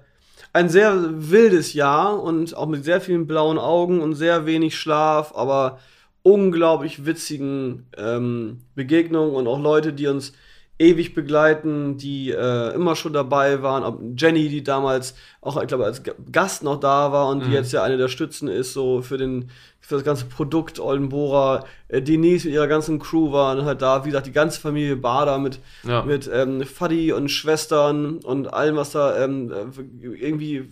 ein 0.54 0.70
sehr 0.70 0.96
wildes 1.30 1.74
Jahr 1.74 2.22
und 2.22 2.56
auch 2.56 2.68
mit 2.68 2.84
sehr 2.86 3.02
vielen 3.02 3.26
blauen 3.28 3.58
Augen 3.58 4.02
und 4.02 4.16
sehr 4.16 4.46
wenig 4.46 4.78
Schlaf, 4.78 5.34
aber 5.36 5.80
unglaublich 6.24 7.06
witzigen 7.06 7.88
ähm, 7.98 8.60
Begegnungen 8.76 9.36
und 9.36 9.48
auch 9.48 9.60
Leute, 9.60 9.92
die 9.94 10.08
uns 10.08 10.34
ewig 10.82 11.14
begleiten, 11.14 11.98
die 11.98 12.32
äh, 12.32 12.74
immer 12.74 12.96
schon 12.96 13.14
dabei 13.14 13.62
waren. 13.62 13.84
Ob 13.84 14.02
Jenny, 14.18 14.50
die 14.50 14.64
damals 14.64 15.14
auch, 15.42 15.62
ich 15.62 15.68
glaube, 15.68 15.86
als 15.86 16.02
Ga- 16.04 16.14
Gast 16.32 16.64
noch 16.64 16.80
da 16.80 17.12
war 17.12 17.30
und 17.30 17.42
die 17.44 17.48
Mhm. 17.50 17.54
jetzt 17.54 17.72
ja 17.72 17.84
eine 17.84 17.98
der 17.98 18.08
Stützen 18.08 18.48
ist, 18.48 18.74
so 18.74 19.02
für 19.02 19.18
den 19.18 19.50
für 19.80 19.96
das 19.96 20.04
ganze 20.04 20.26
Produkt 20.26 20.80
Oldenbora. 20.80 21.66
Äh, 21.88 22.02
Denise 22.02 22.46
mit 22.46 22.54
ihrer 22.56 22.68
ganzen 22.68 23.00
Crew 23.00 23.32
waren 23.32 23.66
halt 23.66 23.82
da. 23.82 24.04
Wie 24.06 24.10
gesagt, 24.10 24.28
die 24.28 24.32
ganze 24.32 24.60
Familie 24.62 24.96
Bader 24.96 25.38
mit 25.40 25.60
Ja. 25.84 26.04
mit 26.04 26.30
ähm, 26.34 26.64
Faddy 26.64 27.12
und 27.14 27.30
Schwestern 27.30 28.18
und 28.20 28.54
allem, 28.54 28.76
was 28.76 28.92
da 28.92 29.24
ähm, 29.24 29.52
äh, 29.52 30.16
irgendwie 30.16 30.68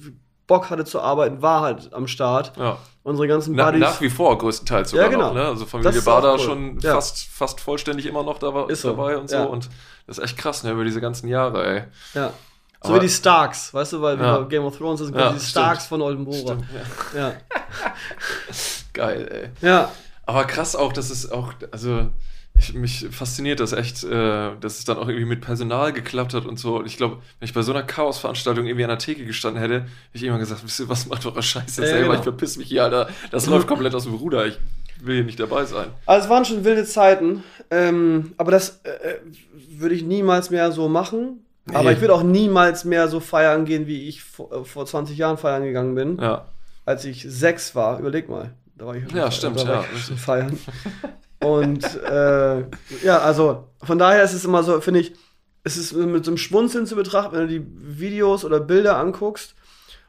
Bock 0.50 0.70
hatte 0.70 0.84
zu 0.84 1.00
arbeiten, 1.00 1.42
war 1.42 1.62
halt 1.62 1.94
am 1.94 2.08
Start. 2.08 2.52
ja. 2.58 2.78
Unsere 3.02 3.28
ganzen 3.30 3.56
Na, 3.56 3.66
Buddies. 3.68 3.80
nach 3.80 4.02
wie 4.02 4.10
vor 4.10 4.38
größtenteils 4.38 4.90
sogar 4.92 5.06
Ja, 5.06 5.12
genau. 5.12 5.28
noch, 5.30 5.34
ne? 5.34 5.46
Also 5.46 5.66
Familie 5.66 6.02
Bader 6.02 6.34
cool. 6.34 6.40
schon 6.40 6.80
Ja. 6.80 6.94
fast, 6.96 7.28
fast 7.30 7.60
vollständig 7.62 8.06
immer 8.06 8.22
noch 8.24 8.38
da, 8.40 8.66
Ist 8.66 8.82
so. 8.82 8.90
dabei 8.90 9.18
und 9.18 9.30
so. 9.30 9.38
Ja. 9.38 9.44
Und 9.46 9.70
das 10.06 10.18
ist 10.18 10.24
echt 10.26 10.38
krass, 10.38 10.64
ne? 10.64 10.72
Über 10.72 10.84
diese 10.84 11.00
ganzen 11.02 11.28
Jahre, 11.30 11.66
ey. 11.66 11.84
ja. 12.14 12.32
So 12.84 12.90
Aber- 12.90 12.96
wie 12.98 13.08
die 13.08 13.10
Starks, 13.10 13.74
weißt 13.74 13.94
du, 13.94 14.02
weil 14.02 14.20
wir 14.20 14.26
Ja. 14.26 14.42
Game 14.44 14.64
of 14.66 14.78
Thrones 14.78 15.00
sind 15.00 15.16
Ja, 15.16 15.30
die 15.30 15.36
stimmt. 15.38 15.50
Starks 15.50 15.88
von. 15.88 16.02
Stimmt, 16.34 16.66
ja. 17.16 17.20
Ja. 17.20 17.34
Geil, 18.94 19.52
ey. 19.62 19.68
ja. 19.68 19.92
Aber 20.26 20.46
krass 20.46 20.76
auch, 20.76 20.94
dass 20.94 21.10
es 21.10 21.32
auch, 21.32 21.54
also 21.72 22.08
ich, 22.60 22.74
mich 22.74 23.08
fasziniert 23.10 23.60
das 23.60 23.74
echt, 23.74 24.04
äh, 24.04 24.52
dass 24.60 24.80
es 24.80 24.86
dann 24.86 24.98
auch 24.98 25.08
irgendwie 25.08 25.26
mit 25.26 25.42
Personal 25.42 25.94
geklappt 25.94 26.34
hat 26.34 26.46
und 26.46 26.60
so. 26.60 26.78
Und 26.78 26.86
ich 26.86 26.98
glaube, 26.98 27.18
wenn 27.40 27.46
ich 27.46 27.54
bei 27.54 27.62
so 27.62 27.72
einer 27.72 27.84
Chaosveranstaltung 27.84 28.66
irgendwie 28.68 28.84
an 28.84 28.90
der 28.90 29.00
Theke 29.00 29.26
gestanden 29.26 29.62
hätte, 29.62 29.82
hätte 29.82 29.88
ich 30.14 30.24
immer 30.24 30.38
gesagt, 30.38 30.64
wisst 30.64 30.80
ihr 30.80 30.90
was, 30.90 31.08
macht 31.08 31.26
eure 31.26 31.42
Scheiße 31.42 31.82
Ja, 31.82 31.88
selber, 31.88 32.08
genau. 32.10 32.20
ich 32.20 32.24
verpiss 32.24 32.58
mich 32.58 32.68
hier, 32.68 32.84
Alter. 32.84 33.10
Das 33.32 33.48
läuft 33.48 33.68
komplett 33.68 33.96
aus 33.96 34.04
dem 34.04 34.14
Ruder, 34.14 34.46
ich 34.46 34.60
will 35.02 35.16
hier 35.16 35.24
nicht 35.24 35.40
dabei 35.40 35.66
sein. 35.66 35.88
Also 36.06 36.26
es 36.26 36.30
waren 36.30 36.46
schon 36.46 36.66
wilde 36.66 36.84
Zeiten, 36.86 37.44
ähm, 37.72 38.34
aber 38.38 38.52
das 38.52 38.82
äh, 38.84 38.90
äh, 38.90 39.20
würde 39.70 39.96
ich 39.96 40.04
niemals 40.04 40.50
mehr 40.50 40.72
so 40.72 40.90
machen. 40.90 41.46
Nee. 41.66 41.76
Aber 41.76 41.92
ich 41.92 42.02
würde 42.02 42.14
auch 42.14 42.24
niemals 42.24 42.84
mehr 42.84 43.08
so 43.08 43.20
feiern 43.20 43.66
gehen, 43.66 43.88
wie 43.88 44.08
ich 44.10 44.24
vor, 44.24 44.52
äh, 44.52 44.66
vor 44.66 44.86
20 44.86 45.18
Jahren 45.18 45.38
feiern 45.38 45.64
gegangen 45.64 45.96
bin. 45.96 46.18
Ja, 46.20 46.46
als 46.86 47.06
ich 47.06 47.26
sechs 47.30 47.76
war, 47.76 48.00
überleg 48.00 48.28
mal. 48.28 48.52
Da 48.76 48.88
war 48.88 48.96
ich 48.96 49.10
Ja, 49.12 49.30
stimmt, 49.32 49.60
da 49.60 49.68
war 49.68 49.82
ja. 49.82 49.86
ich 49.96 50.20
feiern. 50.20 50.58
Und 51.42 51.84
äh, 52.04 52.60
ja, 53.04 53.20
also 53.20 53.68
von 53.82 53.98
daher 53.98 54.24
ist 54.24 54.34
es 54.34 54.44
immer 54.46 54.64
so, 54.64 54.82
finde 54.82 55.00
ich, 55.02 55.14
es 55.64 55.78
ist 55.78 55.94
mit 55.94 56.26
so 56.26 56.32
einem 56.32 56.38
Schmunzeln 56.38 56.86
zu 56.86 56.96
betrachten, 56.96 57.36
wenn 57.36 57.48
du 57.48 57.60
die 57.60 57.66
Videos 58.00 58.44
oder 58.46 58.60
Bilder 58.60 58.98
anguckst. 58.98 59.56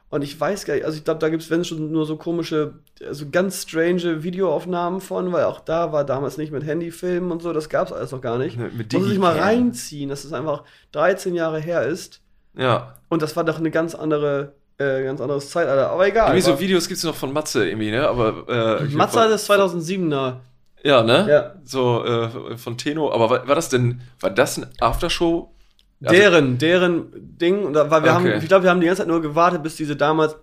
Und 0.09 0.23
ich 0.23 0.40
weiß 0.40 0.64
gar 0.64 0.75
nicht, 0.75 0.85
also 0.85 0.99
ich 0.99 1.05
glaube, 1.05 1.21
da 1.21 1.29
gibt 1.29 1.43
es, 1.45 1.51
wenn 1.51 1.64
schon 1.64 1.93
nur 1.93 2.05
so 2.05 2.16
komische, 2.16 2.75
also 3.07 3.27
ganz 3.31 3.62
strange 3.62 4.25
Videoaufnahmen 4.25 5.01
von, 5.01 5.33
weil 5.33 5.45
auch 5.45 5.61
da 5.61 5.93
war 5.93 6.05
damals 6.05 6.37
nicht 6.37 6.51
mit 6.51 6.64
Handyfilmen 6.66 7.31
und 7.31 7.43
so, 7.43 7.53
das 7.53 7.69
gab 7.69 7.87
es 7.87 7.93
alles 7.93 8.11
noch 8.11 8.21
gar 8.21 8.37
nicht. 8.37 8.59
Mit 8.59 8.93
Muss 8.93 9.07
sich 9.07 9.19
mal 9.21 9.38
reinziehen, 9.38 10.09
dass 10.09 10.25
es 10.25 10.33
einfach 10.33 10.64
13 10.93 11.35
Jahre 11.37 11.61
her 11.61 11.83
ist. 11.83 12.21
ja. 12.57 12.97
Und 13.09 13.23
das 13.23 13.37
war 13.37 13.45
doch 13.45 13.59
eine 13.59 13.71
ganz 13.71 13.95
andere, 13.95 14.55
äh, 14.79 15.05
ganz 15.05 15.21
anderes 15.21 15.51
Zeitalter. 15.51 15.90
Aber 15.90 16.07
egal. 16.09 16.29
Irgendwie 16.29 16.40
so 16.43 16.59
Videos 16.61 16.88
gibt 16.88 16.99
es 16.99 17.05
noch 17.05 17.14
von 17.14 17.33
Matze 17.33 17.69
irgendwie, 17.69 17.90
ne? 17.93 18.07
Aber 18.09 18.45
äh, 18.49 18.87
ich- 18.87 18.95
Matze 18.95 19.21
hat 19.21 19.31
das 19.31 19.49
2007er. 19.49 20.37
Ja, 20.83 21.03
ne? 21.03 21.27
Ja. 21.29 21.55
So 21.64 22.05
äh, 22.05 22.57
von 22.57 22.79
Teno. 22.79 23.12
Aber 23.12 23.29
war, 23.31 23.49
war 23.49 23.55
das 23.55 23.69
denn, 23.69 24.01
war 24.21 24.31
das 24.31 24.57
ein 24.59 24.66
Aftershow? 24.81 25.53
Also- 26.03 26.14
deren, 26.14 26.59
deren 26.59 27.09
Ding. 27.38 27.64
Und 27.64 27.75
da, 27.75 27.90
weil 27.90 28.03
wir 28.03 28.12
Okay. 28.16 28.33
haben, 28.33 28.40
ich 28.43 28.49
glaube, 28.49 28.62
wir 28.64 28.71
haben 28.71 28.81
die 28.81 28.87
ganze 28.87 29.03
Zeit 29.03 29.09
nur 29.09 29.21
gewartet, 29.21 29.62
bis 29.62 29.77
diese 29.77 29.97
damals 29.97 30.37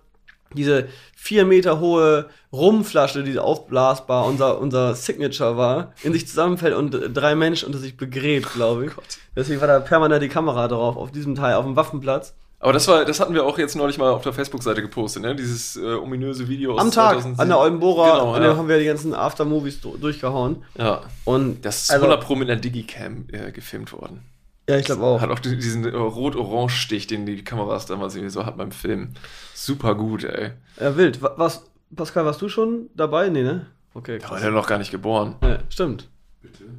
diese 0.54 0.88
vier 1.14 1.44
Meter 1.44 1.78
hohe 1.78 2.26
Rumflasche, 2.52 3.22
diese 3.22 3.42
aufblasbar 3.42 4.24
unser, 4.24 4.58
unser 4.60 4.94
Signature 4.94 5.58
war, 5.58 5.92
in 6.02 6.14
sich 6.14 6.26
zusammenfällt 6.26 6.74
und 6.74 6.96
drei 7.14 7.34
Menschen 7.34 7.66
unter 7.66 7.78
sich 7.78 7.98
begräbt, 7.98 8.54
glaube 8.54 8.86
ich. 8.86 8.94
Gott. 8.94 9.04
Deswegen 9.36 9.60
war 9.60 9.68
da 9.68 9.78
permanent 9.80 10.22
die 10.22 10.28
Kamera 10.30 10.66
drauf, 10.68 10.96
auf 10.96 11.10
diesem 11.12 11.34
Teil, 11.34 11.54
auf 11.56 11.66
dem 11.66 11.76
Waffenplatz. 11.76 12.34
Aber 12.60 12.72
das 12.72 12.88
war, 12.88 13.04
das 13.04 13.20
hatten 13.20 13.34
wir 13.34 13.44
auch 13.44 13.56
jetzt 13.58 13.76
neulich 13.76 13.98
mal 13.98 14.10
auf 14.10 14.22
der 14.22 14.32
Facebook-Seite 14.32 14.82
gepostet, 14.82 15.22
ne? 15.22 15.36
Dieses 15.36 15.76
äh, 15.76 15.94
ominöse 15.94 16.48
Video 16.48 16.74
aus 16.74 16.80
Am 16.80 16.90
Tag, 16.90 17.12
2007. 17.12 17.40
an 17.40 17.48
der 17.48 17.58
Oldenbora, 17.58 18.10
Genau, 18.18 18.34
und 18.34 18.42
ja. 18.42 18.48
dann 18.48 18.56
haben 18.56 18.68
wir 18.68 18.78
die 18.80 18.84
ganzen 18.84 19.14
Aftermovies 19.14 19.80
du- 19.80 19.96
durchgehauen. 19.96 20.64
Ja. 20.76 21.02
Und 21.24 21.64
Das 21.64 21.82
ist 21.84 21.90
also- 21.92 22.04
100 22.06 22.24
Pro 22.24 22.34
mit 22.34 22.50
einer 22.50 22.60
Digicam 22.60 23.26
äh, 23.30 23.52
gefilmt 23.52 23.92
worden. 23.92 24.22
Ja, 24.68 24.76
ich 24.76 24.84
glaube 24.86 25.02
auch. 25.04 25.20
Hat 25.20 25.30
auch 25.30 25.38
die- 25.38 25.56
diesen 25.56 25.84
äh, 25.84 25.96
Rot-Orange-Stich, 25.96 27.06
den 27.06 27.26
die 27.26 27.44
Kameras 27.44 27.86
damals 27.86 28.14
irgendwie 28.16 28.32
so 28.32 28.44
hatten 28.44 28.58
beim 28.58 28.72
Film. 28.72 29.10
Super 29.54 29.94
gut, 29.94 30.24
ey. 30.24 30.50
Ja, 30.80 30.96
wild. 30.96 31.22
Wa- 31.22 31.34
Was, 31.36 31.64
Pascal, 31.94 32.24
warst 32.26 32.42
du 32.42 32.48
schon 32.48 32.90
dabei? 32.94 33.28
Nee, 33.28 33.42
ne? 33.44 33.66
Okay, 33.94 34.18
Da 34.18 34.30
war 34.30 34.40
der 34.40 34.50
noch 34.50 34.66
gar 34.66 34.78
nicht 34.78 34.90
geboren. 34.90 35.36
Ja, 35.42 35.58
stimmt. 35.70 36.08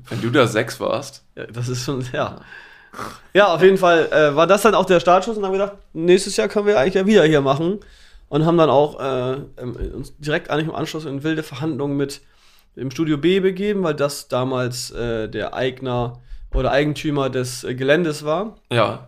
Wenn 0.09 0.21
du 0.21 0.29
da 0.29 0.45
sechs 0.45 0.79
warst. 0.79 1.23
Ja, 1.35 1.45
das 1.47 1.67
ist 1.69 1.83
schon, 1.85 2.03
ja. 2.13 2.41
Ja, 3.33 3.53
auf 3.53 3.61
jeden 3.61 3.77
Fall 3.77 4.07
äh, 4.11 4.35
war 4.35 4.47
das 4.47 4.63
dann 4.63 4.75
auch 4.75 4.85
der 4.85 4.99
Startschuss 4.99 5.37
und 5.37 5.45
haben 5.45 5.53
gedacht, 5.53 5.73
nächstes 5.93 6.35
Jahr 6.37 6.47
können 6.47 6.65
wir 6.65 6.79
eigentlich 6.79 6.95
ja 6.95 7.05
wieder 7.05 7.23
hier 7.23 7.41
machen. 7.41 7.79
Und 8.29 8.45
haben 8.45 8.57
dann 8.57 8.69
auch 8.69 8.99
äh, 8.99 9.37
uns 9.95 10.15
direkt 10.19 10.51
eigentlich 10.51 10.67
im 10.67 10.75
Anschluss 10.75 11.05
in 11.05 11.23
wilde 11.23 11.41
Verhandlungen 11.41 11.97
mit 11.97 12.21
dem 12.75 12.91
Studio 12.91 13.17
B 13.17 13.39
begeben, 13.39 13.81
weil 13.83 13.95
das 13.95 14.27
damals 14.27 14.91
äh, 14.91 15.27
der 15.27 15.55
Eigner 15.55 16.19
oder 16.53 16.71
Eigentümer 16.71 17.29
des 17.31 17.63
äh, 17.63 17.73
Geländes 17.73 18.23
war. 18.25 18.55
Ja. 18.71 19.05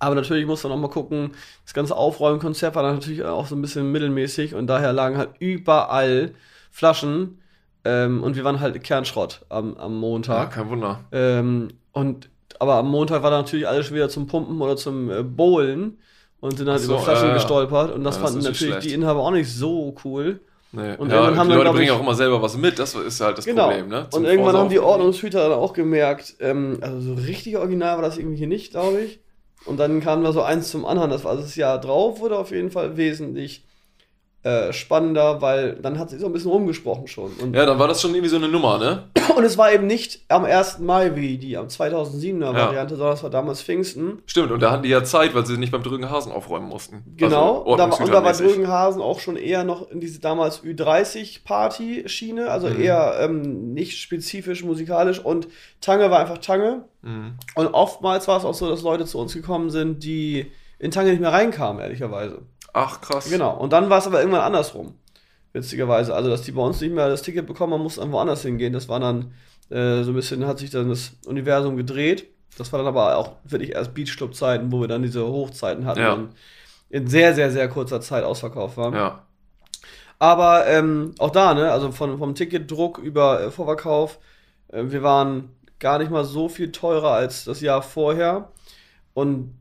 Aber 0.00 0.14
natürlich 0.16 0.46
muss 0.46 0.64
man 0.64 0.72
auch 0.72 0.78
mal 0.78 0.88
gucken, 0.90 1.30
das 1.64 1.74
ganze 1.74 1.96
Aufräumkonzept 1.96 2.74
war 2.74 2.82
dann 2.82 2.96
natürlich 2.96 3.24
auch 3.24 3.46
so 3.46 3.54
ein 3.54 3.62
bisschen 3.62 3.90
mittelmäßig 3.92 4.54
und 4.54 4.66
daher 4.66 4.92
lagen 4.92 5.16
halt 5.16 5.30
überall 5.38 6.32
Flaschen 6.72 7.40
ähm, 7.84 8.22
und 8.22 8.34
wir 8.36 8.44
waren 8.44 8.60
halt 8.60 8.82
Kernschrott 8.82 9.42
am, 9.48 9.74
am 9.76 9.92
Ja, 9.92 9.98
Montag. 10.00 10.50
kein 10.52 10.68
Wunder. 10.68 11.04
Ähm, 11.12 11.68
und, 11.92 12.28
aber 12.60 12.74
am 12.74 12.88
Montag 12.90 13.22
war 13.22 13.30
dann 13.30 13.42
natürlich 13.42 13.66
alles 13.68 13.92
wieder 13.92 14.08
zum 14.08 14.26
Pumpen 14.26 14.60
oder 14.60 14.76
zum 14.76 15.10
äh, 15.10 15.22
Bowlen 15.22 15.98
und 16.40 16.58
sind 16.58 16.68
halt 16.68 16.80
so, 16.80 16.92
über 16.94 17.02
Flaschen 17.02 17.28
ja. 17.28 17.34
gestolpert 17.34 17.94
und 17.94 18.04
das 18.04 18.16
Ja, 18.16 18.22
das 18.22 18.30
fanden 18.30 18.38
nicht 18.38 18.48
natürlich 18.60 18.74
schlecht. 18.74 18.86
die 18.90 18.94
Inhaber 18.94 19.20
auch 19.20 19.30
nicht 19.30 19.52
so 19.52 19.94
cool. 20.04 20.40
Nee. 20.72 20.94
Und 20.98 21.08
ja, 21.10 21.16
irgendwann 21.16 21.32
die 21.34 21.38
haben 21.38 21.48
dann, 21.48 21.48
Leute 21.48 21.60
glaub 21.62 21.74
bringen 21.76 21.86
ich- 21.86 21.90
auch 21.92 22.00
immer 22.00 22.14
selber 22.14 22.42
was 22.42 22.56
mit, 22.56 22.78
das 22.78 22.94
ist 22.94 23.20
halt 23.20 23.38
das 23.38 23.44
Genau. 23.46 23.68
Problem, 23.68 23.88
ne? 23.88 24.06
Zum 24.10 24.22
und 24.22 24.28
irgendwann 24.28 24.56
haben 24.56 24.68
die 24.68 24.76
Vorsaufen. 24.76 25.00
Ordnungshüter 25.00 25.48
dann 25.48 25.58
auch 25.58 25.72
gemerkt, 25.72 26.34
ähm, 26.40 26.78
also 26.82 27.00
so 27.00 27.14
richtig 27.14 27.56
original 27.56 27.96
war 27.96 28.02
das 28.02 28.18
irgendwie 28.18 28.36
hier 28.36 28.48
nicht, 28.48 28.72
glaube 28.72 29.00
ich. 29.00 29.20
Und 29.64 29.78
dann 29.78 30.00
kam 30.00 30.22
da 30.22 30.32
so 30.32 30.42
eins 30.42 30.70
zum 30.70 30.84
anderen. 30.84 31.10
Das 31.10 31.24
war 31.24 31.32
also 31.32 31.42
das 31.42 31.56
Jahr 31.56 31.80
drauf, 31.80 32.20
wurde 32.20 32.38
auf 32.38 32.50
jeden 32.50 32.70
Fall 32.70 32.96
wesentlich 32.96 33.64
äh, 34.46 34.72
spannender, 34.72 35.42
weil 35.42 35.74
dann 35.82 35.98
hat 35.98 36.10
sich 36.10 36.20
so 36.20 36.26
ein 36.26 36.32
bisschen 36.32 36.50
rumgesprochen 36.52 37.08
schon. 37.08 37.32
Und, 37.42 37.54
Ja, 37.54 37.66
dann 37.66 37.78
war 37.80 37.88
das 37.88 38.00
schon 38.00 38.12
irgendwie 38.12 38.28
so 38.28 38.36
eine 38.36 38.48
Nummer, 38.48 38.78
ne? 38.78 39.04
und 39.36 39.42
es 39.44 39.58
war 39.58 39.72
eben 39.72 39.86
nicht 39.86 40.20
am 40.28 40.44
1. 40.44 40.78
Mai 40.78 41.16
wie 41.16 41.36
die 41.36 41.56
am 41.56 41.66
2007er 41.66 42.44
Ja. 42.44 42.52
Variante, 42.54 42.96
sondern 42.96 43.14
es 43.14 43.22
war 43.22 43.30
damals 43.30 43.60
Pfingsten. 43.62 44.22
Stimmt, 44.26 44.52
und 44.52 44.60
da 44.62 44.70
hatten 44.70 44.84
die 44.84 44.88
ja 44.90 45.02
Zeit, 45.04 45.34
weil 45.34 45.44
sie 45.46 45.56
nicht 45.58 45.72
beim 45.72 45.82
Drügen 45.82 46.08
Hasen 46.10 46.30
aufräumen 46.32 46.68
mussten. 46.68 47.02
Genau, 47.16 47.58
Also, 47.58 47.70
und, 47.72 47.78
da 47.78 47.90
war, 47.90 48.00
und 48.00 48.08
da 48.08 48.12
war 48.12 48.22
ordnungshütermäßig. 48.24 48.46
Drögenhasen 48.56 49.02
auch 49.02 49.18
schon 49.20 49.36
eher 49.36 49.64
noch 49.64 49.90
in 49.90 50.00
diese 50.00 50.20
damals 50.20 50.62
Ü30-Party-Schiene, 51.46 52.50
also 52.50 52.68
Mhm. 52.68 52.80
eher 52.80 53.16
ähm, 53.20 53.72
nicht 53.74 53.98
spezifisch 53.98 54.64
musikalisch 54.64 55.18
und 55.18 55.48
Tange 55.80 56.10
war 56.10 56.20
einfach 56.20 56.38
Tange. 56.38 56.84
Mhm. 57.02 57.34
Und 57.54 57.66
oftmals 57.74 58.28
war 58.28 58.38
es 58.38 58.44
auch 58.44 58.54
so, 58.54 58.68
dass 58.68 58.82
Leute 58.82 59.04
zu 59.06 59.18
uns 59.18 59.32
gekommen 59.34 59.70
sind, 59.70 60.04
die 60.04 60.50
in 60.78 60.90
Tange 60.90 61.10
nicht 61.10 61.20
mehr 61.20 61.32
reinkamen, 61.32 61.80
ehrlicherweise. 61.80 62.42
Ach, 62.76 63.00
krass. 63.00 63.30
Genau. 63.30 63.56
Und 63.56 63.72
dann 63.72 63.88
war 63.88 63.98
es 63.98 64.06
aber 64.06 64.18
irgendwann 64.20 64.42
andersrum. 64.42 64.94
Witzigerweise. 65.54 66.14
Also, 66.14 66.28
dass 66.28 66.42
die 66.42 66.52
bei 66.52 66.60
uns 66.60 66.78
nicht 66.82 66.92
mehr 66.92 67.08
das 67.08 67.22
Ticket 67.22 67.46
bekommen, 67.46 67.70
man 67.70 67.82
muss 67.82 67.94
dann 67.96 68.12
woanders 68.12 68.42
hingehen. 68.42 68.74
Das 68.74 68.90
war 68.90 69.00
dann 69.00 69.32
äh, 69.70 70.02
so 70.02 70.10
ein 70.10 70.14
bisschen, 70.14 70.46
hat 70.46 70.58
sich 70.58 70.68
dann 70.70 70.90
das 70.90 71.12
Universum 71.24 71.78
gedreht. 71.78 72.26
Das 72.58 72.70
war 72.72 72.78
dann 72.78 72.86
aber 72.88 73.16
auch 73.16 73.32
wirklich 73.44 73.72
erst 73.72 73.94
Beachclub-Zeiten, 73.94 74.70
wo 74.70 74.80
wir 74.82 74.88
dann 74.88 75.02
diese 75.02 75.26
Hochzeiten 75.26 75.86
hatten 75.86 76.00
Ja. 76.00 76.12
und 76.12 76.28
in 76.90 77.06
sehr, 77.08 77.34
sehr, 77.34 77.50
sehr 77.50 77.68
kurzer 77.68 78.02
Zeit 78.02 78.24
ausverkauft 78.24 78.76
waren. 78.76 78.94
Ja. 78.94 79.22
Aber 80.18 80.66
ähm, 80.66 81.14
auch 81.18 81.30
da, 81.30 81.54
ne, 81.54 81.70
also 81.72 81.92
von, 81.92 82.18
vom 82.18 82.34
Ticketdruck 82.34 82.98
über 82.98 83.40
äh, 83.40 83.50
Vorverkauf, 83.50 84.18
äh, 84.68 84.84
wir 84.86 85.02
waren 85.02 85.50
gar 85.78 85.98
nicht 85.98 86.10
mal 86.10 86.24
so 86.24 86.48
viel 86.50 86.72
teurer 86.72 87.12
als 87.12 87.44
das 87.44 87.60
Jahr 87.62 87.80
vorher. 87.82 88.50
Und 89.14 89.54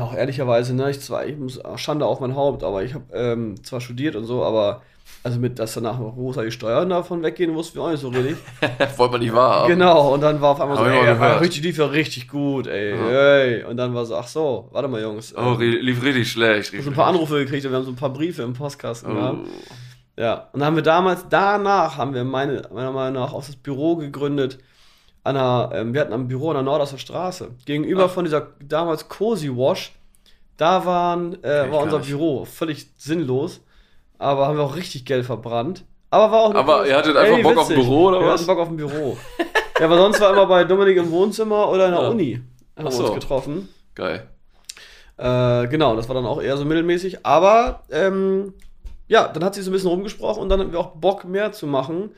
auch 0.00 0.14
ehrlicherweise, 0.14 0.74
ne, 0.74 0.90
ich 0.90 1.00
zwar, 1.00 1.26
ich 1.26 1.36
muss 1.36 1.60
Schande 1.76 2.06
auf 2.06 2.20
mein 2.20 2.34
Haupt, 2.34 2.64
aber 2.64 2.82
ich 2.82 2.94
habe 2.94 3.04
ähm, 3.12 3.62
zwar 3.62 3.80
studiert 3.80 4.16
und 4.16 4.24
so, 4.24 4.42
aber 4.42 4.82
also 5.24 5.38
mit, 5.38 5.58
dass 5.58 5.74
danach 5.74 5.98
noch 5.98 6.14
großartig 6.14 6.52
Steuern 6.52 6.88
davon 6.88 7.22
weggehen, 7.22 7.54
wussten 7.54 7.76
wir 7.76 7.82
auch 7.84 7.90
nicht 7.90 8.00
so 8.00 8.08
richtig. 8.08 8.36
Wollte 8.96 9.12
man 9.12 9.20
nicht 9.20 9.34
wahr. 9.34 9.68
Genau, 9.68 10.14
und 10.14 10.20
dann 10.20 10.40
war 10.40 10.50
auf 10.50 10.60
einmal 10.60 10.76
so, 10.78 10.84
ey, 10.84 11.04
ja, 11.04 11.36
richtig, 11.38 11.62
lief 11.62 11.78
ja 11.78 11.86
richtig 11.86 12.28
gut, 12.28 12.66
ey, 12.66 12.90
Ja. 12.96 13.36
ey. 13.38 13.64
Und 13.64 13.76
dann 13.76 13.94
war 13.94 14.04
so, 14.04 14.16
ach 14.16 14.26
so, 14.26 14.68
warte 14.72 14.88
mal, 14.88 15.00
Jungs. 15.00 15.34
Oh, 15.36 15.56
ähm, 15.60 15.60
lief 15.60 16.02
richtig 16.02 16.30
schlecht. 16.30 16.70
so 16.70 16.76
Rief 16.76 16.86
ein 16.88 16.94
paar 16.94 17.06
Anrufe 17.08 17.38
gekriegt 17.38 17.64
und 17.66 17.72
wir 17.72 17.76
haben 17.78 17.84
so 17.84 17.90
ein 17.92 17.96
paar 17.96 18.12
Briefe 18.12 18.42
im 18.42 18.54
Postkasten 18.54 19.14
gehabt. 19.14 19.38
Oh. 19.44 20.20
Ja, 20.20 20.48
und 20.52 20.60
dann 20.60 20.66
haben 20.66 20.76
wir 20.76 20.82
damals, 20.82 21.26
danach 21.28 21.96
haben 21.96 22.14
wir 22.14 22.24
meine, 22.24 22.62
meiner 22.72 22.92
Meinung 22.92 23.22
nach 23.22 23.32
auch 23.32 23.44
das 23.44 23.56
Büro 23.56 23.96
gegründet. 23.96 24.58
An 25.24 25.36
einer, 25.36 25.70
ähm, 25.74 25.94
wir 25.94 26.00
hatten 26.00 26.12
ein 26.12 26.26
Büro 26.28 26.48
an 26.50 26.54
der 26.54 26.62
Nordauster 26.64 26.98
Straße. 26.98 27.50
Gegenüber 27.64 28.06
Ach. 28.06 28.10
von 28.10 28.24
dieser 28.24 28.48
damals 28.60 29.08
Cozy 29.08 29.48
Wash. 29.56 29.92
Da 30.56 30.84
waren, 30.84 31.42
äh, 31.44 31.70
war 31.70 31.82
unser. 31.82 32.00
Büro. 32.00 32.44
Völlig 32.44 32.86
sinnlos. 32.98 33.60
Aber 34.18 34.46
haben 34.46 34.56
wir 34.56 34.64
auch 34.64 34.76
richtig 34.76 35.04
Geld 35.04 35.24
verbrannt. 35.24 35.84
Aber 36.10 36.30
war 36.32 36.40
auch 36.42 36.54
Aber 36.54 36.86
ihr 36.86 36.96
hattet 36.96 37.16
einfach 37.16 37.42
Bock 37.42 37.56
auf 37.56 37.70
ein 37.70 37.74
Büro, 37.76 38.08
oder 38.08 38.20
wir 38.20 38.26
was? 38.26 38.34
hatten 38.40 38.46
Bock 38.46 38.58
auf 38.58 38.68
ein 38.68 38.76
Büro. 38.76 39.16
ja, 39.78 39.86
aber 39.86 39.96
sonst 39.96 40.20
war 40.20 40.32
immer 40.32 40.46
bei 40.46 40.64
Dominik 40.64 40.96
im 40.98 41.10
Wohnzimmer 41.10 41.68
oder 41.70 41.86
in 41.86 41.92
der 41.92 42.02
Ja. 42.02 42.08
Uni. 42.08 42.34
Haben 42.34 42.42
Ach 42.76 42.82
wir 42.84 42.90
so. 42.92 43.04
uns 43.06 43.14
getroffen. 43.14 43.68
Geil. 43.94 44.28
Äh, 45.16 45.68
genau, 45.68 45.96
das 45.96 46.08
war 46.08 46.14
dann 46.14 46.26
auch 46.26 46.40
eher 46.42 46.56
so 46.56 46.64
mittelmäßig. 46.64 47.24
Aber 47.24 47.82
ähm, 47.90 48.54
ja, 49.08 49.28
dann 49.28 49.42
hat 49.44 49.54
sich 49.54 49.64
so 49.64 49.70
ein 49.70 49.72
bisschen 49.72 49.90
rumgesprochen 49.90 50.42
und 50.42 50.48
dann 50.48 50.60
hatten 50.60 50.72
wir 50.72 50.80
auch 50.80 50.92
Bock 50.96 51.24
mehr 51.24 51.52
zu 51.52 51.66
machen. 51.66 52.10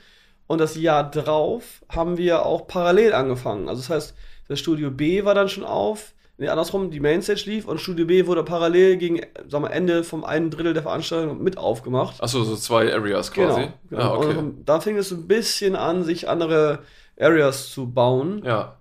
Und 0.47 0.59
das 0.59 0.77
Jahr 0.77 1.11
drauf 1.11 1.83
haben 1.89 2.17
wir 2.17 2.45
auch 2.45 2.67
parallel 2.67 3.15
angefangen. 3.15 3.69
Also 3.69 3.81
das 3.83 3.91
heißt, 3.91 4.15
das 4.49 4.61
Studio 4.61 4.91
B 4.91 5.25
war 5.25 5.35
dann 5.35 5.49
schon 5.49 5.65
auf. 5.65 6.13
Nee, 6.37 6.49
andersrum, 6.49 6.91
die 6.91 6.99
Mainstage 6.99 7.45
lief 7.47 7.67
und 7.67 7.81
Studio 7.81 8.07
B 8.07 8.27
wurde 8.27 8.43
parallel 8.43 8.97
gegen 8.97 9.21
sagen 9.49 9.65
wir, 9.65 9.71
Ende 9.71 10.03
vom 10.03 10.25
einen 10.25 10.51
Drittel 10.51 10.75
der 10.75 10.83
Veranstaltung 10.83 11.43
mit 11.43 11.59
aufgemacht. 11.59 12.21
Achso, 12.21 12.43
so 12.43 12.57
zwei 12.57 12.93
Areas 12.93 13.31
quasi. 13.31 13.69
Genau. 13.89 14.03
Ja, 14.03 14.13
okay. 14.15 14.37
Und 14.39 14.65
da 14.65 14.81
fing 14.81 14.97
es 14.97 15.11
so 15.11 15.15
ein 15.15 15.29
bisschen 15.29 15.77
an, 15.77 16.03
sich 16.03 16.29
andere 16.29 16.81
Areas 17.19 17.71
zu 17.71 17.87
bauen. 17.89 18.43
Ja. 18.45 18.77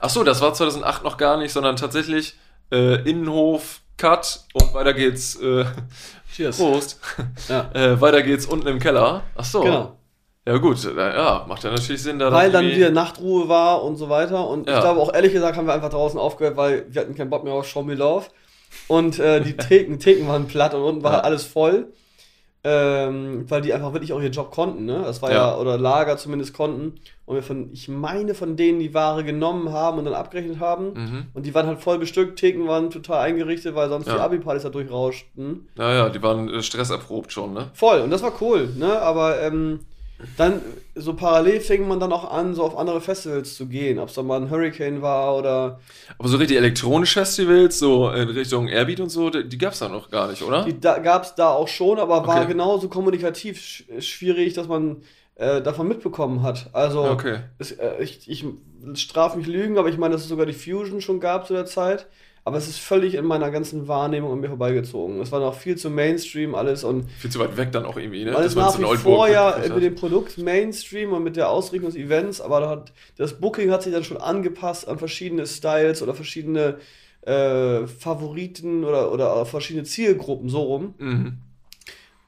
Achso, 0.00 0.24
das 0.24 0.40
war 0.40 0.54
2008 0.54 1.04
noch 1.04 1.18
gar 1.18 1.36
nicht, 1.36 1.52
sondern 1.52 1.76
tatsächlich 1.76 2.36
äh, 2.72 3.08
Innenhof, 3.08 3.80
Cut 3.98 4.44
und 4.54 4.72
weiter 4.72 4.94
geht's. 4.94 5.36
Äh, 5.36 5.66
Cheers. 6.34 6.56
Prost. 6.56 7.00
Ja. 7.48 7.70
Äh, 7.74 8.00
weiter 8.00 8.22
geht's 8.22 8.46
unten 8.46 8.66
im 8.68 8.78
Keller. 8.78 9.22
Achso. 9.34 9.60
Genau. 9.60 9.98
Ja, 10.46 10.56
gut. 10.58 10.78
Ja, 10.96 11.44
macht 11.48 11.64
ja 11.64 11.70
natürlich 11.70 12.02
Sinn, 12.02 12.18
da 12.18 12.30
weil 12.32 12.50
dann 12.52 12.66
wieder 12.66 12.90
Nachtruhe 12.90 13.48
war 13.48 13.82
und 13.82 13.96
so 13.96 14.08
weiter. 14.08 14.46
Und 14.48 14.68
Ja. 14.68 14.76
ich 14.76 14.80
glaube 14.80 15.00
auch 15.00 15.12
ehrlich 15.12 15.32
gesagt 15.32 15.56
haben 15.56 15.66
wir 15.66 15.74
einfach 15.74 15.90
draußen 15.90 16.18
aufgehört, 16.20 16.56
weil 16.56 16.86
wir 16.88 17.00
hatten 17.02 17.14
keinen 17.16 17.30
Bock 17.30 17.42
mehr 17.44 17.52
auf 17.54 17.66
Show 17.66 17.82
Me 17.82 17.94
Love. 17.94 18.26
Und 18.88 19.18
äh, 19.18 19.40
die 19.40 19.56
Theken, 19.56 19.98
Theken 19.98 20.28
waren 20.28 20.46
platt 20.46 20.74
und 20.74 20.82
unten 20.82 21.02
war 21.02 21.12
Ja. 21.14 21.20
alles 21.20 21.44
voll. 21.44 21.88
Ähm, 22.68 23.48
weil 23.48 23.60
die 23.62 23.72
einfach 23.72 23.92
wirklich 23.92 24.12
auch 24.12 24.20
ihren 24.20 24.32
Job 24.32 24.50
konnten, 24.50 24.86
ne? 24.86 25.02
Das 25.04 25.22
war 25.22 25.30
ja, 25.30 25.36
Ja. 25.36 25.56
oder 25.58 25.78
Lager 25.78 26.16
zumindest 26.16 26.52
konnten. 26.52 26.94
Und 27.24 27.36
wir 27.36 27.42
von, 27.44 27.70
ich 27.72 27.86
meine, 27.88 28.34
von 28.34 28.56
denen 28.56 28.80
die 28.80 28.92
Ware 28.92 29.22
genommen 29.22 29.72
haben 29.72 29.98
und 29.98 30.04
dann 30.04 30.14
abgerechnet 30.14 30.58
haben. 30.58 30.92
Mhm. 30.94 31.26
Und 31.32 31.46
die 31.46 31.54
waren 31.54 31.68
halt 31.68 31.78
voll 31.80 31.98
bestückt, 31.98 32.40
Theken 32.40 32.66
waren 32.66 32.90
total 32.90 33.20
eingerichtet, 33.20 33.76
weil 33.76 33.88
sonst 33.88 34.08
Ja. 34.08 34.14
die 34.14 34.20
Abi-Partys 34.20 34.64
da 34.64 34.70
durchrauschten. 34.70 35.68
Ja, 35.78 35.92
ja, 35.94 36.08
die 36.08 36.20
waren 36.22 36.48
äh, 36.48 36.60
stresserprobt 36.60 37.32
schon, 37.32 37.52
ne? 37.52 37.70
Voll, 37.72 38.00
und 38.00 38.10
das 38.10 38.22
war 38.24 38.32
cool, 38.40 38.68
ne? 38.76 39.00
Aber 39.00 39.40
ähm, 39.42 39.80
dann 40.36 40.62
so 40.94 41.14
parallel 41.14 41.60
fing 41.60 41.86
man 41.86 42.00
dann 42.00 42.12
auch 42.12 42.30
an, 42.30 42.54
so 42.54 42.64
auf 42.64 42.76
andere 42.76 43.00
Festivals 43.00 43.54
zu 43.54 43.66
gehen. 43.66 43.98
Ob 43.98 44.08
es 44.08 44.14
dann 44.14 44.26
mal 44.26 44.40
ein 44.40 44.50
Hurricane 44.50 45.02
war 45.02 45.36
oder. 45.36 45.80
Aber 46.18 46.28
so 46.28 46.36
richtig 46.38 46.56
elektronische 46.56 47.20
Festivals, 47.20 47.78
so 47.78 48.10
in 48.10 48.28
Richtung 48.30 48.68
Airbeat 48.68 49.00
und 49.00 49.10
so, 49.10 49.30
die, 49.30 49.48
die 49.48 49.58
gab's 49.58 49.78
da 49.80 49.88
noch 49.88 50.10
gar 50.10 50.28
nicht, 50.28 50.42
oder? 50.42 50.64
Die 50.64 50.80
da, 50.80 50.98
gab 50.98 51.24
es 51.24 51.34
da 51.34 51.50
auch 51.50 51.68
schon, 51.68 51.98
aber 51.98 52.26
war 52.26 52.40
Okay. 52.40 52.46
genauso 52.46 52.88
kommunikativ 52.88 53.58
sch 53.60 53.84
schwierig, 54.00 54.54
dass 54.54 54.68
man 54.68 55.02
äh, 55.36 55.60
davon 55.62 55.86
mitbekommen 55.88 56.42
hat. 56.42 56.70
Also, 56.72 57.02
Okay. 57.12 57.38
es, 57.58 57.72
äh, 57.72 58.02
ich, 58.02 58.28
ich 58.28 58.44
straf 58.94 59.36
mich 59.36 59.46
Lügen, 59.46 59.78
aber 59.78 59.88
ich 59.88 59.98
meine, 59.98 60.14
dass 60.14 60.22
es 60.22 60.28
sogar 60.28 60.46
die 60.46 60.52
Fusion 60.54 61.00
schon 61.00 61.20
gab 61.20 61.46
zu 61.46 61.52
der 61.52 61.66
Zeit. 61.66 62.06
Aber 62.46 62.58
es 62.58 62.68
ist 62.68 62.78
völlig 62.78 63.16
in 63.16 63.24
meiner 63.24 63.50
ganzen 63.50 63.88
Wahrnehmung 63.88 64.30
an 64.30 64.38
mir 64.38 64.46
vorbeigezogen. 64.46 65.20
Es 65.20 65.32
war 65.32 65.40
noch 65.40 65.54
viel 65.56 65.76
zu 65.76 65.90
Mainstream 65.90 66.54
alles 66.54 66.84
und 66.84 67.10
Viel 67.18 67.28
zu 67.28 67.40
weit 67.40 67.56
weg 67.56 67.72
dann 67.72 67.84
auch 67.84 67.96
irgendwie, 67.96 68.24
ne? 68.24 68.36
Alles 68.36 68.54
man 68.54 68.66
nach 68.66 68.70
so 68.70 68.78
wie 68.78 68.84
Oldenburg 68.84 69.16
vor 69.16 69.28
ja 69.28 69.58
mit 69.74 69.82
dem 69.82 69.96
Produkt 69.96 70.38
Mainstream 70.38 71.12
und 71.12 71.24
mit 71.24 71.34
der 71.34 71.50
Ausrichtung 71.50 71.90
des 71.90 71.98
Events, 71.98 72.40
aber 72.40 72.68
hat, 72.68 72.92
das 73.16 73.40
Booking 73.40 73.72
hat 73.72 73.82
sich 73.82 73.92
dann 73.92 74.04
schon 74.04 74.18
angepasst 74.18 74.86
an 74.86 74.96
verschiedene 74.96 75.44
Styles 75.44 76.02
oder 76.02 76.14
verschiedene 76.14 76.76
äh, 77.22 77.84
Favoriten 77.88 78.84
oder, 78.84 79.10
oder 79.10 79.44
verschiedene 79.44 79.84
Zielgruppen, 79.84 80.48
so 80.48 80.62
rum. 80.62 80.94
Mhm. 80.98 81.38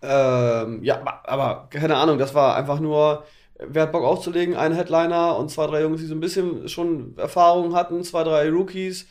Ähm, 0.02 0.82
ja, 0.82 1.00
aber, 1.00 1.28
aber 1.28 1.68
keine 1.70 1.94
Ahnung, 1.94 2.18
das 2.18 2.34
war 2.34 2.56
einfach 2.56 2.80
nur, 2.80 3.22
wer 3.60 3.82
hat 3.82 3.92
Bock 3.92 4.02
aufzulegen, 4.02 4.56
ein 4.56 4.72
Headliner 4.72 5.38
und 5.38 5.48
zwei, 5.48 5.68
drei 5.68 5.82
Jungs, 5.82 6.00
die 6.00 6.08
so 6.08 6.14
ein 6.16 6.20
bisschen 6.20 6.68
schon 6.68 7.16
Erfahrung 7.18 7.76
hatten, 7.76 8.02
zwei, 8.02 8.24
drei 8.24 8.50
Rookies 8.50 9.06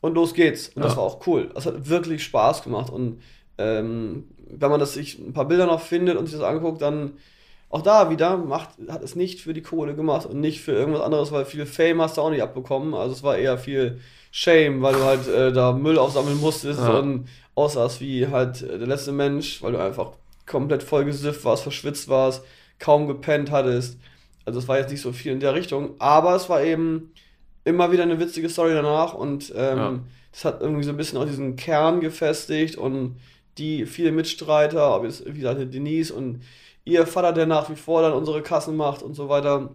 und 0.00 0.14
los 0.14 0.34
geht's. 0.34 0.68
Und 0.70 0.82
das 0.84 0.92
Ja. 0.92 0.98
war 0.98 1.04
auch 1.04 1.26
cool. 1.26 1.50
Das 1.54 1.66
hat 1.66 1.88
wirklich 1.88 2.22
Spaß 2.24 2.62
gemacht 2.62 2.90
und 2.92 3.20
ähm, 3.58 4.24
wenn 4.50 4.70
man 4.70 4.80
das 4.80 4.94
sich 4.94 5.18
ein 5.18 5.32
paar 5.32 5.46
Bilder 5.46 5.66
noch 5.66 5.80
findet 5.80 6.16
und 6.16 6.26
sich 6.26 6.38
das 6.38 6.44
anguckt, 6.48 6.80
dann 6.80 7.12
auch 7.70 7.82
da 7.82 8.08
wieder 8.08 8.36
macht, 8.38 8.70
hat 8.88 9.02
es 9.02 9.14
nicht 9.14 9.40
für 9.40 9.52
die 9.52 9.60
Kohle 9.62 9.94
gemacht 9.94 10.24
und 10.26 10.40
nicht 10.40 10.62
für 10.62 10.72
irgendwas 10.72 11.02
anderes, 11.02 11.32
weil 11.32 11.44
viel 11.44 11.66
Fame 11.66 12.00
hast 12.00 12.16
du 12.16 12.22
auch 12.22 12.30
nicht 12.30 12.42
abbekommen. 12.42 12.94
Also 12.94 13.12
es 13.14 13.22
war 13.22 13.36
eher 13.36 13.58
viel 13.58 14.00
Shame, 14.30 14.80
weil 14.80 14.94
du 14.94 15.02
halt 15.04 15.28
äh, 15.28 15.52
da 15.52 15.72
Müll 15.72 15.98
aufsammeln 15.98 16.40
musstest 16.40 16.80
Ja. 16.80 16.98
und 16.98 17.28
aussahst 17.54 18.00
wie 18.00 18.28
halt 18.28 18.62
äh, 18.62 18.78
der 18.78 18.86
letzte 18.86 19.12
Mensch, 19.12 19.62
weil 19.62 19.72
du 19.72 19.78
einfach 19.82 20.12
komplett 20.46 20.82
voll 20.82 21.04
gesifft 21.04 21.44
warst, 21.44 21.62
verschwitzt 21.62 22.08
warst, 22.08 22.42
kaum 22.78 23.06
gepennt 23.06 23.50
hattest. 23.50 23.98
Also 24.46 24.60
es 24.60 24.68
war 24.68 24.78
jetzt 24.78 24.90
nicht 24.90 25.02
so 25.02 25.12
viel 25.12 25.32
in 25.32 25.40
der 25.40 25.54
Richtung, 25.54 25.90
aber 25.98 26.36
es 26.36 26.48
war 26.48 26.62
eben 26.62 27.12
immer 27.68 27.92
wieder 27.92 28.02
eine 28.02 28.18
witzige 28.18 28.48
Story 28.48 28.72
danach 28.74 29.14
und 29.14 29.52
ähm, 29.56 29.78
Ja. 29.78 29.98
das 30.32 30.44
hat 30.44 30.60
irgendwie 30.60 30.84
so 30.84 30.90
ein 30.90 30.96
bisschen 30.96 31.18
auch 31.18 31.26
diesen 31.26 31.56
Kern 31.56 32.00
gefestigt 32.00 32.76
und 32.76 33.16
die 33.58 33.86
viele 33.86 34.12
Mitstreiter, 34.12 34.94
ob 34.96 35.04
jetzt 35.04 35.24
wie 35.26 35.38
gesagt 35.40 35.60
Denise 35.74 36.12
und 36.14 36.42
ihr 36.84 37.06
Vater, 37.06 37.32
der 37.32 37.46
nach 37.46 37.68
wie 37.70 37.76
vor 37.76 38.02
dann 38.02 38.12
unsere 38.12 38.42
Kassen 38.42 38.76
macht 38.76 39.02
und 39.02 39.14
so 39.14 39.28
weiter. 39.28 39.70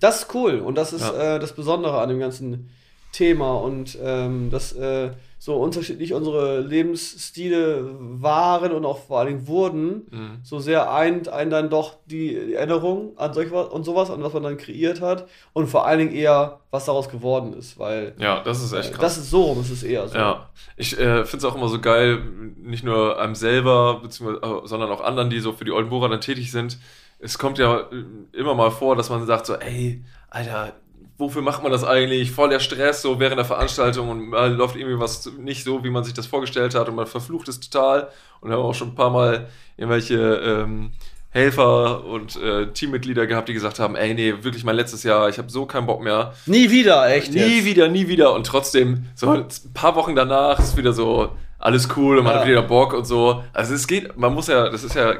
Das 0.00 0.22
ist 0.22 0.34
cool 0.34 0.58
und 0.60 0.76
das 0.76 0.92
ist 0.92 1.02
Ja. 1.02 1.36
äh, 1.36 1.38
das 1.38 1.52
Besondere 1.54 2.00
an 2.00 2.08
dem 2.08 2.18
ganzen 2.18 2.70
Thema 3.12 3.54
und 3.56 3.98
ähm, 4.02 4.50
dass 4.50 4.72
äh, 4.72 5.10
so 5.42 5.56
unterschiedlich 5.56 6.12
unsere 6.12 6.60
Lebensstile 6.60 7.90
waren 7.98 8.72
und 8.72 8.84
auch 8.84 8.98
vor 9.06 9.18
allen 9.20 9.28
Dingen 9.28 9.46
wurden, 9.46 10.06
Mhm. 10.10 10.38
so 10.42 10.58
sehr 10.58 10.92
eint 10.92 11.28
einen 11.28 11.50
dann 11.50 11.70
doch 11.70 11.94
die 12.04 12.52
Erinnerung 12.54 13.16
an 13.16 13.32
solch 13.32 13.50
was 13.50 13.68
und 13.68 13.84
sowas, 13.84 14.10
an 14.10 14.22
was 14.22 14.34
man 14.34 14.42
dann 14.42 14.58
kreiert 14.58 15.00
hat 15.00 15.26
und 15.54 15.66
vor 15.68 15.86
allen 15.86 15.98
Dingen 15.98 16.12
eher, 16.14 16.60
was 16.70 16.84
daraus 16.84 17.08
geworden 17.08 17.54
ist, 17.54 17.78
weil 17.78 18.14
Ja, 18.18 18.42
das 18.42 18.62
ist 18.62 18.74
echt 18.74 18.90
äh, 18.90 18.92
krass. 18.92 19.00
das 19.00 19.16
ist 19.18 19.30
so 19.30 19.42
rum, 19.44 19.60
es 19.60 19.70
ist 19.70 19.82
eher 19.82 20.06
so. 20.08 20.16
Ja, 20.18 20.50
ich 20.76 20.92
äh, 20.98 21.24
finde 21.24 21.38
es 21.38 21.44
auch 21.44 21.56
immer 21.56 21.68
so 21.68 21.80
geil, 21.80 22.22
nicht 22.58 22.84
nur 22.84 23.18
einem 23.18 23.34
selber, 23.34 24.00
beziehungsweise, 24.02 24.42
äh, 24.42 24.66
sondern 24.66 24.90
auch 24.90 25.00
anderen, 25.00 25.30
die 25.30 25.40
so 25.40 25.52
für 25.52 25.64
die 25.64 25.72
Oldenburger 25.72 26.10
dann 26.10 26.20
tätig 26.20 26.52
sind. 26.52 26.78
Es 27.18 27.38
kommt 27.38 27.58
ja 27.58 27.80
äh, 27.80 28.04
immer 28.38 28.54
mal 28.54 28.70
vor, 28.70 28.94
dass 28.94 29.08
man 29.08 29.24
sagt 29.26 29.46
so, 29.46 29.54
ey, 29.54 30.04
Alter, 30.28 30.74
wofür 31.20 31.42
macht 31.42 31.62
man 31.62 31.70
das 31.70 31.84
eigentlich? 31.84 32.32
Voll 32.32 32.48
der 32.48 32.58
Stress 32.60 33.02
so 33.02 33.20
während 33.20 33.38
der 33.38 33.44
Veranstaltung 33.44 34.08
und 34.08 34.28
mal 34.30 34.52
läuft 34.52 34.74
irgendwie 34.76 34.98
was 34.98 35.30
nicht 35.38 35.62
so, 35.64 35.84
wie 35.84 35.90
man 35.90 36.02
sich 36.02 36.14
das 36.14 36.26
vorgestellt 36.26 36.74
hat 36.74 36.88
und 36.88 36.96
man 36.96 37.06
verflucht 37.06 37.46
es 37.48 37.60
total. 37.60 38.08
Und 38.40 38.50
wir 38.50 38.56
haben 38.56 38.64
auch 38.64 38.74
schon 38.74 38.88
ein 38.88 38.94
paar 38.94 39.10
Mal 39.10 39.48
irgendwelche 39.76 40.16
ähm, 40.18 40.90
Helfer 41.32 42.04
und 42.04 42.34
äh, 42.42 42.72
Teammitglieder 42.72 43.26
gehabt, 43.28 43.48
die 43.48 43.52
gesagt 43.52 43.78
haben, 43.78 43.94
ey, 43.94 44.14
nee, 44.14 44.34
wirklich 44.42 44.64
mein 44.64 44.74
letztes 44.74 45.04
Jahr, 45.04 45.28
ich 45.28 45.38
habe 45.38 45.48
so 45.48 45.64
keinen 45.64 45.86
Bock 45.86 46.02
mehr. 46.02 46.34
Nie 46.46 46.70
wieder, 46.70 47.08
echt. 47.08 47.32
Nie 47.32 47.38
jetzt. 47.58 47.64
wieder, 47.66 47.88
nie 47.88 48.08
wieder. 48.08 48.32
Und 48.34 48.46
trotzdem, 48.46 49.04
so 49.14 49.30
ein 49.30 49.44
paar 49.72 49.94
Wochen 49.94 50.16
danach 50.16 50.58
ist 50.58 50.76
wieder 50.76 50.92
so 50.92 51.30
alles 51.60 51.88
cool 51.96 52.18
und 52.18 52.24
man 52.24 52.34
Ja. 52.34 52.40
hat 52.40 52.48
wieder 52.48 52.62
Bock 52.62 52.94
und 52.94 53.04
so. 53.06 53.44
Also 53.52 53.74
es 53.74 53.86
geht, 53.86 54.16
man 54.16 54.34
muss 54.34 54.48
ja, 54.48 54.70
das 54.70 54.82
ist 54.82 54.94
ja, 54.96 55.12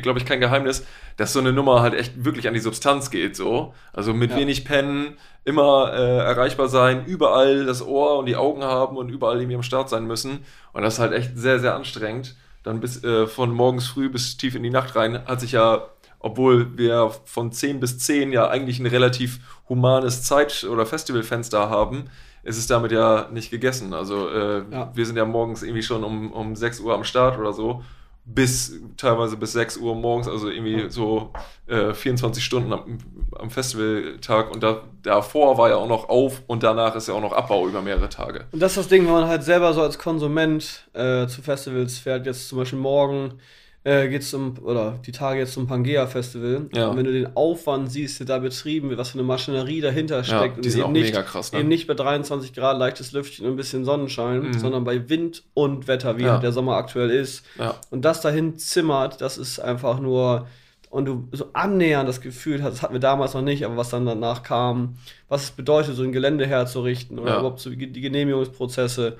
glaube 0.00 0.18
ich, 0.18 0.24
kein 0.24 0.40
Geheimnis, 0.40 0.86
dass 1.16 1.32
so 1.32 1.40
eine 1.40 1.52
Nummer 1.52 1.82
halt 1.82 1.94
echt 1.94 2.24
wirklich 2.24 2.48
an 2.48 2.54
die 2.54 2.60
Substanz 2.60 3.10
geht, 3.10 3.36
so. 3.36 3.74
Also 3.92 4.14
mit 4.14 4.30
Ja. 4.30 4.36
wenig 4.38 4.64
Pennen, 4.64 5.16
immer 5.44 5.92
äh, 5.92 6.18
erreichbar 6.18 6.68
sein, 6.68 7.04
überall 7.04 7.66
das 7.66 7.84
Ohr 7.84 8.18
und 8.18 8.26
die 8.26 8.36
Augen 8.36 8.62
haben 8.64 8.96
und 8.96 9.08
überall 9.10 9.36
irgendwie 9.38 9.56
am 9.56 9.62
Start 9.62 9.88
sein 9.88 10.06
müssen. 10.06 10.44
Und 10.72 10.82
das 10.82 10.94
ist 10.94 11.00
halt 11.00 11.12
echt 11.12 11.36
sehr, 11.36 11.58
sehr 11.60 11.74
anstrengend. 11.74 12.36
dann 12.64 12.78
bis 12.78 13.02
äh, 13.02 13.26
von 13.26 13.50
morgens 13.50 13.88
früh 13.88 14.08
bis 14.08 14.36
tief 14.36 14.54
in 14.54 14.62
die 14.62 14.70
Nacht 14.70 14.94
rein, 14.94 15.26
hat 15.26 15.40
sich 15.40 15.50
ja, 15.50 15.82
obwohl 16.20 16.78
wir 16.78 17.10
von 17.24 17.50
10 17.50 17.80
bis 17.80 17.98
10 17.98 18.30
ja 18.30 18.46
eigentlich 18.48 18.78
ein 18.78 18.86
relativ 18.86 19.40
humanes 19.68 20.22
Zeit- 20.22 20.62
oder 20.70 20.86
Festivalfenster 20.86 21.68
haben, 21.68 22.04
ist 22.44 22.58
es 22.58 22.68
damit 22.68 22.92
ja 22.92 23.26
nicht 23.32 23.50
gegessen. 23.50 23.92
Also 23.94 24.28
äh, 24.28 24.62
Ja. 24.70 24.92
wir 24.94 25.06
sind 25.06 25.16
ja 25.16 25.24
morgens 25.24 25.64
irgendwie 25.64 25.82
schon 25.82 26.04
um, 26.04 26.30
um 26.32 26.54
6 26.54 26.78
Uhr 26.78 26.94
am 26.94 27.02
Start 27.02 27.36
oder 27.36 27.52
so, 27.52 27.82
bis 28.24 28.80
teilweise 28.96 29.36
bis 29.36 29.52
6 29.52 29.78
Uhr 29.78 29.94
morgens, 29.94 30.28
also 30.28 30.48
irgendwie 30.48 30.90
so 30.90 31.32
äh, 31.66 31.92
24 31.92 32.44
Stunden 32.44 32.72
am, 32.72 32.98
am 33.36 33.50
Festivaltag 33.50 34.52
und 34.52 34.62
da, 34.62 34.82
davor 35.02 35.58
war 35.58 35.70
ja 35.70 35.76
auch 35.76 35.88
noch 35.88 36.08
auf 36.08 36.42
und 36.46 36.62
danach 36.62 36.94
ist 36.94 37.08
ja 37.08 37.14
auch 37.14 37.20
noch 37.20 37.32
Abbau 37.32 37.66
über 37.66 37.82
mehrere 37.82 38.08
Tage. 38.08 38.46
Und 38.52 38.60
das 38.60 38.72
ist 38.72 38.78
das 38.78 38.88
Ding, 38.88 39.06
wenn 39.06 39.12
man 39.12 39.26
halt 39.26 39.42
selber 39.42 39.72
so 39.74 39.82
als 39.82 39.98
Konsument 39.98 40.88
äh, 40.92 41.26
zu 41.26 41.42
Festivals 41.42 41.98
fährt, 41.98 42.26
jetzt 42.26 42.48
zum 42.48 42.58
Beispiel 42.58 42.78
morgen 42.78 43.40
äh, 43.84 44.08
geht's 44.08 44.30
zum, 44.30 44.54
oder 44.62 45.00
die 45.04 45.10
Tage 45.12 45.40
jetzt 45.40 45.54
zum 45.54 45.66
Pangea 45.66 46.06
Festival. 46.06 46.66
Ja. 46.72 46.88
Und 46.88 46.96
wenn 46.98 47.04
du 47.04 47.12
den 47.12 47.36
Aufwand 47.36 47.90
siehst, 47.90 48.20
der 48.20 48.26
da 48.26 48.38
betrieben 48.38 48.88
wird, 48.90 48.98
was 49.00 49.10
für 49.10 49.18
eine 49.18 49.26
Maschinerie 49.26 49.80
dahinter 49.80 50.22
steckt 50.22 50.64
die 50.64 50.70
sind 50.70 50.80
eben 50.82 50.88
auch 50.88 50.92
nicht, 50.92 51.06
mega 51.06 51.22
krass, 51.22 51.52
ne? 51.52 51.58
eben 51.60 51.68
nicht 51.68 51.86
bei 51.88 51.94
23 51.94 52.52
Grad 52.54 52.78
leichtes 52.78 53.10
Lüftchen 53.12 53.44
und 53.46 53.52
ein 53.54 53.56
bisschen 53.56 53.84
Sonnenschein, 53.84 54.40
Mhm. 54.42 54.58
sondern 54.58 54.84
bei 54.84 55.08
Wind 55.08 55.42
und 55.54 55.88
Wetter, 55.88 56.16
wie 56.18 56.22
Ja. 56.22 56.38
der 56.38 56.52
Sommer 56.52 56.76
aktuell 56.76 57.10
ist. 57.10 57.44
Ja, 57.58 57.74
Und 57.90 58.04
das 58.04 58.20
dahin 58.20 58.56
zimmert, 58.56 59.20
das 59.20 59.36
ist 59.38 59.58
einfach 59.58 59.98
nur. 59.98 60.46
Und 60.90 61.06
du 61.06 61.26
so 61.32 61.46
annähernd 61.54 62.06
das 62.06 62.20
Gefühl 62.20 62.62
hast, 62.62 62.74
das 62.74 62.82
hatten 62.82 62.92
wir 62.92 63.00
damals 63.00 63.32
noch 63.32 63.40
nicht, 63.40 63.64
aber 63.64 63.78
was 63.78 63.88
dann 63.88 64.04
danach 64.04 64.42
kam, 64.42 64.96
was 65.28 65.44
es 65.44 65.50
bedeutet, 65.50 65.96
so 65.96 66.02
ein 66.02 66.12
Gelände 66.12 66.46
herzurichten 66.46 67.18
oder 67.18 67.30
Ja. 67.32 67.38
überhaupt 67.38 67.60
so 67.60 67.70
die 67.70 68.00
Genehmigungsprozesse, 68.00 69.16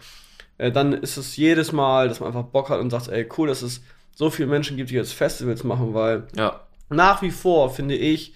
äh, 0.58 0.70
dann 0.70 0.92
ist 0.92 1.16
es 1.16 1.36
jedes 1.36 1.72
Mal, 1.72 2.08
dass 2.08 2.20
man 2.20 2.28
einfach 2.28 2.44
Bock 2.44 2.68
hat 2.70 2.78
und 2.80 2.90
sagt, 2.90 3.08
ey, 3.08 3.26
cool, 3.38 3.48
dass 3.48 3.62
es 3.62 3.80
so 4.14 4.30
viele 4.30 4.48
Menschen 4.48 4.76
gibt, 4.76 4.90
die 4.90 4.94
jetzt 4.94 5.12
Festivals 5.14 5.64
machen, 5.64 5.94
weil 5.94 6.24
ja, 6.36 6.60
nach 6.90 7.22
wie 7.22 7.30
vor 7.30 7.70
finde 7.70 7.94
ich, 7.94 8.34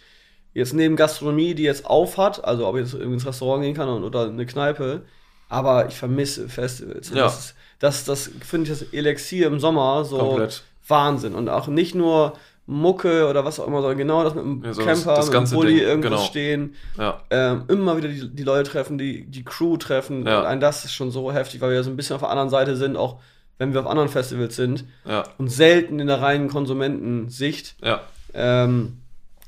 jetzt 0.54 0.72
neben 0.72 0.96
Gastronomie, 0.96 1.54
die 1.54 1.64
jetzt 1.64 1.84
auf 1.86 2.16
hat, 2.16 2.42
also 2.44 2.66
ob 2.66 2.76
ich 2.76 2.82
jetzt 2.82 2.94
irgendwie 2.94 3.14
ins 3.14 3.26
Restaurant 3.26 3.62
gehen 3.62 3.74
kann 3.74 3.88
oder 4.02 4.26
eine 4.28 4.46
Kneipe, 4.46 5.02
aber 5.48 5.86
ich 5.88 5.94
vermisse 5.94 6.48
Festivals. 6.48 7.10
Ja. 7.10 7.16
Das, 7.24 7.54
das, 7.78 8.04
das 8.04 8.30
finde 8.40 8.72
ich 8.72 8.78
das 8.78 8.88
Elixier 8.92 9.46
im 9.48 9.60
Sommer 9.60 10.04
so 10.04 10.18
Komplett. 10.18 10.62
Wahnsinn. 10.88 11.34
Und 11.34 11.48
auch 11.50 11.66
nicht 11.68 11.94
nur 11.94 12.32
Mucke 12.68 13.28
oder 13.28 13.44
was 13.44 13.60
auch 13.60 13.66
immer, 13.66 13.80
sondern 13.80 13.98
genau 13.98 14.24
das 14.24 14.34
mit 14.34 14.44
dem 14.44 14.64
Ja, 14.64 14.72
so 14.72 14.82
das- 14.82 15.04
Camper, 15.04 15.16
das 15.16 15.30
mit 15.30 15.34
dem 15.50 15.50
Bulli 15.54 15.74
Ding, 15.74 15.82
irgendwo 15.86 16.08
genau. 16.08 16.22
stehen, 16.22 16.74
ja, 16.98 17.20
ähm, 17.30 17.64
immer 17.68 17.96
wieder 17.96 18.08
die, 18.08 18.28
die 18.28 18.42
Leute 18.42 18.68
treffen, 18.70 18.98
die, 18.98 19.24
die 19.26 19.44
Crew 19.44 19.76
treffen. 19.76 20.26
Ja. 20.26 20.40
Und 20.40 20.46
ein 20.46 20.58
das 20.58 20.84
ist 20.84 20.94
schon 20.94 21.10
so 21.12 21.30
heftig, 21.32 21.60
weil 21.60 21.70
wir 21.70 21.84
so 21.84 21.90
ein 21.90 21.96
bisschen 21.96 22.14
auf 22.16 22.22
der 22.22 22.30
anderen 22.30 22.48
Seite 22.50 22.76
sind, 22.76 22.96
auch 22.96 23.20
wenn 23.58 23.72
wir 23.72 23.80
auf 23.80 23.86
anderen 23.86 24.08
Festivals 24.08 24.56
sind 24.56 24.84
ja, 25.04 25.24
und 25.38 25.48
selten 25.48 25.98
in 25.98 26.06
der 26.06 26.20
reinen 26.20 26.48
Konsumentensicht 26.48 27.76
ja, 27.82 28.00
ähm, 28.34 28.98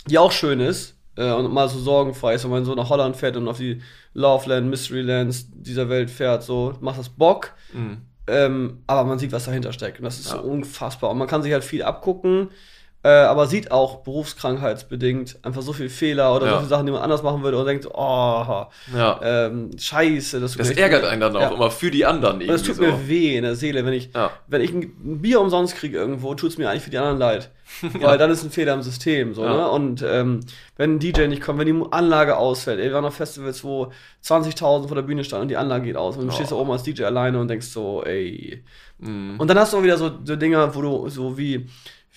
die 0.09 0.19
auch 0.19 0.33
schön 0.33 0.61
ist 0.61 0.97
äh, 1.17 1.31
und 1.33 1.53
mal 1.53 1.69
so 1.69 1.79
sorgenfrei 1.79 2.35
ist, 2.35 2.45
wenn 2.45 2.51
man 2.51 2.65
so 2.65 2.75
nach 2.75 2.89
Holland 2.89 3.17
fährt 3.17 3.37
und 3.37 3.49
auf 3.49 3.59
die 3.59 3.83
Loveland, 4.15 4.69
Mysterylands 4.69 5.49
dieser 5.53 5.89
Welt 5.89 6.11
fährt, 6.11 6.43
so 6.43 6.75
macht 6.81 6.99
das 6.99 7.09
Bock, 7.09 7.53
mhm. 7.73 7.99
ähm, 8.27 8.79
aber 8.87 9.05
man 9.05 9.19
sieht, 9.19 9.33
was 9.33 9.45
dahinter 9.45 9.73
steckt. 9.73 9.99
Und 9.99 10.05
das 10.05 10.19
ist 10.19 10.31
Ja. 10.31 10.39
so 10.39 10.43
unfassbar. 10.43 11.11
Und 11.11 11.19
man 11.19 11.29
kann 11.29 11.43
sich 11.43 11.53
halt 11.53 11.65
viel 11.65 11.83
abgucken, 11.83 12.49
äh, 13.09 13.25
aber 13.27 13.47
sieht 13.47 13.71
auch 13.71 14.03
berufskrankheitsbedingt 14.03 15.39
einfach 15.43 15.63
so 15.63 15.73
viele 15.73 15.89
Fehler 15.91 16.35
oder 16.35 16.47
Ja. 16.47 16.53
so 16.53 16.59
viele 16.59 16.69
Sachen, 16.69 16.87
die 16.87 16.93
man 16.93 17.03
anders 17.03 17.23
machen 17.23 17.43
würde 17.43 17.59
und 17.59 17.67
denkt, 17.67 17.87
oh, 17.93 18.67
ja. 18.95 19.21
ähm, 19.23 19.71
scheiße, 19.79 20.41
das, 20.41 20.57
Das 20.57 20.71
ärgert 20.71 21.05
einen 21.05 21.21
dann 21.21 21.37
auch 21.37 21.53
immer 21.55 21.71
für 21.71 21.91
die 21.91 22.05
anderen 22.07 22.41
irgendwie 22.41 22.55
es 22.55 22.63
tut 22.63 22.77
so. 22.77 22.83
mir 22.83 23.09
weh 23.09 23.37
in 23.37 23.43
der 23.45 23.55
Seele, 23.57 23.85
wenn 23.87 23.93
ich, 23.95 24.11
wenn 24.49 24.61
ich 24.61 24.73
ein 24.73 25.21
Bier 25.23 25.41
umsonst 25.41 25.77
kriege 25.77 25.97
irgendwo, 25.97 26.35
tut 26.35 26.51
es 26.51 26.59
mir 26.59 26.69
eigentlich 26.69 26.83
für 26.83 26.91
die 26.91 26.99
anderen 26.99 27.19
leid. 27.19 27.51
Weil 28.01 28.17
dann 28.17 28.31
ist 28.31 28.43
ein 28.45 28.51
Fehler 28.51 28.73
im 28.73 28.81
System. 28.83 29.35
So, 29.35 29.43
ne? 29.43 29.69
Und 29.71 30.03
ähm, 30.03 30.41
wenn 30.79 30.95
ein 30.95 30.99
DJ 31.01 31.27
nicht 31.27 31.43
kommt, 31.43 31.59
wenn 31.59 31.67
die 31.67 31.85
Anlage 31.91 32.39
ausfällt, 32.39 32.79
ey, 32.81 32.87
wir 32.87 32.95
waren 32.95 33.05
auf 33.05 33.15
Festivals, 33.17 33.63
wo 33.63 33.93
20.000 34.25 34.87
vor 34.89 34.95
der 34.95 35.03
Bühne 35.03 35.23
standen 35.23 35.43
und 35.43 35.49
die 35.49 35.59
Anlage 35.59 35.85
geht 35.85 35.97
aus 35.97 36.17
und 36.17 36.23
du 36.27 36.29
Oh. 36.29 36.35
stehst 36.35 36.51
da 36.51 36.57
oben 36.57 36.71
als 36.71 36.83
DJ 36.85 37.05
alleine 37.05 37.39
und 37.39 37.49
denkst 37.49 37.67
so, 37.67 38.03
ey. 38.05 38.65
Mhm. 38.99 39.35
Und 39.39 39.49
dann 39.49 39.59
hast 39.59 39.75
du 39.75 39.77
auch 39.79 39.83
wieder 39.83 39.99
so, 39.99 40.11
so 40.25 40.37
Dinger, 40.37 40.75
wo 40.75 40.81
du 40.81 41.09
so 41.11 41.37
wie, 41.37 41.67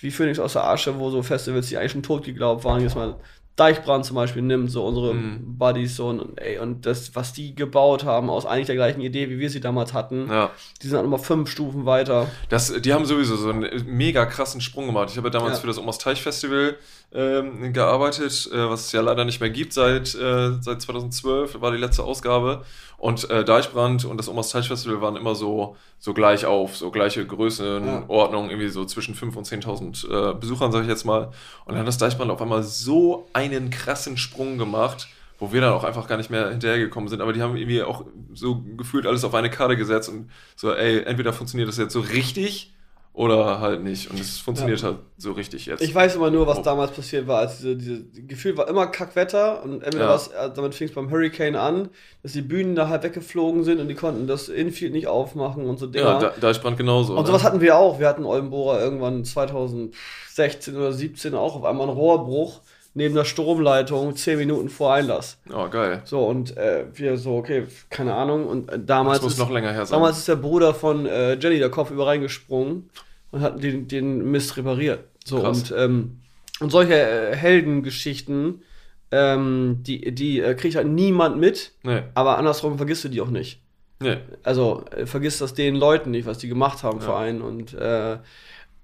wie 0.02 0.10
Phoenix 0.10 0.38
aus 0.38 0.54
der 0.54 0.64
Asche, 0.64 0.98
wo 0.98 1.10
so 1.10 1.22
Festivals, 1.22 1.68
die 1.68 1.78
eigentlich 1.78 1.92
schon 1.92 2.02
tot 2.02 2.24
geglaubt 2.24 2.64
waren, 2.64 2.82
jetzt 2.82 2.96
mal 2.96 3.16
Deichbrand 3.56 4.04
zum 4.06 4.16
Beispiel 4.16 4.40
nimmt, 4.42 4.70
so 4.70 4.84
unsere 4.84 5.12
Mhm. 5.12 5.58
Buddies 5.58 5.96
so 5.96 6.08
und, 6.08 6.40
ey, 6.40 6.58
und 6.58 6.86
das, 6.86 7.14
was 7.14 7.32
die 7.34 7.54
gebaut 7.54 8.04
haben, 8.04 8.30
aus 8.30 8.46
eigentlich 8.46 8.66
der 8.66 8.76
gleichen 8.76 9.00
Idee, 9.02 9.28
wie 9.28 9.38
wir 9.38 9.50
sie 9.50 9.60
damals 9.60 9.92
hatten, 9.92 10.26
Ja. 10.30 10.50
die 10.82 10.86
sind 10.86 10.96
halt 10.96 11.04
nochmal 11.04 11.22
fünf 11.24 11.50
Stufen 11.50 11.84
weiter. 11.84 12.28
Das, 12.48 12.72
die 12.80 12.92
haben 12.94 13.04
sowieso 13.04 13.36
so 13.36 13.50
einen 13.50 13.68
mega 13.86 14.24
krassen 14.24 14.60
Sprung 14.62 14.86
gemacht. 14.86 15.10
Ich 15.10 15.16
habe 15.18 15.28
ja 15.28 15.32
damals 15.32 15.54
Ja. 15.56 15.60
für 15.60 15.66
das 15.66 15.78
Omas 15.78 15.98
Teich 15.98 16.22
Festival 16.22 16.76
ähm, 17.14 17.74
gearbeitet, 17.74 18.48
äh, 18.54 18.70
was 18.70 18.86
es 18.86 18.92
ja 18.92 19.02
leider 19.02 19.26
nicht 19.26 19.38
mehr 19.38 19.50
gibt 19.50 19.74
seit, 19.74 20.14
äh, 20.14 20.52
seit 20.62 20.80
2012, 20.80 21.60
war 21.60 21.70
die 21.70 21.76
letzte 21.76 22.04
Ausgabe. 22.04 22.64
Und 22.96 23.28
äh, 23.28 23.44
Deichbrand 23.44 24.06
und 24.06 24.16
das 24.16 24.28
Omas 24.30 24.48
Teich 24.48 24.68
Festival 24.68 25.02
waren 25.02 25.16
immer 25.16 25.34
so, 25.34 25.76
so 25.98 26.14
gleich 26.14 26.46
auf, 26.46 26.74
so 26.76 26.90
gleiche 26.90 27.26
Größenordnung, 27.26 28.48
irgendwie 28.48 28.68
so 28.68 28.84
zwischen 28.86 29.14
5.000 29.14 29.36
und 29.36 29.46
10.000 29.46 30.30
äh, 30.30 30.34
Besuchern, 30.34 30.72
sage 30.72 30.84
ich 30.84 30.88
jetzt 30.88 31.04
mal. 31.04 31.26
Und 31.66 31.72
dann 31.74 31.78
hat 31.80 31.88
das 31.88 31.98
Deichbrand 31.98 32.30
auf 32.30 32.40
einmal 32.40 32.62
so 32.62 33.28
einen 33.44 33.70
krassen 33.70 34.16
Sprung 34.16 34.58
gemacht, 34.58 35.08
wo 35.38 35.52
wir 35.52 35.60
dann 35.60 35.72
auch 35.72 35.84
einfach 35.84 36.06
gar 36.08 36.16
nicht 36.18 36.30
mehr 36.30 36.50
hinterhergekommen 36.50 37.08
sind. 37.08 37.20
Aber 37.20 37.32
die 37.32 37.42
haben 37.42 37.56
irgendwie 37.56 37.82
auch 37.82 38.04
so 38.32 38.62
gefühlt 38.76 39.06
alles 39.06 39.24
auf 39.24 39.34
eine 39.34 39.50
Karte 39.50 39.76
gesetzt 39.76 40.08
und 40.08 40.30
so, 40.56 40.72
ey, 40.72 41.02
entweder 41.04 41.32
funktioniert 41.32 41.68
das 41.68 41.78
jetzt 41.78 41.92
so 41.92 42.00
richtig 42.00 42.74
oder 43.14 43.60
halt 43.60 43.82
nicht. 43.82 44.10
Und 44.10 44.18
es 44.18 44.38
funktioniert 44.38 44.82
halt 44.82 44.96
so 45.18 45.32
richtig 45.32 45.66
jetzt. 45.66 45.82
Ich 45.82 45.94
weiß 45.94 46.14
immer 46.14 46.30
nur, 46.30 46.46
was 46.46 46.60
Oh. 46.60 46.62
damals 46.62 46.92
passiert 46.92 47.26
war. 47.26 47.40
Als 47.40 47.58
diese, 47.58 47.76
diese 47.76 48.04
Gefühl 48.22 48.56
war 48.56 48.68
immer 48.68 48.86
Kackwetter 48.86 49.62
und 49.62 49.82
entweder 49.82 50.04
Ja. 50.06 50.10
was, 50.14 50.28
äh, 50.28 50.50
damit 50.54 50.74
fing 50.74 50.88
es 50.88 50.94
beim 50.94 51.10
Hurricane 51.10 51.56
an, 51.56 51.88
dass 52.22 52.32
die 52.32 52.40
Bühnen 52.40 52.74
da 52.74 52.88
halt 52.88 53.02
weggeflogen 53.02 53.64
sind 53.64 53.80
und 53.80 53.88
die 53.88 53.94
konnten 53.96 54.26
das 54.26 54.48
Infield 54.48 54.92
nicht 54.94 55.08
aufmachen 55.08 55.66
und 55.66 55.78
so 55.78 55.88
Dinger. 55.88 56.04
ja, 56.06 56.18
da, 56.20 56.28
Deichbrand 56.40 56.78
genauso. 56.78 57.14
und 57.14 57.26
sowas 57.26 57.42
hatten 57.44 57.60
wir 57.60 57.76
auch. 57.76 57.98
Wir 58.00 58.08
hatten 58.08 58.24
Oldenbohrer 58.24 58.80
irgendwann 58.80 59.24
2016 59.26 60.76
oder 60.76 60.92
17 60.92 61.34
auch 61.34 61.56
auf 61.56 61.64
einmal 61.64 61.88
einen 61.88 61.96
Rohrbruch 61.96 62.60
neben 62.94 63.14
der 63.14 63.24
Stromleitung 63.24 64.14
10 64.16 64.38
Minuten 64.38 64.68
vor 64.68 64.92
Einlass. 64.92 65.38
Oh, 65.52 65.68
geil. 65.68 66.02
So, 66.04 66.26
und 66.26 66.56
äh, 66.56 66.84
wir 66.94 67.16
so, 67.16 67.36
okay, 67.36 67.64
keine 67.90 68.14
Ahnung. 68.14 68.46
Und 68.46 68.70
äh, 68.70 68.78
damals, 68.78 69.18
Das 69.18 69.24
muss 69.24 69.32
ist, 69.34 69.38
noch 69.38 69.50
länger 69.50 69.72
her 69.72 69.86
sein. 69.86 69.96
damals 69.98 70.18
ist 70.18 70.28
der 70.28 70.36
Bruder 70.36 70.74
von 70.74 71.06
äh, 71.06 71.34
Jenny 71.34 71.58
der 71.58 71.70
Kopf 71.70 71.90
über 71.90 72.06
reingesprungen 72.06 72.90
und 73.30 73.40
hat 73.40 73.62
den, 73.62 73.88
den 73.88 74.30
Mist 74.30 74.56
repariert. 74.56 75.04
So, 75.24 75.40
Krass. 75.40 75.70
und, 75.70 75.78
ähm, 75.78 76.18
und 76.60 76.70
solche 76.70 76.94
äh, 76.94 77.34
Heldengeschichten, 77.36 78.62
ähm, 79.10 79.78
die, 79.82 80.14
die 80.14 80.40
äh, 80.40 80.54
kriegt 80.54 80.74
halt 80.76 80.86
niemand 80.88 81.38
mit, 81.38 81.72
nee, 81.82 82.02
aber 82.14 82.38
andersrum 82.38 82.76
vergisst 82.76 83.04
du 83.04 83.08
die 83.08 83.20
auch 83.20 83.30
nicht. 83.30 83.60
nee. 84.00 84.16
Also 84.42 84.84
äh, 84.96 85.06
vergisst 85.06 85.40
das 85.40 85.54
den 85.54 85.76
Leuten 85.76 86.10
nicht, 86.10 86.26
was 86.26 86.38
die 86.38 86.48
gemacht 86.48 86.82
haben 86.82 87.00
für 87.00 87.10
Ja. 87.10 87.18
einen 87.18 87.42
und 87.42 87.74
äh, 87.74 88.18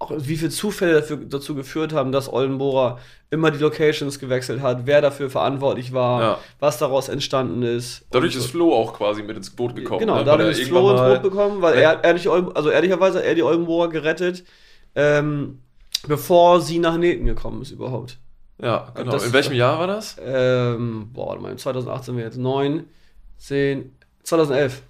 auch 0.01 0.11
wie 0.15 0.37
viele 0.37 0.49
Zufälle 0.49 0.93
dafür, 0.93 1.17
dazu 1.17 1.55
geführt 1.55 1.91
haben, 1.93 2.11
dass 2.13 2.31
Oldenbohrer 2.31 2.99
immer 3.31 3.51
die 3.51 3.59
Locations 3.59 4.17
gewechselt 4.17 4.61
hat, 4.61 4.85
wer 4.85 5.01
dafür 5.01 5.29
verantwortlich 5.29 5.91
war, 5.93 6.21
Ja. 6.21 6.37
was 6.59 6.77
daraus 6.77 7.09
entstanden 7.09 7.63
ist. 7.63 8.05
Dadurch 8.11 8.33
ist 8.35 8.43
so. 8.43 8.49
Flo 8.49 8.73
auch 8.73 8.93
quasi 8.93 9.21
mit 9.23 9.35
ins 9.35 9.49
Boot 9.49 9.75
gekommen. 9.75 9.99
Genau, 9.99 10.15
ne? 10.15 10.23
Dadurch 10.23 10.57
ist 10.57 10.67
Flo 10.69 10.91
ins 10.91 11.01
Boot 11.01 11.21
bekommen, 11.21 11.61
weil 11.61 11.75
Ja. 11.79 11.91
er, 11.93 12.03
er 12.05 12.13
nicht, 12.13 12.27
also 12.27 12.69
ehrlicherweise 12.69 13.19
hat 13.19 13.25
er 13.25 13.35
die 13.35 13.43
Oldenbohrer 13.43 13.89
gerettet, 13.89 14.45
ähm, 14.95 15.59
bevor 16.07 16.61
sie 16.61 16.79
nach 16.79 16.97
Neten 16.97 17.25
gekommen 17.25 17.61
ist 17.61 17.71
überhaupt. 17.71 18.17
Ja, 18.61 18.91
genau. 18.95 19.11
Das- 19.11 19.25
In 19.25 19.33
welchem 19.33 19.53
Jahr 19.53 19.79
war 19.79 19.87
das? 19.87 20.15
Ähm, 20.25 21.09
boah, 21.13 21.27
warte 21.29 21.41
mal, 21.41 21.55
2018 21.57 22.15
wäre 22.15 22.25
jetzt 22.27 22.37
9, 22.37 22.85
10, 23.37 23.93
2011. 24.23 24.81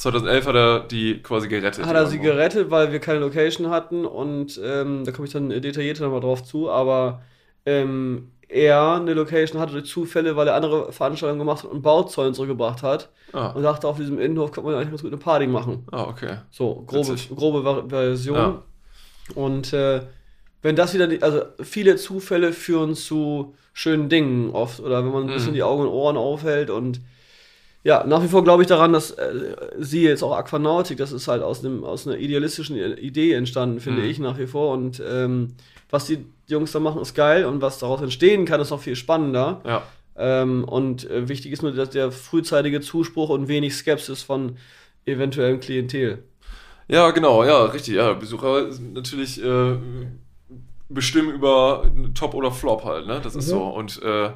2011 0.00 0.46
hat 0.46 0.54
er 0.54 0.80
die 0.80 1.22
quasi 1.22 1.48
gerettet. 1.48 1.84
Hat 1.86 1.94
er 1.94 2.06
sie 2.06 2.16
irgendwo. 2.16 2.32
gerettet, 2.34 2.70
weil 2.70 2.90
wir 2.92 2.98
keine 3.00 3.18
Location 3.20 3.70
hatten 3.70 4.04
und 4.06 4.60
ähm, 4.64 5.04
da 5.04 5.12
komme 5.12 5.26
ich 5.26 5.32
dann 5.32 5.50
detaillierter 5.50 6.04
nochmal 6.04 6.20
drauf 6.20 6.42
zu, 6.42 6.70
aber 6.70 7.22
ähm, 7.66 8.30
er 8.48 8.94
eine 8.96 9.14
Location 9.14 9.60
hatte 9.60 9.74
durch 9.74 9.86
Zufälle, 9.86 10.34
weil 10.36 10.48
er 10.48 10.54
andere 10.56 10.90
Veranstaltungen 10.92 11.38
gemacht 11.38 11.62
hat 11.64 11.70
und 11.70 11.82
Bauzäune 11.82 12.32
zurückgebracht 12.32 12.82
hat 12.82 13.10
Ah, 13.32 13.50
und 13.50 13.62
dachte, 13.62 13.86
auf 13.86 13.96
diesem 13.96 14.18
Innenhof 14.18 14.50
kann 14.50 14.64
man 14.64 14.74
eigentlich 14.74 14.88
ganz 14.90 15.02
gut 15.02 15.12
eine 15.12 15.20
Party 15.20 15.46
machen. 15.46 15.86
ah 15.92 16.04
okay. 16.08 16.38
So, 16.50 16.82
grobe, 16.86 17.10
Witzig. 17.10 17.30
grobe 17.36 17.84
Version. 17.88 18.36
Ja. 18.36 18.62
Und 19.36 19.72
äh, 19.72 20.00
wenn 20.62 20.74
das 20.74 20.94
wieder, 20.94 21.06
die, 21.06 21.22
also 21.22 21.42
viele 21.62 21.94
Zufälle 21.96 22.52
führen 22.52 22.94
zu 22.96 23.54
schönen 23.72 24.08
Dingen 24.08 24.50
oft 24.50 24.80
oder 24.80 25.04
wenn 25.04 25.12
man 25.12 25.22
ein 25.28 25.34
bisschen 25.34 25.50
Mhm. 25.50 25.54
die 25.54 25.62
Augen 25.62 25.82
und 25.82 25.88
Ohren 25.88 26.16
aufhält 26.16 26.70
und 26.70 27.00
ja, 27.82 28.04
nach 28.06 28.22
wie 28.22 28.28
vor 28.28 28.44
glaube 28.44 28.62
ich 28.62 28.68
daran, 28.68 28.92
dass 28.92 29.12
äh, 29.12 29.54
sie 29.78 30.02
jetzt 30.02 30.22
auch 30.22 30.36
Aquanautik, 30.36 30.98
das 30.98 31.12
ist 31.12 31.28
halt 31.28 31.42
aus, 31.42 31.64
einem, 31.64 31.82
aus 31.84 32.06
einer 32.06 32.18
idealistischen 32.18 32.76
Idee 32.76 33.32
entstanden, 33.32 33.80
finde 33.80 34.02
Mhm. 34.02 34.08
ich 34.08 34.18
nach 34.18 34.38
wie 34.38 34.46
vor. 34.46 34.72
Und 34.72 35.02
ähm, 35.06 35.54
was 35.88 36.04
die 36.06 36.24
Jungs 36.46 36.72
da 36.72 36.80
machen, 36.80 37.00
ist 37.00 37.14
geil 37.14 37.44
und 37.46 37.62
was 37.62 37.78
daraus 37.78 38.02
entstehen 38.02 38.44
kann, 38.44 38.60
ist 38.60 38.70
noch 38.70 38.80
viel 38.80 38.96
spannender. 38.96 39.60
Ja, 39.64 39.82
Ähm, 40.16 40.64
und 40.64 41.08
äh, 41.08 41.28
wichtig 41.28 41.52
ist 41.52 41.62
nur 41.62 41.72
dass 41.72 41.90
der 41.90 42.12
frühzeitige 42.12 42.80
Zuspruch 42.82 43.30
und 43.30 43.48
wenig 43.48 43.74
Skepsis 43.74 44.22
von 44.22 44.56
eventuellem 45.06 45.60
Klientel. 45.60 46.24
Ja, 46.88 47.10
genau, 47.12 47.44
ja, 47.44 47.64
richtig. 47.66 47.94
Ja, 47.94 48.12
Besucher 48.12 48.70
sind 48.72 48.92
natürlich 48.92 49.42
äh, 49.42 49.76
bestimmen 50.88 51.30
über 51.34 51.90
Top 52.14 52.34
oder 52.34 52.50
Flop 52.50 52.84
halt, 52.84 53.06
ne? 53.06 53.20
Das 53.22 53.34
ist 53.36 53.46
Mhm. 53.46 53.50
so. 53.50 53.62
Und 53.68 54.02
äh, 54.02 54.30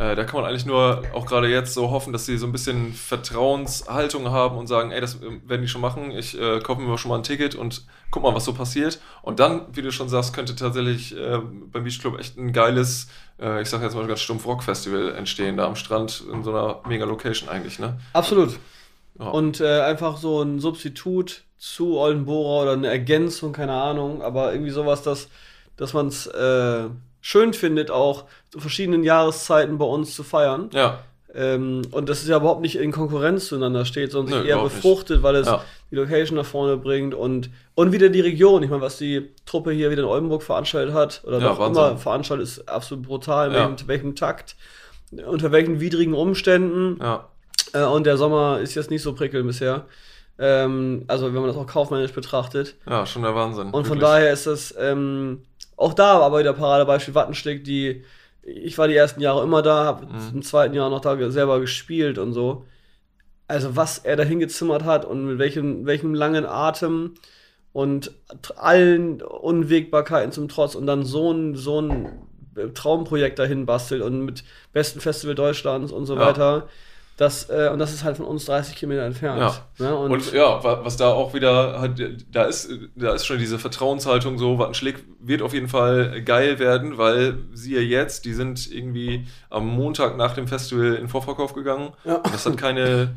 äh, 0.00 0.16
da 0.16 0.24
kann 0.24 0.40
man 0.40 0.48
eigentlich 0.48 0.64
nur 0.64 1.02
auch 1.12 1.26
gerade 1.26 1.46
jetzt 1.48 1.74
so 1.74 1.90
hoffen, 1.90 2.14
dass 2.14 2.24
sie 2.24 2.38
so 2.38 2.46
ein 2.46 2.52
bisschen 2.52 2.94
Vertrauenshaltung 2.94 4.30
haben 4.30 4.56
und 4.56 4.66
sagen, 4.66 4.92
ey, 4.92 5.00
das 5.00 5.16
äh, 5.16 5.40
werden 5.46 5.60
die 5.60 5.68
schon 5.68 5.82
machen. 5.82 6.10
Ich 6.10 6.40
äh, 6.40 6.58
kaufe 6.60 6.80
mir 6.80 6.96
schon 6.96 7.10
mal 7.10 7.18
ein 7.18 7.22
Ticket 7.22 7.54
und 7.54 7.84
guck 8.10 8.22
mal, 8.22 8.34
was 8.34 8.46
so 8.46 8.54
passiert. 8.54 8.98
Und 9.20 9.40
dann, 9.40 9.66
wie 9.72 9.82
du 9.82 9.92
schon 9.92 10.08
sagst, 10.08 10.32
könnte 10.32 10.56
tatsächlich 10.56 11.14
äh, 11.14 11.38
beim 11.70 11.84
Beach 11.84 12.00
Club 12.00 12.18
echt 12.18 12.38
ein 12.38 12.54
geiles, 12.54 13.08
äh, 13.38 13.60
ich 13.60 13.68
sag 13.68 13.82
jetzt 13.82 13.94
mal 13.94 14.06
ganz 14.06 14.20
stumpf 14.20 14.46
Rock-Festival 14.46 15.14
entstehen, 15.16 15.58
da 15.58 15.66
am 15.66 15.76
Strand 15.76 16.24
in 16.32 16.44
so 16.44 16.50
einer 16.50 16.80
mega 16.88 17.04
Location 17.04 17.50
eigentlich, 17.50 17.78
ne? 17.78 18.00
Absolut. 18.14 18.58
Ja. 19.18 19.26
Und 19.26 19.60
äh, 19.60 19.82
einfach 19.82 20.16
so 20.16 20.40
ein 20.40 20.60
Substitut 20.60 21.44
zu 21.58 21.98
Oldenbora 21.98 22.62
oder 22.62 22.72
eine 22.72 22.88
Ergänzung, 22.88 23.52
keine 23.52 23.74
Ahnung, 23.74 24.22
aber 24.22 24.54
irgendwie 24.54 24.72
sowas, 24.72 25.02
dass, 25.02 25.28
dass 25.76 25.92
man 25.92 26.06
es 26.06 26.26
äh, 26.26 26.88
schön 27.20 27.52
findet, 27.52 27.90
auch 27.90 28.24
zu 28.50 28.60
verschiedenen 28.60 29.02
Jahreszeiten 29.04 29.78
bei 29.78 29.84
uns 29.84 30.14
zu 30.14 30.22
feiern. 30.22 30.70
ja, 30.72 30.98
Ähm, 31.32 31.82
und 31.92 32.08
das 32.08 32.22
ist 32.22 32.28
ja 32.28 32.38
überhaupt 32.38 32.60
nicht 32.60 32.74
in 32.76 32.90
Konkurrenz 32.90 33.46
zueinander 33.46 33.84
steht, 33.84 34.10
sondern 34.10 34.40
sich 34.40 34.48
eher 34.48 34.56
überhaupt 34.56 34.72
nicht. 34.74 34.82
befruchtet, 34.82 35.22
weil 35.22 35.36
es 35.36 35.46
Ja. 35.46 35.62
die 35.90 35.94
Location 35.94 36.36
nach 36.36 36.44
vorne 36.44 36.76
bringt 36.76 37.14
und, 37.14 37.50
und 37.76 37.92
wieder 37.92 38.08
die 38.08 38.20
Region. 38.20 38.64
Ich 38.64 38.70
meine, 38.70 38.82
was 38.82 38.98
die 38.98 39.30
Truppe 39.46 39.70
hier 39.70 39.90
wieder 39.92 40.02
in 40.02 40.08
Oldenburg 40.08 40.42
veranstaltet 40.42 40.92
hat 40.92 41.22
oder 41.24 41.38
Ja, 41.38 41.44
noch 41.50 41.58
Wahnsinn. 41.60 41.84
immer 41.84 41.96
veranstaltet, 41.98 42.48
ist 42.48 42.68
absolut 42.68 43.04
brutal. 43.06 43.52
Ja. 43.52 43.68
welchem, 43.70 43.86
welchem 43.88 44.16
Takt, 44.16 44.56
unter 45.26 45.52
welchen 45.52 45.78
widrigen 45.78 46.14
Umständen. 46.14 46.98
ja, 47.00 47.28
Äh, 47.74 47.84
und 47.84 48.06
der 48.06 48.16
Sommer 48.16 48.58
ist 48.58 48.74
jetzt 48.74 48.90
nicht 48.90 49.02
so 49.02 49.12
prickelnd 49.14 49.46
bisher. 49.46 49.84
Ähm, 50.42 51.04
also 51.06 51.26
wenn 51.26 51.34
man 51.34 51.48
das 51.48 51.56
auch 51.56 51.66
kaufmännisch 51.66 52.12
betrachtet. 52.12 52.76
ja, 52.88 53.04
schon 53.04 53.22
der 53.22 53.34
Wahnsinn. 53.34 53.66
Und 53.66 53.86
von 53.86 53.98
wirklich. 53.98 54.00
daher 54.10 54.32
ist 54.32 54.46
das 54.46 54.74
ähm, 54.78 55.42
auch 55.76 55.92
da 55.92 56.18
aber 56.20 56.40
wieder 56.40 56.54
Paradebeispiel 56.54 57.14
Wattenschlick, 57.14 57.62
die 57.64 58.04
ich 58.42 58.78
war 58.78 58.88
die 58.88 58.96
ersten 58.96 59.20
Jahre 59.20 59.42
immer 59.42 59.60
da, 59.60 59.84
habe 59.84 60.06
Mhm. 60.06 60.30
im 60.36 60.42
zweiten 60.42 60.74
Jahr 60.74 60.88
noch 60.88 61.00
da 61.00 61.30
selber 61.30 61.60
gespielt 61.60 62.16
und 62.18 62.32
so. 62.32 62.64
Also 63.48 63.76
was 63.76 63.98
er 63.98 64.16
da 64.16 64.22
hingezimmert 64.22 64.84
hat 64.84 65.04
und 65.04 65.26
mit 65.26 65.38
welchem, 65.38 65.84
welchem 65.84 66.14
langen 66.14 66.46
Atem 66.46 67.14
und 67.72 68.12
allen 68.56 69.20
Unwägbarkeiten 69.22 70.32
zum 70.32 70.48
Trotz 70.48 70.74
und 70.74 70.86
dann 70.86 71.04
so 71.04 71.30
ein, 71.32 71.54
so 71.54 71.80
ein 71.82 72.06
äh, 72.56 72.68
Traumprojekt 72.68 73.38
dahin 73.38 73.66
bastelt 73.66 74.02
und 74.02 74.24
mit 74.24 74.42
besten 74.72 75.00
Festival 75.00 75.34
Deutschlands 75.34 75.92
und 75.92 76.06
so 76.06 76.14
Ja. 76.14 76.20
weiter. 76.26 76.68
Das, 77.20 77.50
äh, 77.50 77.68
und 77.70 77.78
das 77.78 77.92
ist 77.92 78.02
halt 78.02 78.16
von 78.16 78.24
uns 78.24 78.46
30 78.46 78.74
Kilometer 78.76 79.02
entfernt. 79.02 79.62
Ne? 79.78 79.94
Und, 79.94 80.10
Und, 80.10 80.32
ja, 80.32 80.64
wa- 80.64 80.80
was 80.84 80.96
da 80.96 81.08
auch 81.08 81.34
wieder 81.34 81.78
halt, 81.78 82.24
da 82.32 82.44
ist, 82.44 82.70
da 82.96 83.12
ist 83.12 83.26
schon 83.26 83.36
diese 83.38 83.58
Vertrauenshaltung 83.58 84.38
so, 84.38 84.58
Wattenschlick 84.58 85.04
wird 85.20 85.42
auf 85.42 85.52
jeden 85.52 85.68
Fall 85.68 86.22
geil 86.22 86.58
werden, 86.58 86.96
weil 86.96 87.36
siehe 87.52 87.82
jetzt, 87.82 88.24
die 88.24 88.32
sind 88.32 88.72
irgendwie 88.72 89.26
am 89.50 89.66
Montag 89.66 90.16
nach 90.16 90.32
dem 90.32 90.48
Festival 90.48 90.94
in 90.94 91.08
Vorverkauf 91.08 91.52
gegangen. 91.52 91.92
Ja. 92.06 92.14
Und 92.14 92.32
das 92.32 92.46
hat 92.46 92.56
keine, 92.56 93.14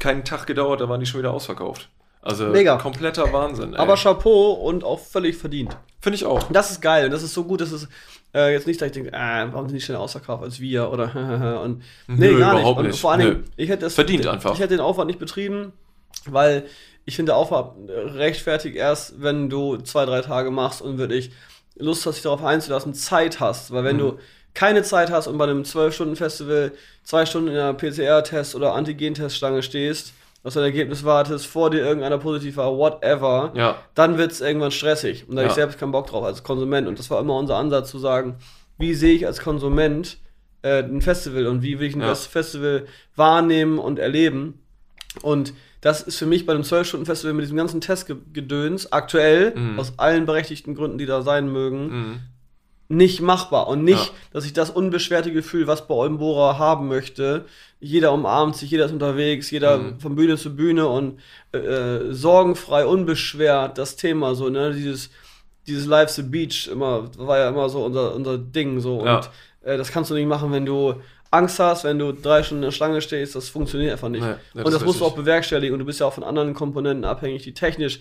keinen 0.00 0.24
Tag 0.24 0.46
gedauert, 0.48 0.80
da 0.80 0.88
waren 0.88 0.98
die 0.98 1.06
schon 1.06 1.20
wieder 1.20 1.30
ausverkauft. 1.32 1.88
Also 2.22 2.46
Mega. 2.46 2.76
kompletter 2.78 3.32
Wahnsinn. 3.32 3.74
ey. 3.74 3.78
aber 3.78 3.94
Chapeau 3.94 4.54
und 4.54 4.82
auch 4.82 4.98
völlig 4.98 5.36
verdient. 5.36 5.76
Finde 6.00 6.16
ich 6.16 6.24
auch. 6.24 6.42
Das 6.50 6.72
ist 6.72 6.80
geil 6.82 7.04
und 7.04 7.12
das 7.12 7.22
ist 7.22 7.34
so 7.34 7.44
gut, 7.44 7.60
dass 7.60 7.70
es 7.70 7.86
äh, 8.34 8.52
jetzt 8.52 8.66
nicht, 8.66 8.80
dass 8.80 8.86
ich 8.86 8.92
denke, 8.92 9.12
äh, 9.12 9.46
warum 9.52 9.68
sind 9.68 9.76
die 9.76 9.80
schneller 9.80 10.00
ausverkauft 10.00 10.42
als 10.44 10.60
wir 10.60 10.90
oder 10.90 11.60
und 11.62 11.82
nee, 12.08 12.28
Nö, 12.32 12.38
gar 12.38 12.52
nicht. 12.54 12.60
überhaupt 12.60 12.80
Und 12.80 12.86
nicht. 12.88 12.98
vor 13.00 13.12
allen 13.12 13.20
Nö. 13.22 13.30
Dingen, 13.34 13.44
ich 13.56 13.68
hätte 13.68 13.82
das 13.82 13.94
Verdient 13.94 14.26
einfach. 14.26 14.52
Ich 14.54 14.58
hätte 14.60 14.74
den 14.76 14.80
Aufwand 14.80 15.06
nicht 15.08 15.18
betrieben, 15.18 15.72
weil 16.26 16.64
ich 17.06 17.16
finde, 17.16 17.34
Aufwand 17.34 17.90
rechtfertigt 17.90 18.76
erst, 18.76 19.20
wenn 19.22 19.50
du 19.50 19.76
zwei, 19.78 20.04
drei 20.06 20.20
Tage 20.22 20.50
machst 20.50 20.80
und 20.82 20.98
wirklich 20.98 21.30
Lust 21.76 22.06
hast, 22.06 22.14
dich 22.16 22.22
darauf 22.22 22.42
einzulassen, 22.44 22.94
Zeit 22.94 23.40
hast. 23.40 23.72
Weil 23.72 23.84
wenn 23.84 23.96
Mhm. 23.96 24.00
du 24.00 24.18
keine 24.54 24.82
Zeit 24.84 25.10
hast 25.10 25.26
und 25.26 25.36
bei 25.36 25.44
einem 25.44 25.62
12-Stunden-Festival 25.64 26.72
zwei 27.02 27.26
Stunden 27.26 27.48
in 27.48 27.56
einer 27.56 27.74
PCR-Test- 27.74 28.54
oder 28.54 28.72
Antigen-Teststange 28.74 29.62
stehst, 29.62 30.12
auf 30.44 30.54
dein 30.54 30.62
Ergebnis 30.64 31.04
wartest, 31.04 31.46
vor 31.46 31.70
dir 31.70 31.78
irgendeiner 31.80 32.18
positiv 32.18 32.56
war, 32.58 32.76
whatever, 32.76 33.52
Ja, 33.56 33.76
dann 33.94 34.18
wird 34.18 34.30
es 34.30 34.40
irgendwann 34.40 34.70
stressig. 34.70 35.26
Und 35.28 35.36
da 35.36 35.42
Ja. 35.42 35.48
ich 35.48 35.54
selbst 35.54 35.78
keinen 35.78 35.90
Bock 35.92 36.06
drauf 36.06 36.22
als 36.24 36.42
Konsument. 36.44 36.86
Und 36.86 36.98
das 36.98 37.10
war 37.10 37.18
immer 37.20 37.36
unser 37.36 37.56
Ansatz 37.56 37.90
zu 37.90 37.98
sagen, 37.98 38.36
wie 38.78 38.94
sehe 38.94 39.14
ich 39.14 39.26
als 39.26 39.40
Konsument 39.40 40.18
äh, 40.62 40.82
ein 40.82 41.02
Festival 41.02 41.46
und 41.46 41.62
wie 41.62 41.78
will 41.78 41.88
ich 41.88 41.94
ein 41.94 42.00
Ja. 42.00 42.14
Festival 42.14 42.86
wahrnehmen 43.16 43.78
und 43.78 43.98
erleben. 43.98 44.60
Und 45.22 45.52
das 45.82 46.00
ist 46.00 46.18
für 46.18 46.24
mich 46.26 46.46
bei 46.46 46.54
einem 46.54 46.62
12-Stunden-Festival 46.62 47.34
mit 47.34 47.42
diesem 47.44 47.56
ganzen 47.58 47.80
Testgedöns 47.82 48.90
aktuell, 48.92 49.52
Mhm. 49.54 49.78
aus 49.78 49.98
allen 49.98 50.24
berechtigten 50.26 50.74
Gründen, 50.74 50.96
die 50.98 51.04
da 51.06 51.20
sein 51.22 51.50
mögen, 51.52 51.86
mhm. 51.88 52.20
Nicht 52.88 53.20
machbar. 53.20 53.66
Und 53.68 53.82
nicht, 53.84 54.06
Ja. 54.06 54.12
dass 54.32 54.44
ich 54.44 54.52
das 54.52 54.70
unbeschwerte 54.70 55.32
Gefühl, 55.32 55.66
was 55.66 55.86
bei 55.88 55.94
Oldenbora 55.94 56.58
haben 56.58 56.88
möchte, 56.88 57.46
jeder 57.80 58.12
umarmt 58.12 58.56
sich, 58.56 58.70
jeder 58.70 58.84
ist 58.86 58.92
unterwegs, 58.92 59.50
jeder 59.50 59.78
Mhm. 59.78 60.00
von 60.00 60.14
Bühne 60.14 60.36
zu 60.36 60.54
Bühne 60.54 60.86
und 60.88 61.20
äh, 61.52 61.58
äh, 61.58 62.12
sorgenfrei, 62.12 62.86
unbeschwert, 62.86 63.78
das 63.78 63.96
Thema 63.96 64.34
so, 64.34 64.48
ne, 64.48 64.72
dieses, 64.74 65.10
dieses 65.66 65.86
Live 65.86 66.10
the 66.10 66.22
Beach 66.22 66.68
immer, 66.70 67.08
war 67.18 67.38
ja 67.38 67.48
immer 67.48 67.68
so 67.68 67.84
unser, 67.84 68.14
unser 68.14 68.36
Ding 68.38 68.80
so. 68.80 69.04
Ja. 69.04 69.16
Und 69.16 69.30
äh, 69.62 69.76
das 69.78 69.90
kannst 69.90 70.10
du 70.10 70.14
nicht 70.14 70.28
machen, 70.28 70.52
wenn 70.52 70.66
du 70.66 70.94
Angst 71.30 71.58
hast, 71.58 71.84
wenn 71.84 71.98
du 71.98 72.12
drei 72.12 72.42
Stunden 72.42 72.62
in 72.62 72.68
der 72.68 72.72
Schlange 72.72 73.00
stehst, 73.00 73.34
das 73.34 73.48
funktioniert 73.48 73.92
einfach 73.92 74.08
nicht. 74.08 74.22
Nee, 74.22 74.28
ja, 74.28 74.38
das 74.54 74.64
und 74.66 74.72
das 74.74 74.84
musst 74.84 75.00
du 75.00 75.04
auch 75.04 75.16
bewerkstelligen 75.16 75.72
und 75.72 75.80
du 75.80 75.84
bist 75.84 76.00
ja 76.00 76.06
auch 76.06 76.12
von 76.12 76.22
anderen 76.22 76.54
Komponenten 76.54 77.04
abhängig, 77.04 77.42
die 77.42 77.54
technisch 77.54 78.00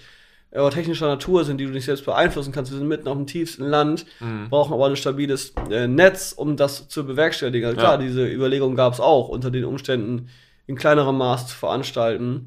oder 0.62 0.70
technischer 0.70 1.08
Natur 1.08 1.44
sind, 1.46 1.58
die 1.58 1.66
du 1.66 1.72
nicht 1.72 1.86
selbst 1.86 2.06
beeinflussen 2.06 2.52
kannst. 2.52 2.72
Wir 2.72 2.78
sind 2.78 2.88
mitten 2.88 3.08
auf 3.08 3.18
dem 3.18 3.26
tiefsten 3.28 3.64
Land, 3.66 4.06
Mhm. 4.20 4.50
brauchen 4.50 4.74
aber 4.74 4.86
ein 4.88 4.96
stabiles 4.96 5.54
äh, 5.72 5.88
Netz, 5.88 6.32
um 6.32 6.56
das 6.58 6.88
zu 6.88 7.06
bewerkstelligen. 7.06 7.66
Also 7.68 7.80
klar, 7.80 7.94
Ja. 7.94 7.98
diese 7.98 8.28
Überlegung 8.28 8.76
gab 8.76 8.94
es 8.94 9.00
auch, 9.00 9.30
unter 9.30 9.50
den 9.52 9.66
Umständen 9.66 10.30
in 10.68 10.76
kleinerem 10.76 11.18
Maß 11.18 11.48
zu 11.48 11.56
veranstalten. 11.56 12.46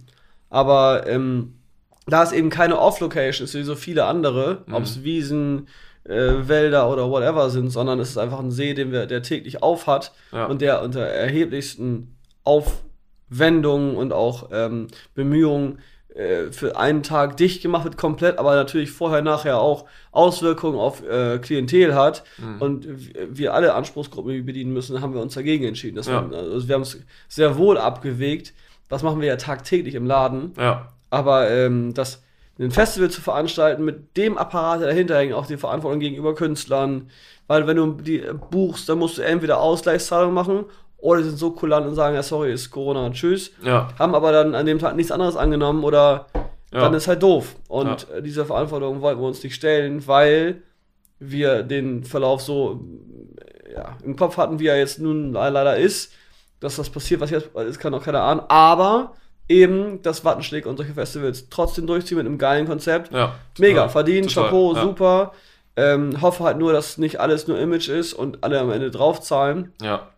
Aber 0.50 1.06
ähm, 1.08 1.54
da 2.06 2.22
es 2.22 2.30
eben 2.32 2.50
keine 2.50 2.78
Off-Location 2.78 3.44
ist, 3.44 3.54
wie 3.54 3.62
so 3.64 3.74
viele 3.74 4.04
andere, 4.04 4.62
Mhm. 4.66 4.74
ob 4.74 4.82
es 4.84 5.02
Wiesen, 5.02 5.66
äh, 6.04 6.48
Wälder 6.48 6.88
oder 6.88 7.10
whatever 7.10 7.50
sind, 7.50 7.70
sondern 7.70 7.98
es 7.98 8.10
ist 8.10 8.18
einfach 8.18 8.38
ein 8.38 8.52
See, 8.52 8.74
den 8.74 8.92
wir, 8.92 9.06
der 9.06 9.22
täglich 9.22 9.64
auf 9.64 9.88
hat 9.88 10.12
Ja. 10.30 10.46
und 10.46 10.60
der 10.60 10.82
unter 10.82 11.00
erheblichsten 11.00 12.16
Aufwendungen 12.44 13.96
und 13.96 14.12
auch 14.12 14.50
ähm, 14.52 14.86
Bemühungen 15.14 15.78
äh, 16.16 16.50
für 16.50 16.76
einen 16.76 17.02
Tag 17.02 17.36
dicht 17.36 17.62
gemacht 17.62 17.84
wird, 17.84 17.96
komplett, 17.96 18.38
aber 18.38 18.54
natürlich 18.54 18.90
vorher, 18.90 19.22
nachher 19.22 19.60
auch 19.60 19.84
Auswirkungen 20.12 20.78
auf 20.78 21.06
äh, 21.06 21.38
Klientel 21.38 21.94
hat 21.94 22.24
Mhm. 22.38 22.62
und 22.62 22.88
wir 23.36 23.54
alle 23.54 23.74
Anspruchsgruppen 23.74 24.44
bedienen 24.46 24.72
müssen, 24.72 25.00
haben 25.00 25.14
wir 25.14 25.20
uns 25.20 25.34
dagegen 25.34 25.64
entschieden. 25.64 26.00
Ja. 26.02 26.30
war, 26.30 26.38
also 26.38 26.66
wir 26.68 26.74
haben 26.74 26.82
es 26.82 26.98
sehr 27.28 27.56
wohl 27.58 27.78
abgewegt. 27.78 28.54
Das 28.88 29.02
machen 29.02 29.20
wir 29.20 29.28
ja 29.28 29.36
tagtäglich 29.36 29.94
im 29.94 30.06
Laden. 30.06 30.52
Ja, 30.58 30.88
Aber 31.10 31.50
ähm, 31.50 31.92
das 31.94 32.22
ein 32.58 32.70
Festival 32.70 33.10
zu 33.10 33.20
veranstalten 33.20 33.84
mit 33.84 34.16
dem 34.16 34.38
Apparat, 34.38 34.80
der 34.80 34.88
dahinter 34.88 35.18
hängt, 35.18 35.34
auch 35.34 35.46
die 35.46 35.58
Verantwortung 35.58 36.00
gegenüber 36.00 36.34
Künstlern, 36.34 37.10
weil 37.48 37.66
wenn 37.66 37.76
du 37.76 37.92
die 37.92 38.20
äh, 38.20 38.32
buchst, 38.50 38.88
dann 38.88 38.98
musst 38.98 39.18
du 39.18 39.22
entweder 39.22 39.60
Ausgleichszahlung 39.60 40.32
machen 40.32 40.64
oder 40.98 41.20
die 41.22 41.28
sind 41.28 41.38
so 41.38 41.50
kulant 41.50 41.86
und 41.86 41.94
sagen, 41.94 42.14
ja 42.14 42.22
sorry, 42.22 42.52
ist 42.52 42.70
Corona, 42.70 43.10
tschüss, 43.10 43.52
ja, 43.62 43.88
haben 43.98 44.14
aber 44.14 44.32
dann 44.32 44.54
an 44.54 44.66
dem 44.66 44.78
Tag 44.78 44.96
nichts 44.96 45.12
anderes 45.12 45.36
angenommen 45.36 45.84
oder 45.84 46.26
Ja. 46.72 46.80
dann 46.80 46.94
ist 46.94 47.06
halt 47.08 47.22
doof. 47.22 47.54
Und 47.68 48.08
äh, 48.10 48.22
diese 48.22 48.44
Verantwortung 48.44 49.00
wollten 49.00 49.20
wir 49.20 49.26
uns 49.28 49.42
nicht 49.42 49.54
stellen, 49.54 50.06
weil 50.08 50.62
wir 51.20 51.62
den 51.62 52.02
Verlauf 52.04 52.42
so 52.42 52.80
ja, 53.74 53.96
im 54.04 54.16
Kopf 54.16 54.36
hatten, 54.36 54.58
wie 54.58 54.66
er 54.66 54.78
jetzt 54.78 54.98
nun 54.98 55.32
le- 55.32 55.48
leider 55.50 55.76
ist. 55.76 56.12
Dass 56.60 56.76
das 56.76 56.88
passiert, 56.90 57.20
was 57.20 57.30
jetzt 57.30 57.54
ist, 57.54 57.78
kann 57.78 57.94
auch 57.94 58.02
keiner 58.02 58.22
ahnen. 58.22 58.40
Aber 58.48 59.12
eben 59.48 60.02
das 60.02 60.24
Wattenschläg 60.24 60.66
und 60.66 60.76
solche 60.78 60.94
Festivals 60.94 61.48
trotzdem 61.50 61.86
durchziehen 61.86 62.16
mit 62.18 62.26
einem 62.26 62.38
geilen 62.38 62.66
Konzept. 62.66 63.12
ja. 63.12 63.34
Mega, 63.58 63.82
Total. 63.82 63.88
verdient, 63.90 64.28
Total, 64.34 64.44
Chapeau, 64.44 64.74
ja. 64.74 64.82
super. 64.82 65.32
Ähm, 65.76 66.20
hoffe 66.22 66.42
halt 66.44 66.58
nur, 66.58 66.72
dass 66.72 66.96
nicht 66.98 67.20
alles 67.20 67.46
nur 67.46 67.58
Image 67.58 67.88
ist 67.90 68.14
und 68.14 68.42
alle 68.42 68.58
am 68.58 68.70
Ende 68.70 68.90
draufzahlen. 68.90 69.72
Ja, 69.82 70.08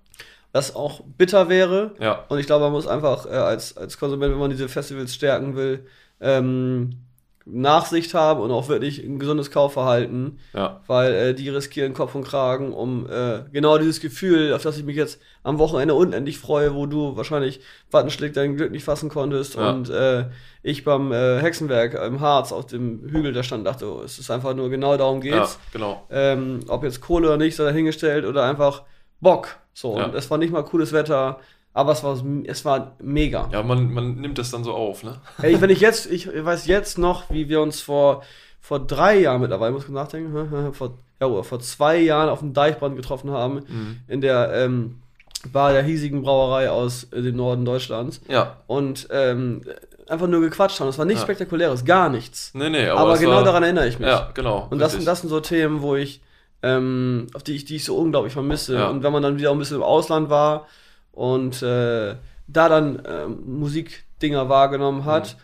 Das 0.52 0.74
auch 0.74 1.02
bitter 1.18 1.48
wäre. 1.48 1.92
ja, 2.00 2.24
Und 2.28 2.38
ich 2.38 2.46
glaube, 2.46 2.64
man 2.64 2.72
muss 2.72 2.86
einfach 2.86 3.26
äh, 3.26 3.30
als, 3.30 3.76
als 3.76 3.98
Konsument, 3.98 4.32
wenn 4.32 4.40
man 4.40 4.50
diese 4.50 4.68
Festivals 4.68 5.14
stärken 5.14 5.56
will, 5.56 5.86
ähm, 6.20 6.90
Nachsicht 7.50 8.12
haben 8.12 8.40
und 8.42 8.50
auch 8.50 8.68
wirklich 8.68 9.02
ein 9.02 9.18
gesundes 9.18 9.50
Kaufverhalten, 9.50 10.38
ja, 10.52 10.80
weil 10.86 11.14
äh, 11.14 11.34
die 11.34 11.48
riskieren 11.48 11.94
Kopf 11.94 12.14
und 12.14 12.24
Kragen, 12.24 12.74
um 12.74 13.06
äh, 13.08 13.40
genau 13.52 13.78
dieses 13.78 14.00
Gefühl, 14.00 14.52
auf 14.52 14.62
das 14.62 14.76
ich 14.76 14.84
mich 14.84 14.96
jetzt 14.96 15.18
am 15.42 15.58
Wochenende 15.58 15.94
unendlich 15.94 16.38
freue, 16.38 16.74
wo 16.74 16.84
du 16.84 17.16
wahrscheinlich 17.16 17.60
Wattenschlick 17.90 18.34
dein 18.34 18.56
Glück 18.56 18.70
nicht 18.70 18.84
fassen 18.84 19.08
konntest 19.08 19.54
Ja. 19.54 19.70
und 19.70 19.88
äh, 19.88 20.26
ich 20.62 20.84
beim 20.84 21.10
äh, 21.10 21.38
Hexenwerk 21.40 21.94
im 21.94 22.20
Harz 22.20 22.52
auf 22.52 22.66
dem 22.66 23.08
Hügel 23.08 23.32
da 23.32 23.42
stand, 23.42 23.66
dachte, 23.66 23.86
oh, 23.90 24.02
es 24.02 24.18
ist 24.18 24.30
einfach 24.30 24.54
nur 24.54 24.68
genau 24.68 24.98
darum 24.98 25.22
ja, 25.22 25.38
geht's. 25.38 25.58
genau. 25.72 26.06
Ähm, 26.10 26.60
ob 26.68 26.84
jetzt 26.84 27.00
Kohle 27.00 27.28
oder 27.28 27.38
nicht, 27.38 27.56
sei 27.56 27.64
dahingestellt 27.64 28.26
oder 28.26 28.44
einfach 28.44 28.82
Bock. 29.20 29.56
So, 29.74 29.96
Ja. 29.98 30.04
und 30.06 30.14
es 30.14 30.30
war 30.30 30.38
nicht 30.38 30.52
mal 30.52 30.62
cooles 30.64 30.92
Wetter. 30.92 31.38
Aber 31.74 31.92
es 31.92 32.02
war, 32.02 32.20
es 32.44 32.64
war 32.64 32.96
mega. 33.00 33.48
Ja, 33.52 33.62
man, 33.62 33.92
man 33.92 34.16
nimmt 34.16 34.38
das 34.38 34.50
dann 34.50 34.64
so 34.64 34.72
auf, 34.74 35.04
ne? 35.04 35.20
Ey, 35.42 35.60
wenn 35.60 35.70
ich 35.70 35.80
jetzt, 35.80 36.10
ich 36.10 36.26
weiß 36.44 36.66
jetzt 36.66 36.98
noch, 36.98 37.30
wie 37.30 37.48
wir 37.48 37.60
uns 37.60 37.80
vor, 37.80 38.22
vor 38.60 38.80
drei 38.80 39.18
Jahren 39.20 39.40
mittlerweile, 39.40 39.72
muss 39.72 39.84
ich 39.84 39.90
nachdenken, 39.90 40.72
vor, 40.72 40.94
ja, 41.20 41.42
vor 41.42 41.60
zwei 41.60 41.98
Jahren 41.98 42.30
auf 42.30 42.40
dem 42.40 42.52
Deichbrand 42.52 42.96
getroffen 42.96 43.30
haben, 43.30 43.56
Mhm. 43.68 43.96
in 44.08 44.20
der 44.20 44.52
ähm, 44.54 45.02
Bar 45.52 45.72
der 45.72 45.82
hiesigen 45.84 46.22
Brauerei 46.22 46.68
aus 46.68 47.04
äh, 47.12 47.22
dem 47.22 47.36
Norden 47.36 47.64
Deutschlands. 47.64 48.20
Ja. 48.28 48.56
Und 48.66 49.06
ähm, 49.12 49.60
einfach 50.08 50.26
nur 50.26 50.40
gequatscht 50.40 50.80
haben. 50.80 50.88
Es 50.88 50.98
war 50.98 51.04
nichts 51.04 51.20
Ja. 51.20 51.26
Spektakuläres, 51.26 51.84
gar 51.84 52.08
nichts. 52.08 52.50
Nee, 52.54 52.70
nee, 52.70 52.88
aber, 52.88 53.00
Aber, 53.02 53.18
genau 53.18 53.44
daran 53.44 53.62
erinnere 53.62 53.86
ich 53.86 54.00
mich. 54.00 54.08
Ja, 54.08 54.30
genau. 54.34 54.66
Und 54.70 54.80
das, 54.80 54.92
sind- 54.92 55.06
das 55.06 55.20
sind 55.20 55.28
so 55.30 55.38
Themen, 55.38 55.80
wo 55.80 55.94
ich, 55.94 56.20
ähm, 56.62 57.26
auf 57.34 57.42
die 57.42 57.54
ich, 57.54 57.64
die 57.64 57.76
ich 57.76 57.84
so 57.84 57.96
unglaublich 57.96 58.32
vermisse. 58.32 58.74
Ja. 58.74 58.88
Und 58.88 59.02
wenn 59.02 59.12
man 59.12 59.22
dann 59.22 59.38
wieder 59.38 59.50
ein 59.50 59.58
bisschen 59.58 59.76
im 59.76 59.82
Ausland 59.82 60.28
war 60.30 60.66
und 61.12 61.62
äh, 61.62 62.16
da 62.46 62.68
dann 62.68 63.02
ähm, 63.06 63.58
Musikdinger 63.58 64.48
wahrgenommen 64.48 65.04
hat 65.04 65.36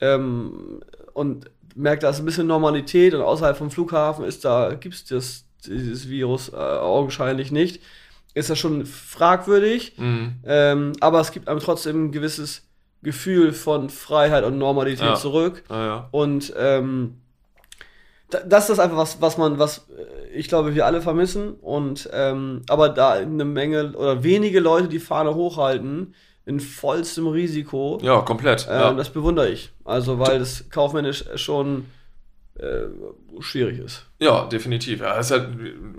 ähm, 0.00 0.80
und 1.14 1.50
merkt, 1.74 2.02
da 2.02 2.10
ist 2.10 2.18
ein 2.18 2.24
bisschen 2.24 2.46
Normalität 2.46 3.14
und 3.14 3.22
außerhalb 3.22 3.56
vom 3.56 3.70
Flughafen 3.70 4.24
ist 4.24 4.44
da, 4.44 4.74
gibt 4.74 4.94
es 4.94 5.04
das, 5.06 5.44
dieses 5.66 6.08
Virus 6.08 6.50
äh, 6.52 6.56
augenscheinlich 6.56 7.50
nicht, 7.52 7.80
ist 8.34 8.50
das 8.50 8.58
schon 8.58 8.86
fragwürdig. 8.86 9.94
Mhm. 9.98 10.34
Ähm, 10.44 10.92
aber 11.00 11.20
es 11.20 11.32
gibt 11.32 11.48
einem 11.48 11.60
trotzdem 11.60 12.06
ein 12.06 12.12
gewisses 12.12 12.62
Gefühl 13.02 13.52
von 13.52 13.88
Freiheit 13.88 14.44
und 14.44 14.58
Normalität 14.58 15.00
Ja. 15.06 15.14
zurück. 15.14 15.64
Ja. 15.70 16.08
Und 16.10 16.52
ähm, 16.56 17.16
da, 18.30 18.40
das 18.40 18.70
ist 18.70 18.78
einfach 18.78 18.96
was, 18.98 19.20
was 19.20 19.38
man, 19.38 19.58
was 19.58 19.86
äh, 19.88 20.19
ich 20.34 20.48
glaube, 20.48 20.74
wir 20.74 20.86
alle 20.86 21.00
vermissen. 21.00 21.54
Und 21.54 22.08
ähm, 22.12 22.62
aber 22.68 22.88
da 22.88 23.12
eine 23.12 23.44
Menge 23.44 23.92
oder 23.96 24.22
wenige 24.22 24.60
Leute 24.60 24.88
die 24.88 24.98
Fahne 25.00 25.34
hochhalten, 25.34 26.14
in 26.46 26.58
vollstem 26.60 27.26
Risiko, 27.28 27.98
Ja, 28.02 28.20
komplett. 28.22 28.66
ähm, 28.68 28.80
ja. 28.80 28.92
das 28.94 29.10
bewundere 29.10 29.48
ich. 29.50 29.72
Also 29.84 30.18
weil 30.18 30.38
das 30.38 30.68
kaufmännisch 30.70 31.24
schon 31.36 31.86
äh, 32.58 32.86
schwierig 33.40 33.78
ist. 33.78 34.06
ja, 34.18 34.46
definitiv. 34.46 35.00
Ja, 35.00 35.16
halt, 35.16 35.48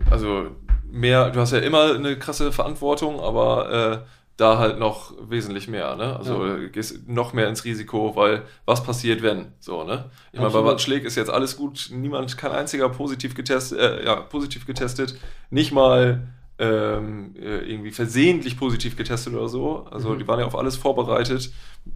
also 0.10 0.48
mehr, 0.92 1.30
du 1.30 1.40
hast 1.40 1.54
ja 1.54 1.60
immer 1.60 1.94
eine 1.96 2.18
krasse 2.18 2.52
Verantwortung, 2.52 3.20
aber 3.20 4.04
äh, 4.04 4.08
da 4.38 4.58
halt 4.58 4.80
noch 4.80 5.14
wesentlich 5.30 5.68
mehr, 5.68 5.96
ne? 5.96 6.16
Also 6.18 6.46
Ja. 6.46 6.68
gehst 6.68 7.08
noch 7.08 7.34
mehr 7.34 7.48
ins 7.48 7.64
Risiko, 7.64 8.16
weil 8.16 8.44
was 8.66 8.84
passiert, 8.84 9.22
wenn? 9.22 9.54
So, 9.60 9.84
ne? 9.84 10.10
Ich 10.32 10.40
meine, 10.40 10.52
bei. 10.52 10.64
Wattenschläg 10.66 11.04
ist 11.04 11.16
jetzt 11.16 11.30
alles 11.30 11.58
gut, 11.58 11.90
niemand, 11.92 12.38
kein 12.38 12.52
einziger 12.52 12.90
positiv 12.90 13.36
getestet, 13.36 13.80
äh, 13.80 14.06
ja, 14.06 14.16
positiv 14.16 14.66
getestet, 14.66 15.16
nicht 15.50 15.72
mal 15.72 16.28
ähm, 16.60 17.34
äh, 17.40 17.60
irgendwie 17.72 17.92
versehentlich 17.92 18.58
positiv 18.58 18.96
getestet 18.96 19.34
oder 19.34 19.50
so. 19.50 19.86
Also 19.92 20.14
Mhm. 20.14 20.20
die 20.20 20.28
waren 20.28 20.40
ja 20.40 20.46
auf 20.46 20.56
alles 20.56 20.76
vorbereitet, 20.76 21.52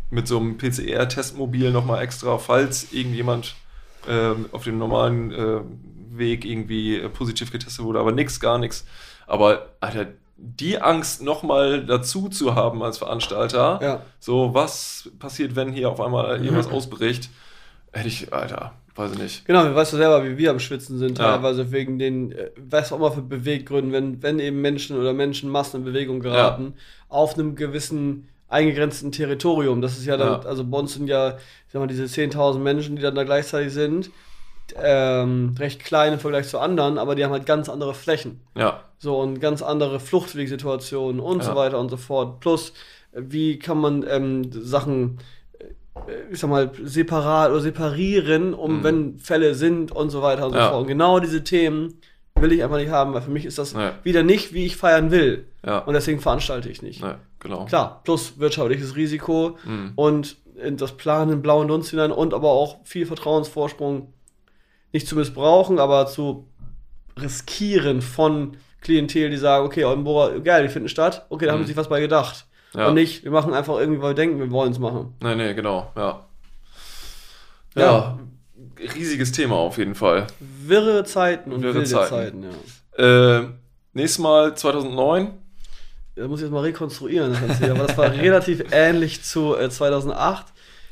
mit 0.10 0.28
so 0.28 0.40
einem 0.40 0.58
PCR-Testmobil 0.58 1.72
nochmal 1.72 2.04
extra, 2.04 2.38
falls 2.38 2.92
irgendjemand 2.92 3.56
ähm, 4.08 4.48
auf 4.52 4.64
dem 4.64 4.78
normalen 4.78 5.32
äh, 5.32 5.62
Weg 6.12 6.46
irgendwie 6.46 6.98
äh, 6.98 7.10
positiv 7.10 7.52
getestet 7.52 7.84
wurde, 7.86 8.00
aber 8.00 8.12
nix, 8.12 8.40
gar 8.40 8.58
nichts. 8.58 8.86
Aber 9.28 9.70
Alter, 9.80 10.08
die 10.38 10.82
Angst 10.82 11.22
nochmal 11.24 11.86
dazu 11.86 12.28
zu 12.30 12.56
haben 12.56 12.84
als 12.84 12.98
Veranstalter, 12.98 13.80
Ja. 13.82 14.02
so 14.20 14.54
was 14.54 15.10
passiert, 15.20 15.56
wenn 15.56 15.72
hier 15.72 15.90
auf 15.90 16.02
einmal 16.02 16.44
irgendwas 16.44 16.68
ausbricht, 16.72 17.30
hätte 17.94 18.08
ich, 18.10 18.34
Alter, 18.34 18.74
weiß 18.96 19.14
ich 19.14 19.18
nicht. 19.20 19.46
Genau, 19.46 19.74
weißt 19.74 19.94
du 19.94 19.98
selber, 19.98 20.26
wie 20.26 20.38
wir 20.38 20.52
am 20.52 20.60
Schwitzen 20.60 20.98
sind, 21.00 21.18
Ja. 21.20 21.32
teilweise 21.36 21.72
wegen 21.72 21.98
den, 22.00 22.34
äh, 22.34 22.52
was 22.58 22.92
auch 22.92 22.98
immer 22.98 23.12
für 23.14 23.22
Beweggründen, 23.22 23.94
wenn, 23.94 24.22
wenn 24.22 24.40
eben 24.40 24.60
Menschen 24.62 24.98
oder 25.00 25.14
Menschenmassen 25.14 25.80
in 25.80 25.86
Bewegung 25.86 26.20
geraten, 26.20 26.74
auf 27.08 27.36
einem 27.36 27.56
gewissen 27.56 28.28
eingegrenzten 28.50 29.12
Territorium. 29.12 29.82
Das 29.82 29.98
ist 29.98 30.06
ja 30.06 30.18
dann, 30.18 30.42
Ja. 30.44 30.48
also 30.48 30.66
bei 30.66 30.78
uns 30.78 30.94
sind 30.94 31.08
ja, 31.08 31.30
ich 31.38 31.72
sag 31.74 31.80
mal, 31.80 31.88
diese 31.88 32.04
10.000 32.08 32.60
Menschen, 32.62 32.96
die 32.98 33.02
dann 33.02 33.16
da 33.16 33.24
gleichzeitig 33.24 33.74
sind, 33.74 34.12
ähm, 34.82 35.56
recht 35.60 35.84
klein 35.84 36.14
im 36.14 36.20
Vergleich 36.20 36.48
zu 36.48 36.60
anderen, 36.60 36.98
aber 36.98 37.16
die 37.16 37.24
haben 37.24 37.32
halt 37.32 37.46
ganz 37.46 37.70
andere 37.70 37.94
Flächen. 37.94 38.42
Ja, 38.58 38.82
So 38.98 39.20
und 39.20 39.40
ganz 39.40 39.62
andere 39.62 40.00
Fluchtwegsituationen 40.00 41.20
und 41.20 41.40
Ja. 41.40 41.44
so 41.52 41.56
weiter 41.56 41.80
und 41.80 41.90
so 41.90 41.98
fort. 41.98 42.40
Plus, 42.40 42.74
wie 43.14 43.60
kann 43.60 43.78
man 43.78 44.06
ähm, 44.10 44.50
Sachen, 44.52 45.20
äh, 45.60 45.66
ich 46.32 46.40
sag 46.40 46.50
mal, 46.50 46.72
separat 46.84 47.52
oder 47.52 47.60
separieren, 47.62 48.54
um 48.54 48.80
Mhm. 48.80 48.84
wenn 48.84 49.18
Fälle 49.20 49.54
sind 49.56 49.92
und 49.92 50.10
so 50.10 50.22
weiter 50.22 50.46
und 50.48 50.54
so 50.54 50.60
Ja. 50.60 50.70
fort. 50.70 50.82
Und 50.82 50.88
genau 50.88 51.20
diese 51.20 51.44
Themen 51.44 52.00
will 52.38 52.52
ich 52.52 52.64
einfach 52.64 52.78
nicht 52.78 52.90
haben, 52.92 53.14
weil 53.14 53.22
für 53.22 53.32
mich 53.32 53.46
ist 53.46 53.58
das 53.58 53.74
Nee. 53.74 53.92
wieder 54.04 54.24
nicht, 54.24 54.54
wie 54.54 54.66
ich 54.66 54.76
feiern 54.78 55.12
will. 55.12 55.46
ja, 55.66 55.80
Und 55.80 55.94
deswegen 55.94 56.20
veranstalte 56.20 56.70
ich 56.70 56.82
nicht. 56.82 57.02
ne, 57.02 57.20
genau. 57.40 57.66
Klar, 57.66 58.02
plus 58.04 58.40
wirtschaftliches 58.40 58.96
Risiko 58.96 59.58
Mhm. 59.66 59.94
und 59.96 60.38
in 60.64 60.78
das 60.78 60.94
Planen 60.94 61.32
in 61.34 61.42
blauen 61.42 61.68
Dunst 61.68 61.90
hinein 61.90 62.12
und 62.12 62.34
aber 62.34 62.50
auch 62.50 62.78
viel 62.86 63.06
Vertrauensvorsprung 63.06 64.14
nicht 64.96 65.08
zu 65.08 65.16
missbrauchen, 65.16 65.78
aber 65.78 66.08
zu 66.08 66.48
riskieren 67.20 68.02
von 68.02 68.56
Klientel, 68.82 69.30
die 69.30 69.38
sagen, 69.38 69.66
okay, 69.66 69.84
Oldenburger, 69.84 70.40
geil, 70.40 70.64
die 70.64 70.70
finden 70.70 70.90
statt, 70.90 71.26
okay, 71.30 71.46
da 71.46 71.52
haben 71.52 71.60
Mhm. 71.60 71.64
sie 71.64 71.68
sich 71.70 71.78
was 71.78 71.90
bei 71.90 72.00
gedacht. 72.00 72.46
Ja. 72.76 72.88
Und 72.88 72.94
nicht, 72.96 73.24
wir 73.24 73.32
machen 73.32 73.54
einfach 73.54 73.78
irgendwie, 73.78 74.02
weil 74.02 74.12
wir 74.12 74.16
denken, 74.16 74.40
wir 74.40 74.52
wollen 74.52 74.72
es 74.72 74.80
machen. 74.80 75.14
Nee, 75.22 75.36
nee, 75.36 75.54
genau, 75.54 75.92
ja. 75.96 76.26
Ja, 77.76 77.82
Ja. 77.82 78.20
riesiges 78.96 79.32
Thema 79.32 79.56
auf 79.56 79.78
jeden 79.78 79.96
Fall. 79.96 80.28
Wirre 80.40 81.04
Zeiten 81.04 81.52
und 81.52 81.62
Wirre 81.62 81.76
wilde 81.76 81.90
Zeiten. 81.90 82.10
Zeiten, 82.10 82.44
ja. 82.98 83.40
Äh, 83.40 83.48
nächstes 83.94 84.20
Mal 84.20 84.56
2009. 84.56 85.32
Da 86.16 86.28
muss 86.30 86.40
ich 86.40 86.44
jetzt 86.46 86.54
mal 86.54 86.62
rekonstruieren, 86.62 87.32
das 87.34 87.42
Ganze 87.42 87.72
aber 87.72 87.88
das 87.88 87.98
war 87.98 88.10
relativ 88.14 88.64
ähnlich 88.72 89.24
zu 89.24 89.56
äh, 89.58 89.70
2008. 89.70 90.46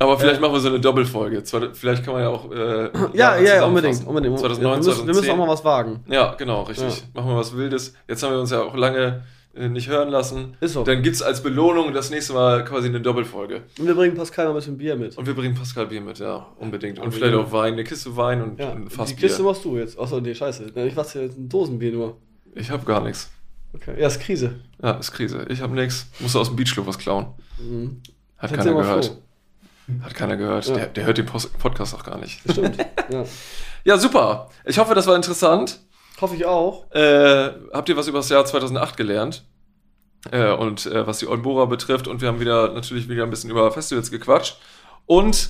Aber 0.04 0.20
vielleicht 0.20 0.42
machen 0.42 0.54
wir 0.54 0.60
so 0.60 0.68
eine 0.70 0.80
Doppelfolge. 0.80 1.44
Vielleicht 1.74 2.04
kann 2.04 2.14
man 2.14 2.24
ja 2.24 2.30
auch. 2.30 2.52
Äh, 2.52 2.90
Ja, 3.14 3.38
ja, 3.38 3.56
ja, 3.56 3.66
unbedingt, 3.66 4.06
unbedingt. 4.06 4.38
2009, 4.40 4.72
wir, 4.82 4.88
müssen, 4.88 5.08
wir 5.08 5.14
müssen 5.14 5.30
auch 5.32 5.38
mal 5.38 5.46
2010. 5.46 5.48
was 5.48 5.64
wagen. 5.66 6.04
Ja, 6.08 6.34
genau, 6.36 6.64
richtig. 6.64 7.00
Ja. 7.00 7.04
Machen 7.22 7.30
wir 7.32 7.38
was 7.38 7.56
Wildes. 7.56 7.94
Jetzt 8.08 8.24
haben 8.24 8.34
wir 8.34 8.40
uns 8.40 8.52
ja 8.52 8.62
auch 8.62 8.76
lange 8.76 9.24
äh, 9.56 9.70
nicht 9.70 9.88
hören 9.88 10.10
lassen. 10.10 10.58
Ist 10.62 10.74
so. 10.74 10.84
Dann 10.84 11.04
gibt 11.04 11.16
es 11.16 11.22
als 11.22 11.42
Belohnung 11.44 11.94
das 11.94 12.10
nächste 12.10 12.34
Mal 12.34 12.64
quasi 12.66 12.88
eine 12.88 13.02
Doppelfolge. 13.02 13.62
Und 13.80 13.88
wir 13.88 13.94
bringen 13.96 14.16
Pascal 14.16 14.46
noch 14.46 14.54
ein 14.54 14.56
bisschen 14.56 14.78
Bier 14.78 14.96
mit. 14.96 15.18
Und 15.18 15.26
wir 15.28 15.36
bringen 15.36 15.56
Pascal 15.56 15.86
Bier 15.88 16.02
mit, 16.02 16.20
ja, 16.20 16.48
unbedingt. 16.60 16.98
Und 17.00 17.06
Aber 17.06 17.12
vielleicht 17.14 17.36
auch 17.36 17.52
Wein, 17.52 17.74
eine 17.74 17.84
Kiste 17.84 18.16
Wein 18.18 18.42
und 18.42 18.60
Ja, 18.60 18.72
ein 18.72 18.86
die 18.86 18.90
Fass 18.96 19.16
Kiste 19.16 19.38
Bier. 19.38 19.46
machst 19.46 19.64
du 19.66 19.78
jetzt. 19.78 20.00
Achso, 20.00 20.20
nee, 20.20 20.34
scheiße. 20.34 20.72
Ich 20.76 20.96
mach's 20.96 21.14
jetzt 21.14 21.38
ein 21.38 21.48
Dosenbier 21.50 21.92
nur. 21.92 22.18
Ich 22.56 22.70
habe 22.70 22.84
gar 22.86 23.02
nichts. 23.02 23.30
Okay. 23.74 23.94
Ja, 24.00 24.08
ist 24.08 24.20
Krise. 24.20 24.56
Ja, 24.82 24.92
ist 24.92 25.12
Krise. 25.12 25.46
Ich 25.50 25.62
habe 25.62 25.74
nichts. 25.74 26.08
Musste 26.20 26.40
aus 26.40 26.48
dem 26.48 26.56
Beachclub 26.56 26.86
was 26.88 26.98
klauen. 26.98 27.28
Mhm. 27.60 28.02
Hat 28.38 28.52
Erzähl 28.52 28.72
keiner 28.72 28.82
gehört. 28.82 29.06
Flo. 29.06 29.16
Hat 30.02 30.16
keiner 30.16 30.38
gehört. 30.38 30.68
Ja. 30.68 30.76
Der, 30.76 30.88
der 30.88 31.06
hört 31.06 31.18
den 31.18 31.26
Post 31.26 31.58
Podcast 31.58 31.94
auch 31.94 32.04
gar 32.04 32.18
nicht. 32.18 32.40
Stimmt. 32.50 32.78
ja. 33.10 33.24
Ja, 33.84 33.98
super. 33.98 34.50
Ich 34.66 34.78
hoffe, 34.78 34.96
das 34.96 35.08
war 35.08 35.16
interessant. 35.16 35.80
Hoffe 36.22 36.36
ich 36.36 36.46
auch. 36.46 36.90
Äh, 36.92 37.52
habt 37.74 37.90
ihr 37.90 37.98
was 37.98 38.08
über 38.08 38.20
das 38.20 38.30
Jahr 38.30 38.46
2008 38.46 38.96
gelernt? 38.96 39.44
Äh, 40.32 40.54
und 40.54 40.86
äh, 40.86 41.06
was 41.06 41.18
die 41.18 41.28
Oldenburger 41.28 41.68
betrifft. 41.68 42.08
Und 42.08 42.22
wir 42.22 42.30
haben 42.30 42.40
wieder 42.40 42.72
natürlich 42.72 43.10
wieder 43.10 43.24
ein 43.24 43.30
bisschen 43.30 43.50
über 43.50 43.70
Festivals 43.72 44.10
gequatscht. 44.10 44.58
Und 45.06 45.50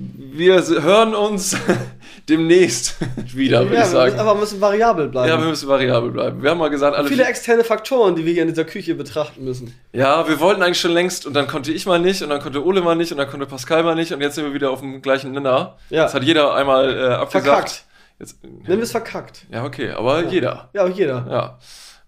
wir 0.00 0.62
hören 0.82 1.14
uns 1.14 1.56
demnächst 2.28 2.96
wieder, 3.34 3.62
würde 3.62 3.74
ja, 3.76 3.82
ich 3.84 3.92
wir 3.92 3.98
müssen 4.00 4.10
sagen. 4.10 4.20
einfach 4.20 4.34
ein 4.34 4.40
bisschen 4.40 4.60
variabel 4.60 5.08
bleiben. 5.08 5.28
Ja, 5.28 5.40
wir 5.40 5.48
müssen 5.48 5.68
variabel 5.68 6.10
bleiben. 6.10 6.42
Wir 6.42 6.50
haben 6.50 6.58
mal 6.58 6.70
gesagt, 6.70 6.96
alle 6.96 7.08
Viele 7.08 7.24
externe 7.24 7.64
Faktoren, 7.64 8.14
die 8.14 8.24
wir 8.24 8.32
hier 8.32 8.42
in 8.42 8.48
dieser 8.48 8.64
Küche 8.64 8.94
betrachten 8.94 9.44
müssen. 9.44 9.74
Ja, 9.92 10.28
wir 10.28 10.38
wollten 10.40 10.62
eigentlich 10.62 10.80
schon 10.80 10.92
längst 10.92 11.26
und 11.26 11.34
dann 11.34 11.46
konnte 11.48 11.72
ich 11.72 11.86
mal 11.86 11.98
nicht 11.98 12.22
und 12.22 12.28
dann 12.30 12.40
konnte 12.40 12.64
Ole 12.64 12.80
mal 12.80 12.94
nicht 12.94 13.10
und 13.10 13.18
dann 13.18 13.28
konnte 13.28 13.46
Pascal 13.46 13.82
mal 13.82 13.94
nicht 13.94 14.12
und 14.12 14.20
jetzt 14.20 14.36
sind 14.36 14.44
wir 14.44 14.54
wieder 14.54 14.70
auf 14.70 14.80
dem 14.80 15.02
gleichen 15.02 15.32
Nenner. 15.32 15.76
Ja. 15.90 16.04
Das 16.04 16.14
hat 16.14 16.22
jeder 16.22 16.54
einmal 16.54 16.96
äh, 16.96 17.02
abgesagt. 17.14 17.46
Verkackt. 17.46 17.84
Jetzt, 18.20 18.42
Nennen 18.42 18.66
wir 18.66 18.80
es 18.80 18.90
verkackt. 18.90 19.46
ja, 19.50 19.64
okay, 19.64 19.90
aber 19.90 20.24
jeder. 20.24 20.70
Ja, 20.74 20.84
auch 20.84 20.88
jeder. 20.88 21.26
Ja. 21.30 21.58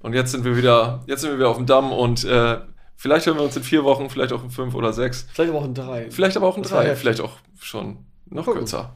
Und 0.01 0.13
jetzt 0.15 0.33
sind 0.33 0.45
wir 0.45 0.57
wieder, 0.57 1.05
jetzt 1.07 1.21
sind 1.21 1.31
wir 1.31 1.39
wieder 1.39 1.49
auf 1.49 1.57
dem 1.57 1.67
Damm 1.67 1.93
und 1.93 2.25
äh, 2.25 2.59
vielleicht 3.01 3.27
hören 3.27 3.37
wir 3.39 3.45
uns 3.45 3.57
in 3.57 3.63
vier 3.65 3.83
Wochen, 3.85 4.09
vielleicht 4.11 4.33
auch 4.33 4.45
in 4.45 4.51
fünf 4.51 4.75
oder 4.75 4.93
sechs. 4.93 5.27
Vielleicht 5.33 5.51
aber 5.51 5.61
auch 5.61 5.65
in 5.65 5.75
drei. 5.75 6.11
Vielleicht 6.11 6.37
aber 6.37 6.47
auch 6.47 6.57
in 6.57 6.63
Das 6.63 6.71
drei, 6.73 6.95
vielleicht 6.95 7.21
auch 7.21 7.33
schon 7.61 7.99
noch 8.27 8.45
Gucken. 8.45 8.61
kürzer. 8.61 8.93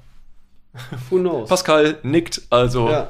Who 1.11 1.18
knows? 1.18 1.48
Pascal 1.48 1.98
nickt, 2.02 2.42
also 2.50 2.88
Ja. 2.90 3.09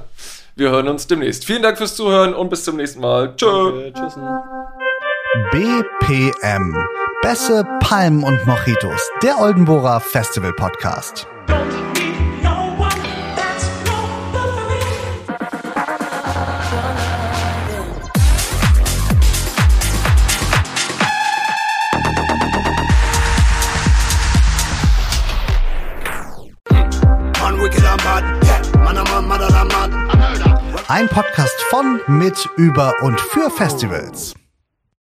wir 0.57 0.70
hören 0.70 0.88
uns 0.88 1.07
demnächst. 1.07 1.45
Vielen 1.45 1.62
Dank 1.62 1.76
fürs 1.78 1.97
Zuhören 1.97 2.32
und 2.34 2.49
bis 2.49 2.64
zum 2.64 2.76
nächsten 2.76 3.01
Mal. 3.01 3.34
Tschö. 3.36 3.90
Tschüss. 3.92 4.16
BPM. 5.51 6.76
Bässe, 7.22 7.66
Palmen 7.80 8.22
und 8.22 8.47
Mojitos. 8.47 9.11
Der 9.22 9.40
Oldenburger 9.40 9.99
Festival 10.01 10.53
Podcast. 10.53 11.26
Ein 30.95 31.09
Podcast 31.09 31.61
von, 31.70 32.01
mit, 32.07 32.49
über 32.57 33.03
und 33.03 33.20
für 33.20 33.51
Festivals. 33.51 34.32